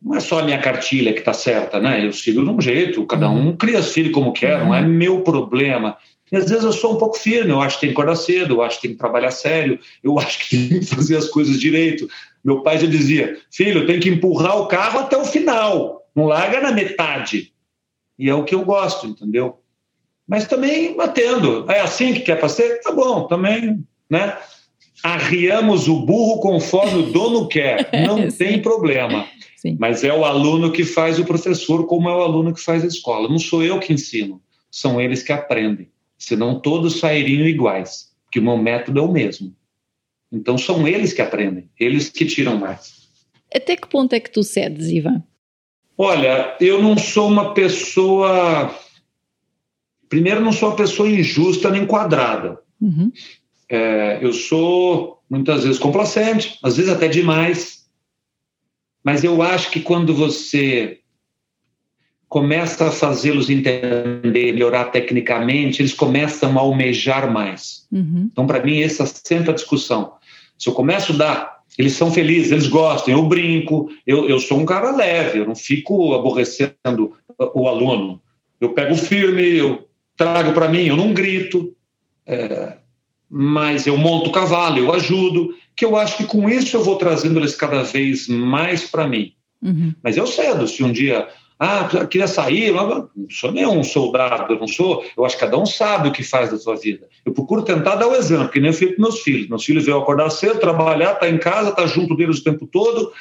não 0.00 0.14
é 0.14 0.20
só 0.20 0.38
a 0.38 0.44
minha 0.44 0.58
cartilha 0.58 1.12
que 1.12 1.18
está 1.18 1.32
certa, 1.32 1.80
né? 1.80 2.06
Eu 2.06 2.12
sigo 2.12 2.44
de 2.44 2.50
um 2.50 2.60
jeito, 2.60 3.04
cada 3.06 3.28
um 3.28 3.48
uhum. 3.48 3.56
cria 3.56 3.80
os 3.80 3.92
filhos 3.92 4.12
como 4.12 4.32
quer, 4.32 4.64
não 4.64 4.74
é 4.74 4.80
uhum. 4.80 4.88
meu 4.88 5.20
problema. 5.22 5.96
E 6.30 6.36
às 6.36 6.48
vezes 6.48 6.64
eu 6.64 6.72
sou 6.72 6.94
um 6.94 6.98
pouco 6.98 7.18
firme, 7.18 7.50
eu 7.50 7.60
acho 7.60 7.76
que 7.76 7.80
tem 7.82 7.90
que 7.90 7.94
acordar 7.94 8.14
cedo, 8.14 8.54
eu 8.54 8.62
acho 8.62 8.76
que 8.76 8.82
tem 8.82 8.92
que 8.92 8.98
trabalhar 8.98 9.30
sério, 9.30 9.78
eu 10.02 10.18
acho 10.20 10.38
que 10.38 10.68
tem 10.68 10.80
que 10.80 10.86
fazer 10.86 11.16
as 11.16 11.28
coisas 11.28 11.58
direito. 11.58 12.08
Meu 12.44 12.62
pai 12.62 12.78
já 12.78 12.86
dizia: 12.86 13.38
filho, 13.50 13.86
tem 13.86 13.98
que 13.98 14.08
empurrar 14.08 14.56
o 14.58 14.66
carro 14.66 15.00
até 15.00 15.16
o 15.16 15.24
final 15.24 15.98
não 16.18 16.26
larga 16.26 16.60
na 16.60 16.72
metade. 16.72 17.52
E 18.18 18.28
é 18.28 18.34
o 18.34 18.42
que 18.42 18.54
eu 18.54 18.64
gosto, 18.64 19.06
entendeu? 19.06 19.60
Mas 20.26 20.48
também 20.48 20.96
batendo. 20.96 21.70
É 21.70 21.80
assim 21.80 22.12
que 22.12 22.20
quer 22.20 22.40
fazer? 22.40 22.80
Tá 22.80 22.90
bom, 22.90 23.28
também, 23.28 23.86
né? 24.10 24.36
Arriamos 25.00 25.86
o 25.86 26.04
burro 26.04 26.40
conforme 26.40 26.98
o 26.98 27.12
dono 27.12 27.46
quer, 27.46 27.88
não 28.04 28.26
tem 28.36 28.60
problema. 28.60 29.28
Sim. 29.56 29.76
Mas 29.78 30.02
é 30.02 30.12
o 30.12 30.24
aluno 30.24 30.72
que 30.72 30.84
faz 30.84 31.20
o 31.20 31.24
professor, 31.24 31.86
como 31.86 32.08
é 32.08 32.14
o 32.14 32.22
aluno 32.22 32.52
que 32.52 32.60
faz 32.60 32.82
a 32.82 32.88
escola. 32.88 33.28
Não 33.28 33.38
sou 33.38 33.62
eu 33.62 33.78
que 33.78 33.92
ensino, 33.92 34.42
são 34.68 35.00
eles 35.00 35.22
que 35.22 35.32
aprendem. 35.32 35.88
Senão 36.18 36.58
todos 36.58 36.98
sairiam 36.98 37.46
iguais, 37.46 38.12
que 38.32 38.40
o 38.40 38.42
meu 38.42 38.56
método 38.56 38.98
é 38.98 39.02
o 39.02 39.12
mesmo. 39.12 39.54
Então 40.32 40.58
são 40.58 40.86
eles 40.86 41.12
que 41.12 41.22
aprendem, 41.22 41.70
eles 41.78 42.08
que 42.08 42.26
tiram 42.26 42.58
mais. 42.58 42.98
Até 43.54 43.76
que 43.76 43.88
ponto 43.88 44.12
é 44.12 44.20
que 44.20 44.30
tu 44.30 44.42
cedes, 44.42 44.88
Ivan? 44.88 45.22
Olha, 46.00 46.56
eu 46.60 46.80
não 46.80 46.96
sou 46.96 47.26
uma 47.26 47.52
pessoa. 47.52 48.72
Primeiro, 50.08 50.40
não 50.40 50.52
sou 50.52 50.68
uma 50.68 50.76
pessoa 50.76 51.08
injusta 51.08 51.70
nem 51.70 51.84
quadrada. 51.84 52.60
Uhum. 52.80 53.10
É, 53.68 54.20
eu 54.22 54.32
sou 54.32 55.20
muitas 55.28 55.64
vezes 55.64 55.78
complacente, 55.78 56.56
às 56.62 56.76
vezes 56.76 56.92
até 56.92 57.08
demais. 57.08 57.88
Mas 59.02 59.24
eu 59.24 59.42
acho 59.42 59.72
que 59.72 59.80
quando 59.80 60.14
você 60.14 61.00
começa 62.28 62.88
a 62.88 62.92
fazê-los 62.92 63.50
entender, 63.50 64.52
melhorar 64.52 64.86
tecnicamente, 64.86 65.82
eles 65.82 65.94
começam 65.94 66.56
a 66.56 66.60
almejar 66.60 67.30
mais. 67.30 67.88
Uhum. 67.90 68.28
Então, 68.30 68.46
para 68.46 68.62
mim, 68.62 68.80
essa 68.80 69.02
é 69.02 69.06
sempre 69.06 69.50
a 69.50 69.54
discussão. 69.54 70.12
Se 70.56 70.68
eu 70.68 70.74
começo 70.74 71.12
a 71.12 71.16
dar, 71.16 71.57
eles 71.78 71.92
são 71.92 72.12
felizes, 72.12 72.50
eles 72.50 72.66
gostam, 72.66 73.14
eu 73.14 73.22
brinco, 73.22 73.88
eu, 74.04 74.28
eu 74.28 74.40
sou 74.40 74.58
um 74.58 74.66
cara 74.66 74.94
leve, 74.94 75.38
eu 75.38 75.46
não 75.46 75.54
fico 75.54 76.12
aborrecendo 76.12 77.12
o 77.54 77.68
aluno. 77.68 78.20
Eu 78.60 78.70
pego 78.70 78.96
firme, 78.96 79.56
eu 79.56 79.88
trago 80.16 80.52
para 80.52 80.68
mim, 80.68 80.86
eu 80.86 80.96
não 80.96 81.14
grito, 81.14 81.72
é, 82.26 82.78
mas 83.30 83.86
eu 83.86 83.96
monto 83.96 84.30
o 84.30 84.32
cavalo, 84.32 84.78
eu 84.78 84.92
ajudo, 84.92 85.54
que 85.76 85.84
eu 85.84 85.96
acho 85.96 86.16
que 86.16 86.24
com 86.24 86.48
isso 86.48 86.76
eu 86.76 86.82
vou 86.82 86.96
trazendo 86.96 87.38
eles 87.38 87.54
cada 87.54 87.84
vez 87.84 88.26
mais 88.26 88.82
para 88.84 89.06
mim. 89.06 89.34
Uhum. 89.62 89.94
Mas 90.02 90.16
eu 90.16 90.26
cedo, 90.26 90.66
se 90.66 90.82
um 90.82 90.90
dia 90.90 91.28
ah, 91.58 92.06
queria 92.08 92.28
sair, 92.28 92.72
não 92.72 93.10
sou 93.28 93.50
nenhum 93.50 93.82
soldado, 93.82 94.52
eu 94.52 94.60
não 94.60 94.68
sou. 94.68 95.04
Eu 95.16 95.24
acho 95.24 95.34
que 95.34 95.40
cada 95.40 95.58
um 95.58 95.66
sabe 95.66 96.08
o 96.08 96.12
que 96.12 96.22
faz 96.22 96.50
da 96.50 96.58
sua 96.58 96.76
vida. 96.76 97.08
Eu 97.24 97.32
procuro 97.32 97.62
tentar 97.62 97.96
dar 97.96 98.06
o 98.06 98.14
exemplo, 98.14 98.48
que 98.48 98.60
nem 98.60 98.70
eu 98.70 98.76
fiz 98.76 98.90
para 98.90 99.02
meus 99.02 99.20
filhos. 99.20 99.48
Meus 99.48 99.64
filhos 99.64 99.84
veio 99.84 99.98
acordar 99.98 100.30
cedo, 100.30 100.60
trabalhar, 100.60 101.14
estar 101.14 101.20
tá 101.20 101.28
em 101.28 101.38
casa, 101.38 101.70
estar 101.70 101.82
tá 101.82 101.88
junto 101.88 102.14
deles 102.14 102.38
o 102.38 102.44
tempo 102.44 102.64
todo. 102.64 103.12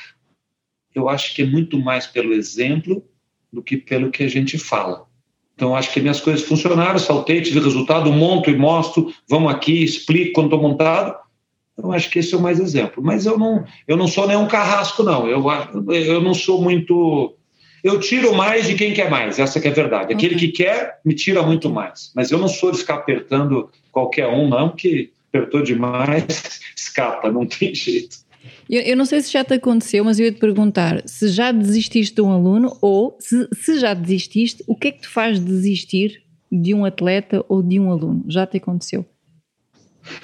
Eu 0.94 1.10
acho 1.10 1.34
que 1.34 1.42
é 1.42 1.46
muito 1.46 1.80
mais 1.80 2.06
pelo 2.06 2.32
exemplo 2.32 3.04
do 3.52 3.64
que 3.64 3.76
pelo 3.76 4.12
que 4.12 4.24
a 4.24 4.30
gente 4.30 4.58
fala. 4.60 5.08
Então, 5.56 5.76
acho 5.76 5.92
que 5.92 6.00
minhas 6.00 6.22
coisas 6.22 6.46
funcionaram, 6.46 7.00
saltei, 7.00 7.42
tive 7.42 7.60
resultado, 7.60 8.12
monto 8.14 8.52
e 8.52 8.56
mostro, 8.56 9.12
vamos 9.28 9.52
aqui, 9.52 9.84
explico 9.84 10.34
quando 10.34 10.54
estou 10.54 10.62
montado. 10.62 11.16
Eu 11.76 11.92
acho 11.92 12.10
que 12.12 12.20
esse 12.20 12.36
é 12.36 12.38
o 12.38 12.42
mais 12.42 12.60
exemplo. 12.60 13.02
Mas 13.04 13.26
eu 13.26 13.38
não, 13.38 13.66
eu 13.88 13.98
não 13.98 14.08
sou 14.08 14.28
nenhum 14.28 14.48
carrasco, 14.48 15.02
não. 15.02 15.28
Eu, 15.28 15.44
eu 15.92 16.22
não 16.22 16.36
sou 16.36 16.62
muito 16.62 17.37
eu 17.88 18.00
tiro 18.00 18.36
mais 18.36 18.68
de 18.68 18.76
quem 18.76 18.94
quer 18.94 19.10
mais, 19.10 19.40
essa 19.40 19.60
que 19.60 19.68
é 19.68 19.72
a 19.72 19.74
verdade. 19.74 20.14
Aquele 20.14 20.36
okay. 20.36 20.52
que 20.52 20.64
quer, 20.64 21.00
me 21.06 21.16
tira 21.16 21.42
muito 21.42 21.70
mais. 21.70 22.12
Mas 22.14 22.32
eu 22.32 22.38
não 22.38 22.48
sou 22.48 22.72
de 22.72 22.80
ficar 22.80 22.96
apertando 22.96 23.70
qualquer 23.92 24.28
um, 24.28 24.48
não, 24.50 24.70
que 24.70 25.12
apertou 25.30 25.62
demais, 25.62 26.60
escapa, 26.76 27.32
não 27.32 27.46
tem 27.46 27.74
jeito. 27.74 28.18
Eu, 28.70 28.82
eu, 28.82 28.98
não 28.98 29.06
sei 29.06 29.22
se 29.22 29.32
já 29.32 29.44
te 29.44 29.54
aconteceu, 29.54 30.04
mas 30.04 30.20
eu 30.20 30.26
ia 30.26 30.32
te 30.32 30.40
perguntar 30.40 31.02
se 31.06 31.30
já 31.30 31.52
desististe 31.52 32.16
de 32.16 32.22
um 32.22 32.32
aluno 32.32 32.78
ou 32.82 33.18
se, 33.20 33.48
se 33.54 33.80
já 33.80 33.94
desististe, 33.94 34.64
o 34.68 34.76
que 34.76 34.90
é 34.90 34.92
que 34.92 35.02
te 35.02 35.08
faz 35.08 35.40
desistir 35.40 36.22
de 36.52 36.74
um 36.74 36.84
atleta 36.84 37.44
ou 37.48 37.64
de 37.64 37.80
um 37.80 37.90
aluno? 37.92 38.24
Já 38.28 38.46
te 38.46 38.58
aconteceu? 38.58 39.06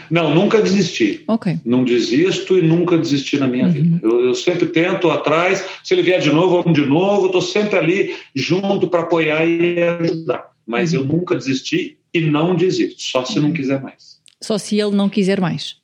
Não, 0.09 0.34
nunca 0.34 0.61
desisti. 0.61 1.23
Okay. 1.27 1.59
Não 1.65 1.84
desisto 1.84 2.57
e 2.57 2.61
nunca 2.61 2.97
desisti 2.97 3.38
na 3.38 3.47
minha 3.47 3.65
uhum. 3.65 3.71
vida. 3.71 3.99
Eu, 4.03 4.25
eu, 4.25 4.36
sempre 4.36 4.67
tento 4.67 5.09
atrás. 5.09 5.65
Se 5.84 5.93
ele 5.93 6.03
vier 6.03 6.19
de 6.19 6.31
novo, 6.31 6.61
vamos 6.61 6.79
de 6.79 6.86
novo. 6.86 7.27
Estou 7.27 7.41
sempre 7.41 7.77
ali 7.77 8.15
junto 8.36 8.88
para 8.88 9.01
apoiar 9.01 9.45
e 9.45 9.81
ajudar. 9.81 10.51
Mas 10.65 10.93
uhum. 10.93 10.99
eu 10.99 11.05
nunca 11.05 11.36
desisti 11.36 11.97
e 12.13 12.21
não 12.21 12.55
desisto, 12.55 13.01
só 13.01 13.25
se 13.25 13.39
uhum. 13.39 13.47
não 13.47 13.53
quiser 13.53 13.81
mais. 13.81 14.21
Só 14.41 14.57
se 14.57 14.79
ele 14.79 14.95
não 14.95 15.09
quiser 15.09 15.41
mais. 15.41 15.77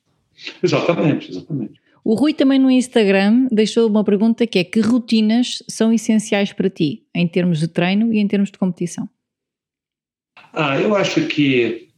Exatamente, 0.62 1.30
exatamente. 1.30 1.80
O 2.04 2.14
Rui 2.14 2.32
também 2.32 2.58
no 2.58 2.70
Instagram 2.70 3.46
deixou 3.50 3.86
uma 3.86 4.04
pergunta 4.04 4.46
que 4.46 4.58
é 4.58 4.64
que 4.64 4.80
rotinas 4.80 5.62
são 5.68 5.92
essenciais 5.92 6.52
para 6.52 6.70
ti, 6.70 7.02
em 7.14 7.26
termos 7.28 7.58
de 7.58 7.68
treino 7.68 8.12
e 8.12 8.18
em 8.18 8.26
termos 8.26 8.50
de 8.50 8.58
competição? 8.58 9.08
Ah, 10.52 10.80
eu 10.80 10.96
acho 10.96 11.26
que 11.26 11.89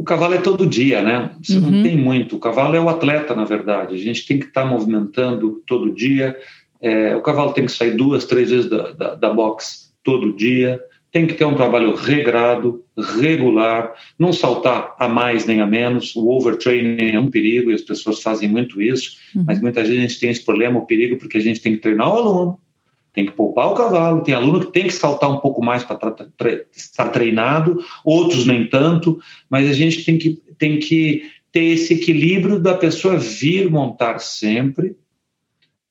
o 0.00 0.02
cavalo 0.02 0.32
é 0.32 0.38
todo 0.38 0.66
dia, 0.66 1.02
né? 1.02 1.30
Você 1.42 1.58
uhum. 1.58 1.70
não 1.70 1.82
tem 1.82 1.94
muito. 1.94 2.36
O 2.36 2.38
cavalo 2.38 2.74
é 2.74 2.80
o 2.80 2.88
atleta, 2.88 3.34
na 3.34 3.44
verdade. 3.44 3.94
A 3.94 3.98
gente 3.98 4.26
tem 4.26 4.38
que 4.38 4.46
estar 4.46 4.62
tá 4.62 4.66
movimentando 4.66 5.62
todo 5.66 5.94
dia. 5.94 6.34
É, 6.80 7.14
o 7.14 7.20
cavalo 7.20 7.52
tem 7.52 7.66
que 7.66 7.72
sair 7.72 7.90
duas, 7.90 8.24
três 8.24 8.50
vezes 8.50 8.70
da, 8.70 8.92
da, 8.92 9.14
da 9.14 9.30
box 9.30 9.92
todo 10.02 10.32
dia. 10.32 10.80
Tem 11.12 11.26
que 11.26 11.34
ter 11.34 11.44
um 11.44 11.54
trabalho 11.54 11.94
regrado, 11.94 12.82
regular, 12.96 13.92
não 14.18 14.32
saltar 14.32 14.94
a 14.98 15.06
mais 15.06 15.44
nem 15.44 15.60
a 15.60 15.66
menos. 15.66 16.16
O 16.16 16.30
overtraining 16.30 17.10
é 17.10 17.20
um 17.20 17.28
perigo 17.28 17.70
e 17.70 17.74
as 17.74 17.82
pessoas 17.82 18.22
fazem 18.22 18.48
muito 18.48 18.80
isso, 18.80 19.18
uhum. 19.36 19.44
mas 19.46 19.60
muitas 19.60 19.86
vezes 19.86 20.02
a 20.02 20.08
gente 20.08 20.18
tem 20.18 20.30
esse 20.30 20.42
problema, 20.42 20.78
o 20.78 20.86
perigo, 20.86 21.18
porque 21.18 21.36
a 21.36 21.42
gente 21.42 21.60
tem 21.60 21.74
que 21.74 21.82
treinar 21.82 22.08
o 22.08 22.16
aluno, 22.16 22.58
tem 23.12 23.26
que 23.26 23.32
poupar 23.32 23.68
o 23.68 23.74
cavalo, 23.74 24.22
tem 24.22 24.34
aluno 24.34 24.60
que 24.60 24.72
tem 24.72 24.84
que 24.84 24.92
saltar 24.92 25.30
um 25.30 25.38
pouco 25.38 25.62
mais 25.62 25.84
para 25.84 25.98
estar 26.72 27.08
treinado, 27.08 27.82
outros 28.04 28.46
nem 28.46 28.68
tanto, 28.68 29.20
mas 29.48 29.68
a 29.68 29.72
gente 29.72 30.04
tem 30.04 30.16
que, 30.16 30.40
tem 30.58 30.78
que 30.78 31.24
ter 31.52 31.64
esse 31.64 31.94
equilíbrio 31.94 32.60
da 32.60 32.74
pessoa 32.74 33.16
vir 33.16 33.68
montar 33.70 34.18
sempre, 34.20 34.96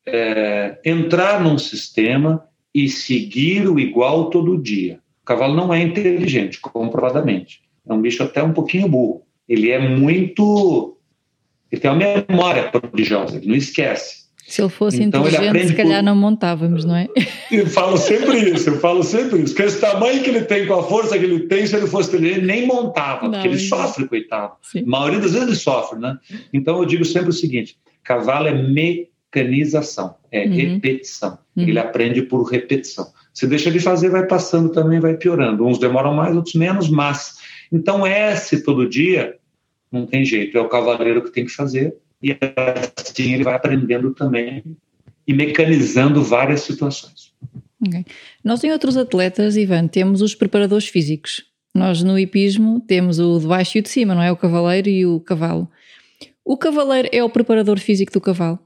é, 0.05 0.79
entrar 0.85 1.41
num 1.43 1.57
sistema 1.57 2.45
e 2.73 2.87
seguir 2.87 3.67
o 3.67 3.79
igual 3.79 4.29
todo 4.29 4.61
dia. 4.61 4.99
O 5.21 5.25
cavalo 5.25 5.55
não 5.55 5.73
é 5.73 5.81
inteligente, 5.81 6.59
comprovadamente. 6.59 7.61
É 7.87 7.93
um 7.93 8.01
bicho 8.01 8.23
até 8.23 8.41
um 8.41 8.53
pouquinho 8.53 8.87
burro. 8.87 9.23
Ele 9.47 9.69
é 9.71 9.79
muito. 9.79 10.97
Ele 11.71 11.81
tem 11.81 11.91
uma 11.91 12.25
memória 12.27 12.69
prodigiosa, 12.69 13.37
ele 13.37 13.47
não 13.47 13.55
esquece. 13.55 14.18
Se 14.49 14.61
ele 14.63 14.69
fosse 14.69 15.03
então, 15.03 15.21
inteligente, 15.21 15.55
ele 15.55 15.67
se 15.67 15.75
calhar 15.75 15.99
por... 15.99 16.05
não 16.05 16.15
montávamos, 16.15 16.83
não 16.83 16.95
é? 16.95 17.07
Eu 17.51 17.67
falo 17.67 17.97
sempre 17.97 18.51
isso, 18.51 18.69
eu 18.69 18.79
falo 18.79 19.03
sempre 19.03 19.41
isso. 19.41 19.55
Que 19.55 19.63
esse 19.63 19.81
tamanho 19.81 20.21
que 20.21 20.29
ele 20.29 20.41
tem, 20.43 20.67
com 20.67 20.75
a 20.75 20.83
força 20.83 21.17
que 21.17 21.25
ele 21.25 21.47
tem, 21.47 21.65
se 21.65 21.75
ele 21.75 21.87
fosse 21.87 22.09
inteligente, 22.09 22.45
nem 22.45 22.67
montava, 22.67 23.23
não, 23.23 23.31
porque 23.31 23.47
ele 23.47 23.57
sofre, 23.57 24.07
coitado. 24.07 24.53
Sim. 24.61 24.83
A 24.83 24.85
maioria 24.85 25.19
das 25.19 25.31
vezes 25.31 25.47
ele 25.47 25.55
sofre, 25.55 25.99
né? 25.99 26.17
Então 26.53 26.77
eu 26.77 26.85
digo 26.85 27.03
sempre 27.03 27.29
o 27.29 27.33
seguinte: 27.33 27.77
cavalo 28.03 28.47
é 28.47 28.53
mecanização, 28.53 30.15
é 30.31 30.45
uhum. 30.45 30.53
repetição. 30.53 31.39
Uhum. 31.55 31.63
Ele 31.67 31.79
aprende 31.79 32.21
por 32.21 32.43
repetição. 32.43 33.07
Se 33.33 33.47
deixa 33.47 33.71
de 33.71 33.79
fazer, 33.79 34.09
vai 34.09 34.27
passando 34.27 34.69
também, 34.69 34.99
vai 34.99 35.15
piorando. 35.15 35.65
Uns 35.65 35.79
demoram 35.79 36.13
mais, 36.13 36.35
outros 36.35 36.55
menos, 36.55 36.87
mas. 36.87 37.37
Então, 37.71 38.05
esse 38.05 38.63
todo 38.63 38.87
dia, 38.87 39.37
não 39.91 40.05
tem 40.05 40.23
jeito, 40.23 40.55
é 40.55 40.61
o 40.61 40.69
cavaleiro 40.69 41.23
que 41.23 41.31
tem 41.31 41.45
que 41.45 41.51
fazer 41.51 41.95
e 42.21 42.37
assim 42.95 43.33
ele 43.33 43.43
vai 43.43 43.55
aprendendo 43.55 44.13
também 44.13 44.63
e 45.27 45.33
mecanizando 45.33 46.23
várias 46.23 46.61
situações. 46.61 47.33
Okay. 47.85 48.05
Nós 48.43 48.63
em 48.63 48.71
outros 48.71 48.97
atletas, 48.97 49.55
Ivan, 49.55 49.87
temos 49.87 50.21
os 50.21 50.35
preparadores 50.35 50.87
físicos. 50.87 51.45
Nós 51.73 52.03
no 52.03 52.17
hipismo 52.17 52.81
temos 52.81 53.19
o 53.19 53.39
de 53.39 53.47
baixo 53.47 53.77
e 53.77 53.79
o 53.79 53.83
de 53.83 53.89
cima, 53.89 54.15
não 54.15 54.21
é? 54.21 54.31
O 54.31 54.35
cavaleiro 54.35 54.89
e 54.89 55.05
o 55.05 55.19
cavalo. 55.19 55.69
O 56.43 56.57
cavaleiro 56.57 57.07
é 57.11 57.23
o 57.23 57.29
preparador 57.29 57.79
físico 57.79 58.11
do 58.11 58.19
cavalo. 58.19 58.59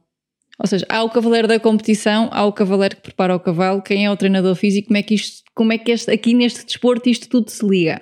Ou 0.58 0.68
seja, 0.68 0.86
há 0.88 1.04
o 1.04 1.10
cavaleiro 1.10 1.48
da 1.48 1.60
competição, 1.60 2.30
há 2.32 2.46
o 2.46 2.54
cavaleiro 2.54 2.96
que 2.96 3.02
prepara 3.02 3.36
o 3.36 3.40
cavalo, 3.40 3.82
quem 3.82 4.06
é 4.06 4.12
o 4.12 4.16
treinador 4.16 4.56
físico, 4.56 4.88
como 4.88 4.98
é 4.98 5.04
que, 5.04 5.16
isto, 5.16 5.44
como 5.54 5.74
é 5.74 5.78
que 5.78 5.92
este, 5.92 6.12
aqui 6.12 6.34
neste 6.34 6.66
desporto 6.66 7.10
isto 7.10 7.28
tudo 7.28 7.50
se 7.50 7.66
liga? 7.66 8.02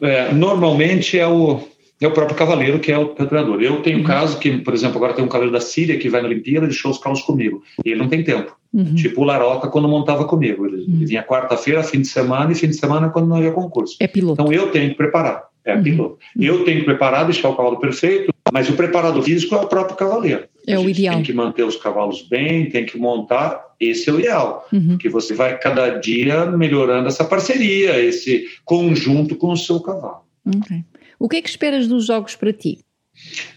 É, 0.00 0.32
normalmente 0.32 1.18
é 1.18 1.26
o, 1.26 1.66
é 2.04 2.08
o 2.08 2.12
próprio 2.12 2.36
cavaleiro 2.36 2.78
que 2.78 2.90
é 2.90 2.98
o, 2.98 3.14
é 3.16 3.22
o 3.22 3.26
treinador. 3.26 3.60
Eu 3.62 3.82
tenho 3.82 3.98
uhum. 3.98 4.04
caso 4.04 4.38
que, 4.38 4.58
por 4.58 4.74
exemplo, 4.74 4.96
agora 4.96 5.14
tem 5.14 5.24
um 5.24 5.28
cavaleiro 5.28 5.52
da 5.52 5.60
Síria 5.60 5.98
que 5.98 6.08
vai 6.08 6.20
na 6.20 6.28
Olimpíada 6.28 6.66
e 6.66 6.68
deixou 6.68 6.90
os 6.90 6.98
carros 6.98 7.22
comigo. 7.22 7.62
E 7.84 7.90
ele 7.90 8.00
não 8.00 8.08
tem 8.08 8.22
tempo. 8.22 8.56
Uhum. 8.72 8.94
Tipo 8.94 9.20
o 9.20 9.24
Laroca 9.24 9.68
quando 9.68 9.88
montava 9.88 10.24
comigo. 10.24 10.66
Ele, 10.66 10.78
uhum. 10.78 11.06
vinha 11.06 11.22
quarta-feira, 11.22 11.82
fim 11.82 12.00
de 12.00 12.08
semana 12.08 12.52
e 12.52 12.54
fim 12.54 12.68
de 12.68 12.74
semana 12.74 13.10
quando 13.10 13.28
não 13.28 13.36
havia 13.36 13.52
concurso. 13.52 13.96
É 14.00 14.06
piloto. 14.06 14.40
Então 14.40 14.52
eu 14.52 14.70
tenho 14.70 14.90
que 14.90 14.96
preparar. 14.96 15.44
É 15.64 15.76
uhum. 15.76 15.82
piloto. 15.82 16.18
Eu 16.38 16.64
tenho 16.64 16.80
que 16.80 16.84
preparar, 16.84 17.24
deixar 17.24 17.48
o 17.48 17.56
cavalo 17.56 17.78
perfeito, 17.78 18.32
mas 18.52 18.68
o 18.68 18.72
preparador 18.72 19.22
físico 19.22 19.54
é 19.54 19.58
o 19.58 19.66
próprio 19.66 19.96
cavaleiro. 19.96 20.44
É 20.66 20.78
o 20.78 20.88
ideal. 20.88 21.14
Tem 21.16 21.24
que 21.24 21.32
manter 21.32 21.64
os 21.64 21.76
cavalos 21.76 22.22
bem, 22.22 22.68
tem 22.68 22.84
que 22.84 22.98
montar. 22.98 23.60
Esse 23.78 24.10
é 24.10 24.12
o 24.12 24.18
ideal. 24.18 24.66
Uhum. 24.72 24.98
Que 24.98 25.08
você 25.08 25.34
vai 25.34 25.58
cada 25.58 25.90
dia 25.98 26.46
melhorando 26.46 27.08
essa 27.08 27.24
parceria, 27.24 28.00
esse 28.00 28.46
conjunto 28.64 29.36
com 29.36 29.52
o 29.52 29.56
seu 29.56 29.80
cavalo. 29.80 30.22
Okay. 30.44 30.84
O 31.22 31.28
que 31.28 31.36
é 31.36 31.40
que 31.40 31.48
esperas 31.48 31.86
dos 31.86 32.06
jogos 32.06 32.34
para 32.34 32.52
ti? 32.52 32.80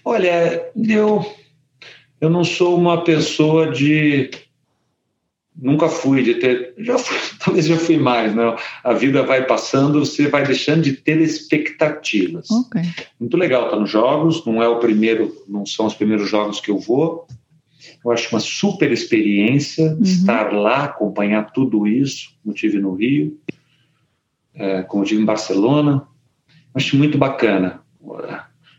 Olha, 0.03 0.71
eu, 0.87 1.25
eu 2.21 2.29
não 2.29 2.43
sou 2.43 2.77
uma 2.77 3.03
pessoa 3.03 3.71
de 3.71 4.29
nunca 5.59 5.89
fui 5.89 6.21
de 6.21 6.35
ter, 6.35 6.75
já 6.77 6.95
fui, 6.99 7.17
talvez 7.43 7.65
já 7.65 7.75
fui 7.75 7.97
mais, 7.97 8.35
né? 8.35 8.55
A 8.83 8.93
vida 8.93 9.23
vai 9.23 9.47
passando, 9.47 10.05
você 10.05 10.27
vai 10.27 10.45
deixando 10.45 10.83
de 10.83 10.93
ter 10.93 11.19
expectativas. 11.19 12.51
Okay. 12.51 12.83
Muito 13.19 13.35
legal 13.35 13.65
estar 13.65 13.79
nos 13.79 13.89
jogos, 13.89 14.45
não 14.45 14.61
é 14.61 14.67
o 14.67 14.77
primeiro, 14.77 15.35
não 15.47 15.65
são 15.65 15.87
os 15.87 15.95
primeiros 15.95 16.29
jogos 16.29 16.61
que 16.61 16.69
eu 16.69 16.77
vou. 16.77 17.25
Eu 18.05 18.11
acho 18.11 18.29
uma 18.31 18.39
super 18.39 18.91
experiência 18.91 19.91
uhum. 19.91 20.03
estar 20.03 20.53
lá, 20.53 20.83
acompanhar 20.83 21.51
tudo 21.51 21.87
isso, 21.87 22.29
como 22.43 22.53
tive 22.53 22.77
no 22.77 22.93
Rio, 22.93 23.39
é, 24.53 24.83
como 24.83 25.03
tive 25.03 25.23
em 25.23 25.25
Barcelona. 25.25 26.07
Acho 26.75 26.97
muito 26.97 27.17
bacana. 27.17 27.79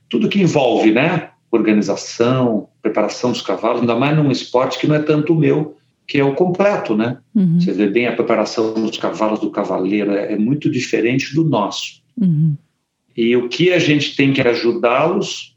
Tudo 0.08 0.28
que 0.28 0.40
envolve, 0.40 0.92
né? 0.92 1.30
Organização, 1.50 2.68
preparação 2.82 3.32
dos 3.32 3.40
cavalos, 3.40 3.80
ainda 3.80 3.96
mais 3.96 4.16
num 4.16 4.30
esporte 4.30 4.78
que 4.78 4.86
não 4.86 4.94
é 4.94 5.00
tanto 5.00 5.32
o 5.32 5.36
meu, 5.36 5.76
que 6.06 6.18
é 6.18 6.24
o 6.24 6.34
completo, 6.34 6.94
né? 6.94 7.18
Uhum. 7.34 7.60
Você 7.60 7.72
vê 7.72 7.88
bem 7.88 8.06
a 8.06 8.14
preparação 8.14 8.74
dos 8.74 8.98
cavalos 8.98 9.40
do 9.40 9.50
cavaleiro, 9.50 10.12
é, 10.12 10.34
é 10.34 10.36
muito 10.36 10.70
diferente 10.70 11.34
do 11.34 11.42
nosso. 11.42 12.02
Uhum. 12.20 12.54
E 13.16 13.34
o 13.34 13.48
que 13.48 13.72
a 13.72 13.78
gente 13.78 14.14
tem 14.14 14.32
que 14.32 14.40
ajudá-los 14.42 15.56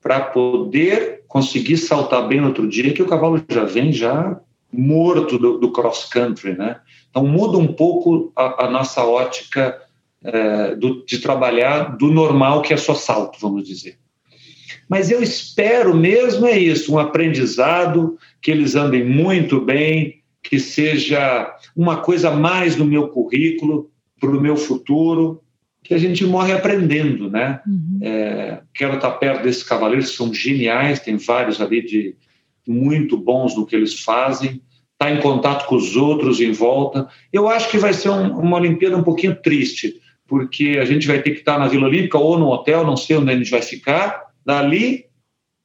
para 0.00 0.20
poder 0.20 1.22
conseguir 1.26 1.76
saltar 1.76 2.28
bem 2.28 2.40
no 2.40 2.48
outro 2.48 2.68
dia, 2.68 2.92
que 2.92 3.02
o 3.02 3.08
cavalo 3.08 3.42
já 3.48 3.64
vem 3.64 3.92
já 3.92 4.38
morto 4.72 5.38
do, 5.38 5.58
do 5.58 5.72
cross 5.72 6.04
country, 6.04 6.56
né? 6.56 6.80
Então 7.10 7.26
muda 7.26 7.58
um 7.58 7.66
pouco 7.66 8.32
a, 8.36 8.66
a 8.66 8.70
nossa 8.70 9.04
ótica 9.04 9.80
é, 10.24 10.74
do, 10.74 11.04
de 11.04 11.18
trabalhar 11.18 11.96
do 11.96 12.10
normal 12.10 12.62
que 12.62 12.72
é 12.72 12.76
só 12.76 12.94
salto, 12.94 13.38
vamos 13.40 13.66
dizer. 13.66 13.98
Mas 14.88 15.10
eu 15.10 15.22
espero 15.22 15.94
mesmo 15.94 16.46
é 16.46 16.58
isso, 16.58 16.94
um 16.94 16.98
aprendizado, 16.98 18.18
que 18.40 18.50
eles 18.50 18.74
andem 18.74 19.04
muito 19.04 19.60
bem, 19.60 20.22
que 20.42 20.58
seja 20.58 21.54
uma 21.74 21.98
coisa 21.98 22.30
mais 22.30 22.76
no 22.76 22.84
meu 22.84 23.08
currículo, 23.08 23.90
para 24.20 24.30
o 24.30 24.40
meu 24.40 24.56
futuro, 24.56 25.42
que 25.82 25.92
a 25.92 25.98
gente 25.98 26.24
morre 26.24 26.52
aprendendo, 26.52 27.30
né? 27.30 27.60
Uhum. 27.66 27.98
É, 28.02 28.60
quero 28.74 28.94
estar 28.94 29.10
perto 29.12 29.42
desses 29.42 29.62
cavaleiros, 29.62 30.14
são 30.14 30.32
geniais, 30.32 31.00
tem 31.00 31.16
vários 31.16 31.60
ali 31.60 31.84
de 31.84 32.16
muito 32.66 33.16
bons 33.18 33.54
no 33.54 33.66
que 33.66 33.76
eles 33.76 34.00
fazem, 34.00 34.62
estar 34.92 35.06
tá 35.06 35.10
em 35.10 35.20
contato 35.20 35.66
com 35.66 35.76
os 35.76 35.94
outros 35.96 36.40
em 36.40 36.52
volta. 36.52 37.06
Eu 37.30 37.48
acho 37.48 37.70
que 37.70 37.76
vai 37.76 37.92
ser 37.92 38.08
um, 38.08 38.38
uma 38.38 38.56
Olimpíada 38.56 38.96
um 38.96 39.02
pouquinho 39.02 39.36
triste, 39.36 40.00
porque 40.26 40.78
a 40.80 40.84
gente 40.84 41.06
vai 41.06 41.20
ter 41.20 41.32
que 41.32 41.40
estar 41.40 41.58
na 41.58 41.68
Vila 41.68 41.86
Olímpica 41.86 42.18
ou 42.18 42.38
no 42.38 42.48
hotel, 42.48 42.84
não 42.84 42.96
sei 42.96 43.16
onde 43.16 43.30
a 43.30 43.36
gente 43.36 43.50
vai 43.50 43.62
ficar, 43.62 44.26
dali 44.44 45.06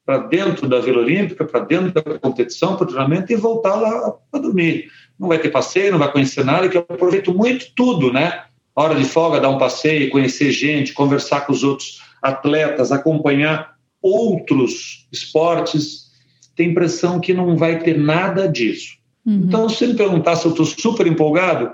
para 0.06 0.18
dentro 0.18 0.68
da 0.68 0.80
Vila 0.80 1.02
Olímpica, 1.02 1.46
para 1.46 1.60
dentro 1.60 1.94
da 1.94 2.18
competição, 2.18 2.76
para 2.76 2.84
o 2.84 2.88
treinamento 2.88 3.32
e 3.32 3.36
voltar 3.36 3.76
lá 3.76 4.12
para 4.32 4.42
dormir. 4.42 4.90
Não 5.20 5.28
vai 5.28 5.38
ter 5.38 5.50
passeio, 5.50 5.92
não 5.92 6.00
vai 6.00 6.12
conhecer 6.12 6.44
nada, 6.44 6.68
que 6.68 6.78
eu 6.78 6.86
aproveito 6.90 7.34
muito 7.34 7.68
tudo, 7.76 8.12
né? 8.12 8.46
Hora 8.76 8.96
de 8.96 9.06
folga, 9.06 9.40
dar 9.40 9.50
um 9.50 9.58
passeio, 9.58 10.10
conhecer 10.10 10.52
gente, 10.52 10.94
conversar 10.94 11.42
com 11.42 11.54
os 11.54 11.64
outros 11.64 12.02
atletas, 12.22 12.92
acompanhar 12.92 13.76
outros 14.02 15.08
esportes. 15.12 16.10
Tem 16.56 16.70
impressão 16.70 17.20
que 17.20 17.34
não 17.34 17.56
vai 17.56 17.80
ter 17.80 17.98
nada 17.98 18.48
disso. 18.48 18.98
Uhum. 19.26 19.44
Então, 19.46 19.70
se 19.70 19.86
me 19.86 19.94
perguntar 19.94 20.38
se 20.38 20.46
eu 20.46 20.52
estou 20.52 20.66
super 20.66 21.06
empolgado, 21.06 21.74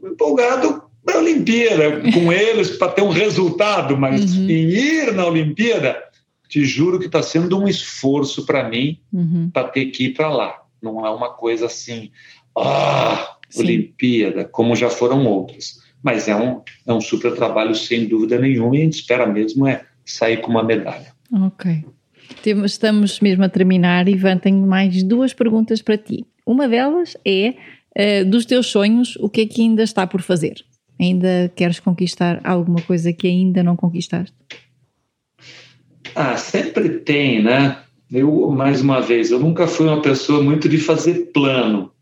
empolgado 0.00 0.85
para 1.06 1.16
a 1.16 1.22
Olimpíada, 1.22 2.02
com 2.12 2.32
eles, 2.32 2.70
para 2.70 2.92
ter 2.92 3.02
um 3.02 3.10
resultado, 3.10 3.96
mas 3.96 4.34
uhum. 4.36 4.50
em 4.50 4.68
ir 4.68 5.12
na 5.14 5.24
Olimpíada, 5.24 5.96
te 6.48 6.64
juro 6.64 6.98
que 6.98 7.06
está 7.06 7.22
sendo 7.22 7.58
um 7.58 7.68
esforço 7.68 8.44
para 8.44 8.68
mim 8.68 8.98
uhum. 9.12 9.48
para 9.52 9.68
ter 9.68 9.86
que 9.86 10.06
ir 10.06 10.14
para 10.14 10.28
lá. 10.28 10.62
Não 10.82 11.06
é 11.06 11.10
uma 11.10 11.30
coisa 11.30 11.66
assim, 11.66 12.10
ah, 12.58 13.36
Olimpíada, 13.56 14.44
como 14.44 14.74
já 14.74 14.90
foram 14.90 15.24
outras. 15.26 15.78
Mas 16.02 16.28
é 16.28 16.36
um, 16.36 16.60
é 16.86 16.92
um 16.92 17.00
super 17.00 17.34
trabalho, 17.34 17.74
sem 17.74 18.06
dúvida 18.06 18.38
nenhuma, 18.38 18.76
e 18.76 18.80
a 18.80 18.84
gente 18.84 19.00
espera 19.00 19.26
mesmo 19.26 19.66
é 19.66 19.84
sair 20.04 20.40
com 20.40 20.50
uma 20.50 20.62
medalha. 20.62 21.14
Ok. 21.32 21.84
Estamos 22.64 23.20
mesmo 23.20 23.44
a 23.44 23.48
terminar, 23.48 24.08
Ivan. 24.08 24.38
Tenho 24.38 24.66
mais 24.66 25.02
duas 25.02 25.32
perguntas 25.32 25.82
para 25.82 25.96
ti. 25.96 26.24
Uma 26.44 26.68
delas 26.68 27.16
é 27.24 27.54
uh, 27.96 28.24
dos 28.28 28.44
teus 28.44 28.68
sonhos, 28.68 29.16
o 29.16 29.28
que 29.28 29.42
é 29.42 29.46
que 29.46 29.62
ainda 29.62 29.82
está 29.82 30.06
por 30.06 30.22
fazer? 30.22 30.64
Ainda 30.98 31.52
queres 31.54 31.78
conquistar 31.78 32.40
alguma 32.42 32.80
coisa 32.82 33.12
que 33.12 33.26
ainda 33.26 33.62
não 33.62 33.76
conquistaste? 33.76 34.34
Ah, 36.14 36.36
sempre 36.36 36.88
tem, 37.00 37.42
né? 37.42 37.82
Eu, 38.10 38.50
mais 38.50 38.80
uma 38.80 39.00
vez, 39.00 39.30
eu 39.30 39.38
nunca 39.38 39.66
fui 39.66 39.86
uma 39.86 40.00
pessoa 40.00 40.42
muito 40.42 40.68
de 40.68 40.78
fazer 40.78 41.32
plano. 41.32 41.92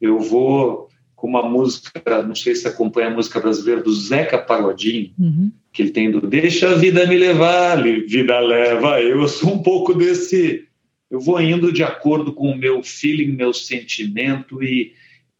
Eu 0.00 0.18
vou 0.18 0.88
com 1.14 1.28
uma 1.28 1.42
música, 1.42 2.00
não 2.26 2.34
sei 2.34 2.54
se 2.54 2.66
acompanha 2.66 3.08
a 3.08 3.14
música 3.14 3.38
brasileira 3.38 3.82
do 3.82 3.92
Zeca 3.92 4.38
Pagodinho, 4.38 5.12
uhum. 5.18 5.52
que 5.70 5.82
ele 5.82 5.90
tem 5.90 6.10
do 6.10 6.26
Deixa 6.26 6.70
a 6.70 6.74
vida 6.74 7.06
me 7.06 7.18
levar, 7.18 7.82
vida 7.82 8.40
leva. 8.40 9.02
Eu 9.02 9.28
sou 9.28 9.52
um 9.52 9.62
pouco 9.62 9.92
desse. 9.92 10.66
Eu 11.10 11.20
vou 11.20 11.38
indo 11.38 11.70
de 11.70 11.82
acordo 11.82 12.32
com 12.32 12.50
o 12.50 12.56
meu 12.56 12.82
feeling, 12.82 13.32
meu 13.32 13.52
sentimento 13.52 14.62
e, 14.62 14.94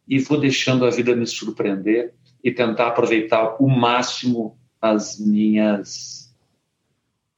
e 0.07 0.19
vou 0.19 0.39
deixando 0.39 0.85
a 0.85 0.91
vida 0.91 1.15
me 1.15 1.25
surpreender 1.25 2.13
e 2.43 2.51
tentar 2.51 2.87
aproveitar 2.87 3.55
o 3.59 3.67
máximo 3.67 4.57
as 4.81 5.19
minhas. 5.19 6.33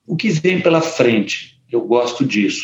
o 0.07 0.15
que 0.15 0.29
vem 0.29 0.61
pela 0.61 0.81
frente. 0.81 1.61
Eu 1.69 1.81
gosto 1.81 2.25
disso. 2.25 2.63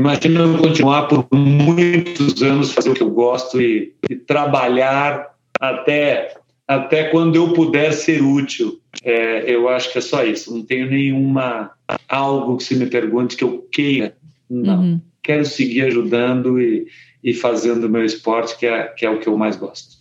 Imagina 0.00 0.40
eu 0.40 0.58
continuar 0.58 1.08
por 1.08 1.26
muitos 1.32 2.40
anos 2.42 2.72
fazer 2.72 2.90
o 2.90 2.94
que 2.94 3.02
eu 3.02 3.10
gosto 3.10 3.60
e, 3.60 3.96
e 4.08 4.14
trabalhar 4.14 5.34
até, 5.60 6.36
até 6.66 7.04
quando 7.10 7.36
eu 7.36 7.52
puder 7.52 7.92
ser 7.92 8.22
útil. 8.22 8.80
É, 9.02 9.50
eu 9.50 9.68
acho 9.68 9.90
que 9.92 9.98
é 9.98 10.00
só 10.00 10.24
isso. 10.24 10.54
Não 10.54 10.64
tenho 10.64 10.88
nenhuma 10.88 11.72
algo 12.08 12.56
que 12.56 12.64
se 12.64 12.76
me 12.76 12.86
pergunte 12.86 13.36
que 13.36 13.44
eu 13.44 13.66
queira. 13.72 14.16
Não. 14.48 14.80
Uhum. 14.80 15.00
Quero 15.22 15.44
seguir 15.44 15.82
ajudando 15.82 16.60
e, 16.60 16.86
e 17.22 17.34
fazendo 17.34 17.84
o 17.84 17.88
meu 17.88 18.04
esporte, 18.04 18.56
que 18.56 18.66
é, 18.66 18.84
que 18.84 19.04
é 19.04 19.10
o 19.10 19.18
que 19.18 19.28
eu 19.28 19.36
mais 19.36 19.56
gosto. 19.56 19.97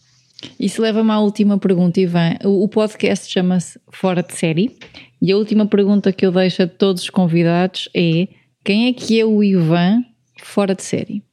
Isso 0.59 0.81
leva-me 0.81 1.11
à 1.11 1.19
última 1.19 1.57
pergunta, 1.57 1.99
Ivan. 1.99 2.35
O 2.43 2.67
podcast 2.67 3.31
chama-se 3.31 3.79
Fora 3.91 4.21
de 4.21 4.33
Série 4.33 4.77
e 5.21 5.31
a 5.31 5.37
última 5.37 5.65
pergunta 5.65 6.11
que 6.11 6.25
eu 6.25 6.31
deixo 6.31 6.63
a 6.63 6.67
todos 6.67 7.03
os 7.03 7.09
convidados 7.09 7.89
é: 7.95 8.27
quem 8.63 8.87
é 8.87 8.93
que 8.93 9.19
é 9.19 9.25
o 9.25 9.43
Ivan 9.43 10.03
fora 10.41 10.75
de 10.75 10.83
série? 10.83 11.23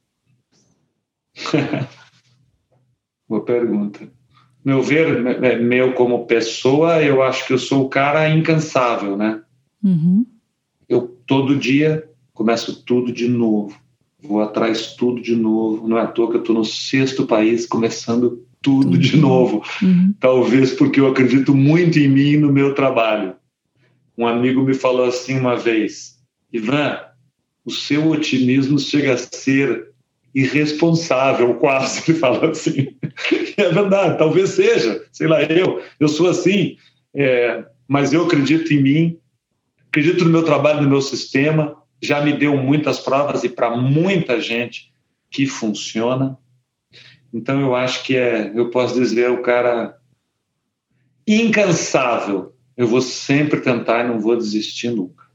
Boa 3.27 3.43
pergunta. 3.43 4.07
Meu 4.63 4.81
ver, 4.81 5.61
meu 5.61 5.93
como 5.93 6.25
pessoa, 6.25 7.03
eu 7.03 7.21
acho 7.21 7.45
que 7.45 7.53
eu 7.53 7.59
sou 7.59 7.85
o 7.85 7.89
cara 7.89 8.27
incansável, 8.29 9.15
né? 9.15 9.41
Uhum. 9.83 10.25
Eu 10.89 11.15
todo 11.27 11.55
dia 11.55 12.09
começo 12.33 12.83
tudo 12.83 13.11
de 13.11 13.27
novo, 13.27 13.79
vou 14.21 14.41
atrás 14.41 14.95
tudo 14.95 15.21
de 15.21 15.35
novo. 15.35 15.87
Não 15.87 15.97
é 15.97 16.01
à 16.01 16.07
toa 16.07 16.29
que 16.29 16.37
eu 16.37 16.41
estou 16.41 16.55
no 16.55 16.65
sexto 16.65 17.27
país 17.27 17.67
começando 17.67 18.44
tudo 18.65 18.97
de 18.97 19.15
novo. 19.15 19.63
Uhum. 19.79 20.11
Talvez 20.19 20.73
porque 20.73 20.99
eu 20.99 21.07
acredito 21.07 21.53
muito 21.53 21.99
em 21.99 22.07
mim 22.07 22.31
e 22.31 22.37
no 22.37 22.51
meu 22.51 22.73
trabalho. 22.73 23.35
Um 24.17 24.25
amigo 24.25 24.63
me 24.63 24.73
falou 24.73 25.05
assim 25.05 25.37
uma 25.37 25.55
vez: 25.55 26.17
Ivan, 26.51 26.97
o 27.63 27.69
seu 27.69 28.09
otimismo 28.09 28.79
chega 28.79 29.13
a 29.13 29.17
ser 29.17 29.89
irresponsável, 30.33 31.53
quase. 31.61 32.09
Ele 32.09 32.17
fala 32.17 32.49
assim. 32.49 32.87
é 33.55 33.69
verdade, 33.69 34.17
talvez 34.17 34.49
seja, 34.49 35.05
sei 35.11 35.27
lá, 35.27 35.43
eu, 35.43 35.81
eu 35.99 36.07
sou 36.07 36.27
assim, 36.27 36.75
é, 37.13 37.63
mas 37.87 38.13
eu 38.13 38.25
acredito 38.25 38.73
em 38.73 38.81
mim, 38.81 39.17
acredito 39.87 40.25
no 40.25 40.31
meu 40.31 40.43
trabalho, 40.43 40.81
no 40.81 40.89
meu 40.89 41.01
sistema, 41.01 41.77
já 42.01 42.19
me 42.19 42.33
deu 42.33 42.57
muitas 42.57 42.99
provas 42.99 43.43
e 43.43 43.49
para 43.49 43.77
muita 43.77 44.41
gente 44.41 44.91
que 45.29 45.45
funciona. 45.45 46.37
Então 47.35 47.59
eu 47.59 47.75
acho 47.75 48.01
que 48.05 48.15
é, 48.15 48.49
eu 48.55 48.69
posso 48.69 48.97
dizer, 48.97 49.29
o 49.29 49.41
cara 49.41 49.97
incansável. 51.27 52.53
Eu 52.77 52.87
vou 52.87 53.01
sempre 53.01 53.59
tentar 53.59 54.05
e 54.05 54.07
não 54.07 54.21
vou 54.21 54.37
desistir 54.37 54.89
nunca. 54.89 55.25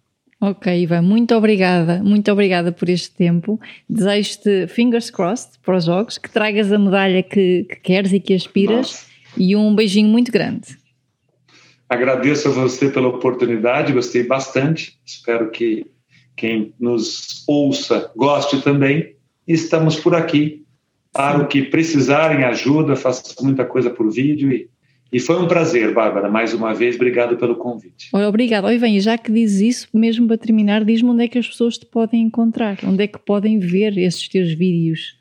Ok, 0.40 0.82
Ivan, 0.82 1.02
muito 1.02 1.34
obrigada, 1.34 2.02
muito 2.02 2.32
obrigada 2.32 2.72
por 2.72 2.88
este 2.88 3.14
tempo. 3.14 3.60
Desejo-te 3.86 4.66
fingers 4.68 5.10
crossed 5.10 5.58
para 5.62 5.76
os 5.76 5.84
jogos, 5.84 6.16
que 6.16 6.30
tragas 6.30 6.72
a 6.72 6.78
medalha 6.78 7.22
que, 7.22 7.64
que 7.64 7.76
queres 7.76 8.14
e 8.14 8.20
que 8.20 8.32
aspiras 8.32 8.76
Nossa. 8.76 9.06
e 9.36 9.54
um 9.54 9.74
beijinho 9.74 10.08
muito 10.08 10.32
grande. 10.32 10.78
Agradeço 11.86 12.48
a 12.48 12.52
você 12.52 12.88
pela 12.88 13.08
oportunidade, 13.08 13.92
gostei 13.92 14.22
bastante. 14.22 14.98
Espero 15.04 15.50
que 15.50 15.84
quem 16.34 16.72
nos 16.80 17.44
ouça 17.46 18.10
goste 18.16 18.62
também. 18.62 19.16
Estamos 19.46 19.96
por 19.96 20.14
aqui 20.14 20.59
para 21.12 21.38
o 21.38 21.48
que 21.48 21.62
precisarem 21.62 22.44
ajuda, 22.44 22.96
faço 22.96 23.34
muita 23.42 23.64
coisa 23.64 23.90
por 23.90 24.10
vídeo 24.10 24.52
e, 24.52 24.68
e 25.12 25.18
foi 25.18 25.40
um 25.42 25.48
prazer, 25.48 25.92
Bárbara, 25.92 26.30
mais 26.30 26.54
uma 26.54 26.72
vez, 26.72 26.94
obrigado 26.94 27.36
pelo 27.36 27.56
convite. 27.56 28.08
Obrigado. 28.12 28.66
Oi, 28.66 28.78
vem, 28.78 29.00
já 29.00 29.18
que 29.18 29.32
dizes 29.32 29.60
isso, 29.60 29.88
mesmo 29.92 30.28
para 30.28 30.38
terminar, 30.38 30.84
diz-me 30.84 31.10
onde 31.10 31.24
é 31.24 31.28
que 31.28 31.38
as 31.38 31.48
pessoas 31.48 31.76
te 31.76 31.86
podem 31.86 32.22
encontrar, 32.22 32.78
onde 32.84 33.02
é 33.02 33.06
que 33.06 33.18
podem 33.18 33.58
ver 33.58 33.98
esses 33.98 34.28
teus 34.28 34.52
vídeos. 34.52 35.18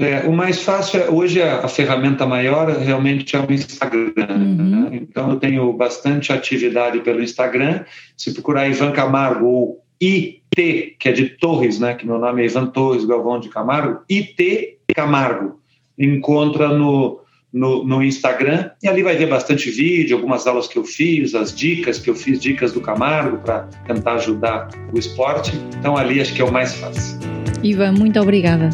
É, 0.00 0.26
o 0.26 0.32
mais 0.32 0.62
fácil 0.62 1.00
é, 1.00 1.10
hoje 1.10 1.42
a, 1.42 1.58
a, 1.58 1.68
ferramenta 1.68 2.26
maior 2.26 2.68
realmente 2.70 3.36
é 3.36 3.40
o 3.40 3.52
Instagram. 3.52 4.12
Uhum. 4.16 4.70
Né? 4.70 4.98
Então 5.02 5.30
eu 5.30 5.36
tenho 5.36 5.70
bastante 5.74 6.32
atividade 6.32 7.00
pelo 7.00 7.22
Instagram. 7.22 7.84
Se 8.16 8.32
procurar 8.32 8.66
Ivan 8.66 8.92
Camargo 8.92 9.46
ou 9.46 9.84
IT, 10.02 10.96
que 10.98 11.08
é 11.08 11.12
de 11.12 11.28
Torres, 11.28 11.78
né? 11.78 11.94
Que 11.94 12.06
meu 12.06 12.18
nome 12.18 12.40
é 12.40 12.46
Ivan 12.46 12.66
Torres 12.68 13.04
Galvão 13.04 13.38
de 13.38 13.50
Camargo, 13.50 14.00
IT 14.10 14.78
Camargo. 14.94 15.60
Encontra 15.98 16.68
no, 16.68 17.20
no, 17.52 17.84
no, 17.84 18.02
Instagram 18.02 18.70
e 18.82 18.88
ali 18.88 19.02
vai 19.02 19.16
ver 19.16 19.26
bastante 19.26 19.70
vídeo, 19.70 20.16
algumas 20.16 20.46
aulas 20.46 20.66
que 20.66 20.78
eu 20.78 20.84
fiz, 20.84 21.34
as 21.34 21.54
dicas 21.54 21.98
que 21.98 22.08
eu 22.08 22.14
fiz, 22.14 22.40
dicas 22.40 22.72
do 22.72 22.80
Camargo 22.80 23.38
para 23.38 23.68
tentar 23.86 24.14
ajudar 24.14 24.68
o 24.92 24.98
esporte. 24.98 25.52
Então 25.78 25.96
ali 25.96 26.20
acho 26.20 26.34
que 26.34 26.40
é 26.40 26.44
o 26.44 26.52
mais 26.52 26.74
fácil. 26.74 27.18
Ivan, 27.62 27.92
muito 27.92 28.18
obrigada. 28.20 28.70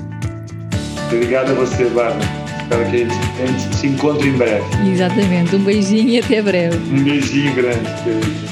Obrigado 1.12 1.50
a 1.50 1.54
você, 1.54 1.84
Bárbara. 1.86 2.46
Espero 2.62 2.90
que 2.90 2.96
a 2.96 2.98
gente, 2.98 3.14
a 3.42 3.46
gente 3.46 3.76
se 3.76 3.86
encontre 3.86 4.28
em 4.28 4.32
breve. 4.32 4.64
Exatamente. 4.90 5.54
Um 5.54 5.64
beijinho 5.64 6.08
e 6.08 6.18
até 6.18 6.42
breve. 6.42 6.76
Um 6.76 7.02
beijinho 7.04 7.54
grande, 7.54 8.02
querido. 8.02 8.45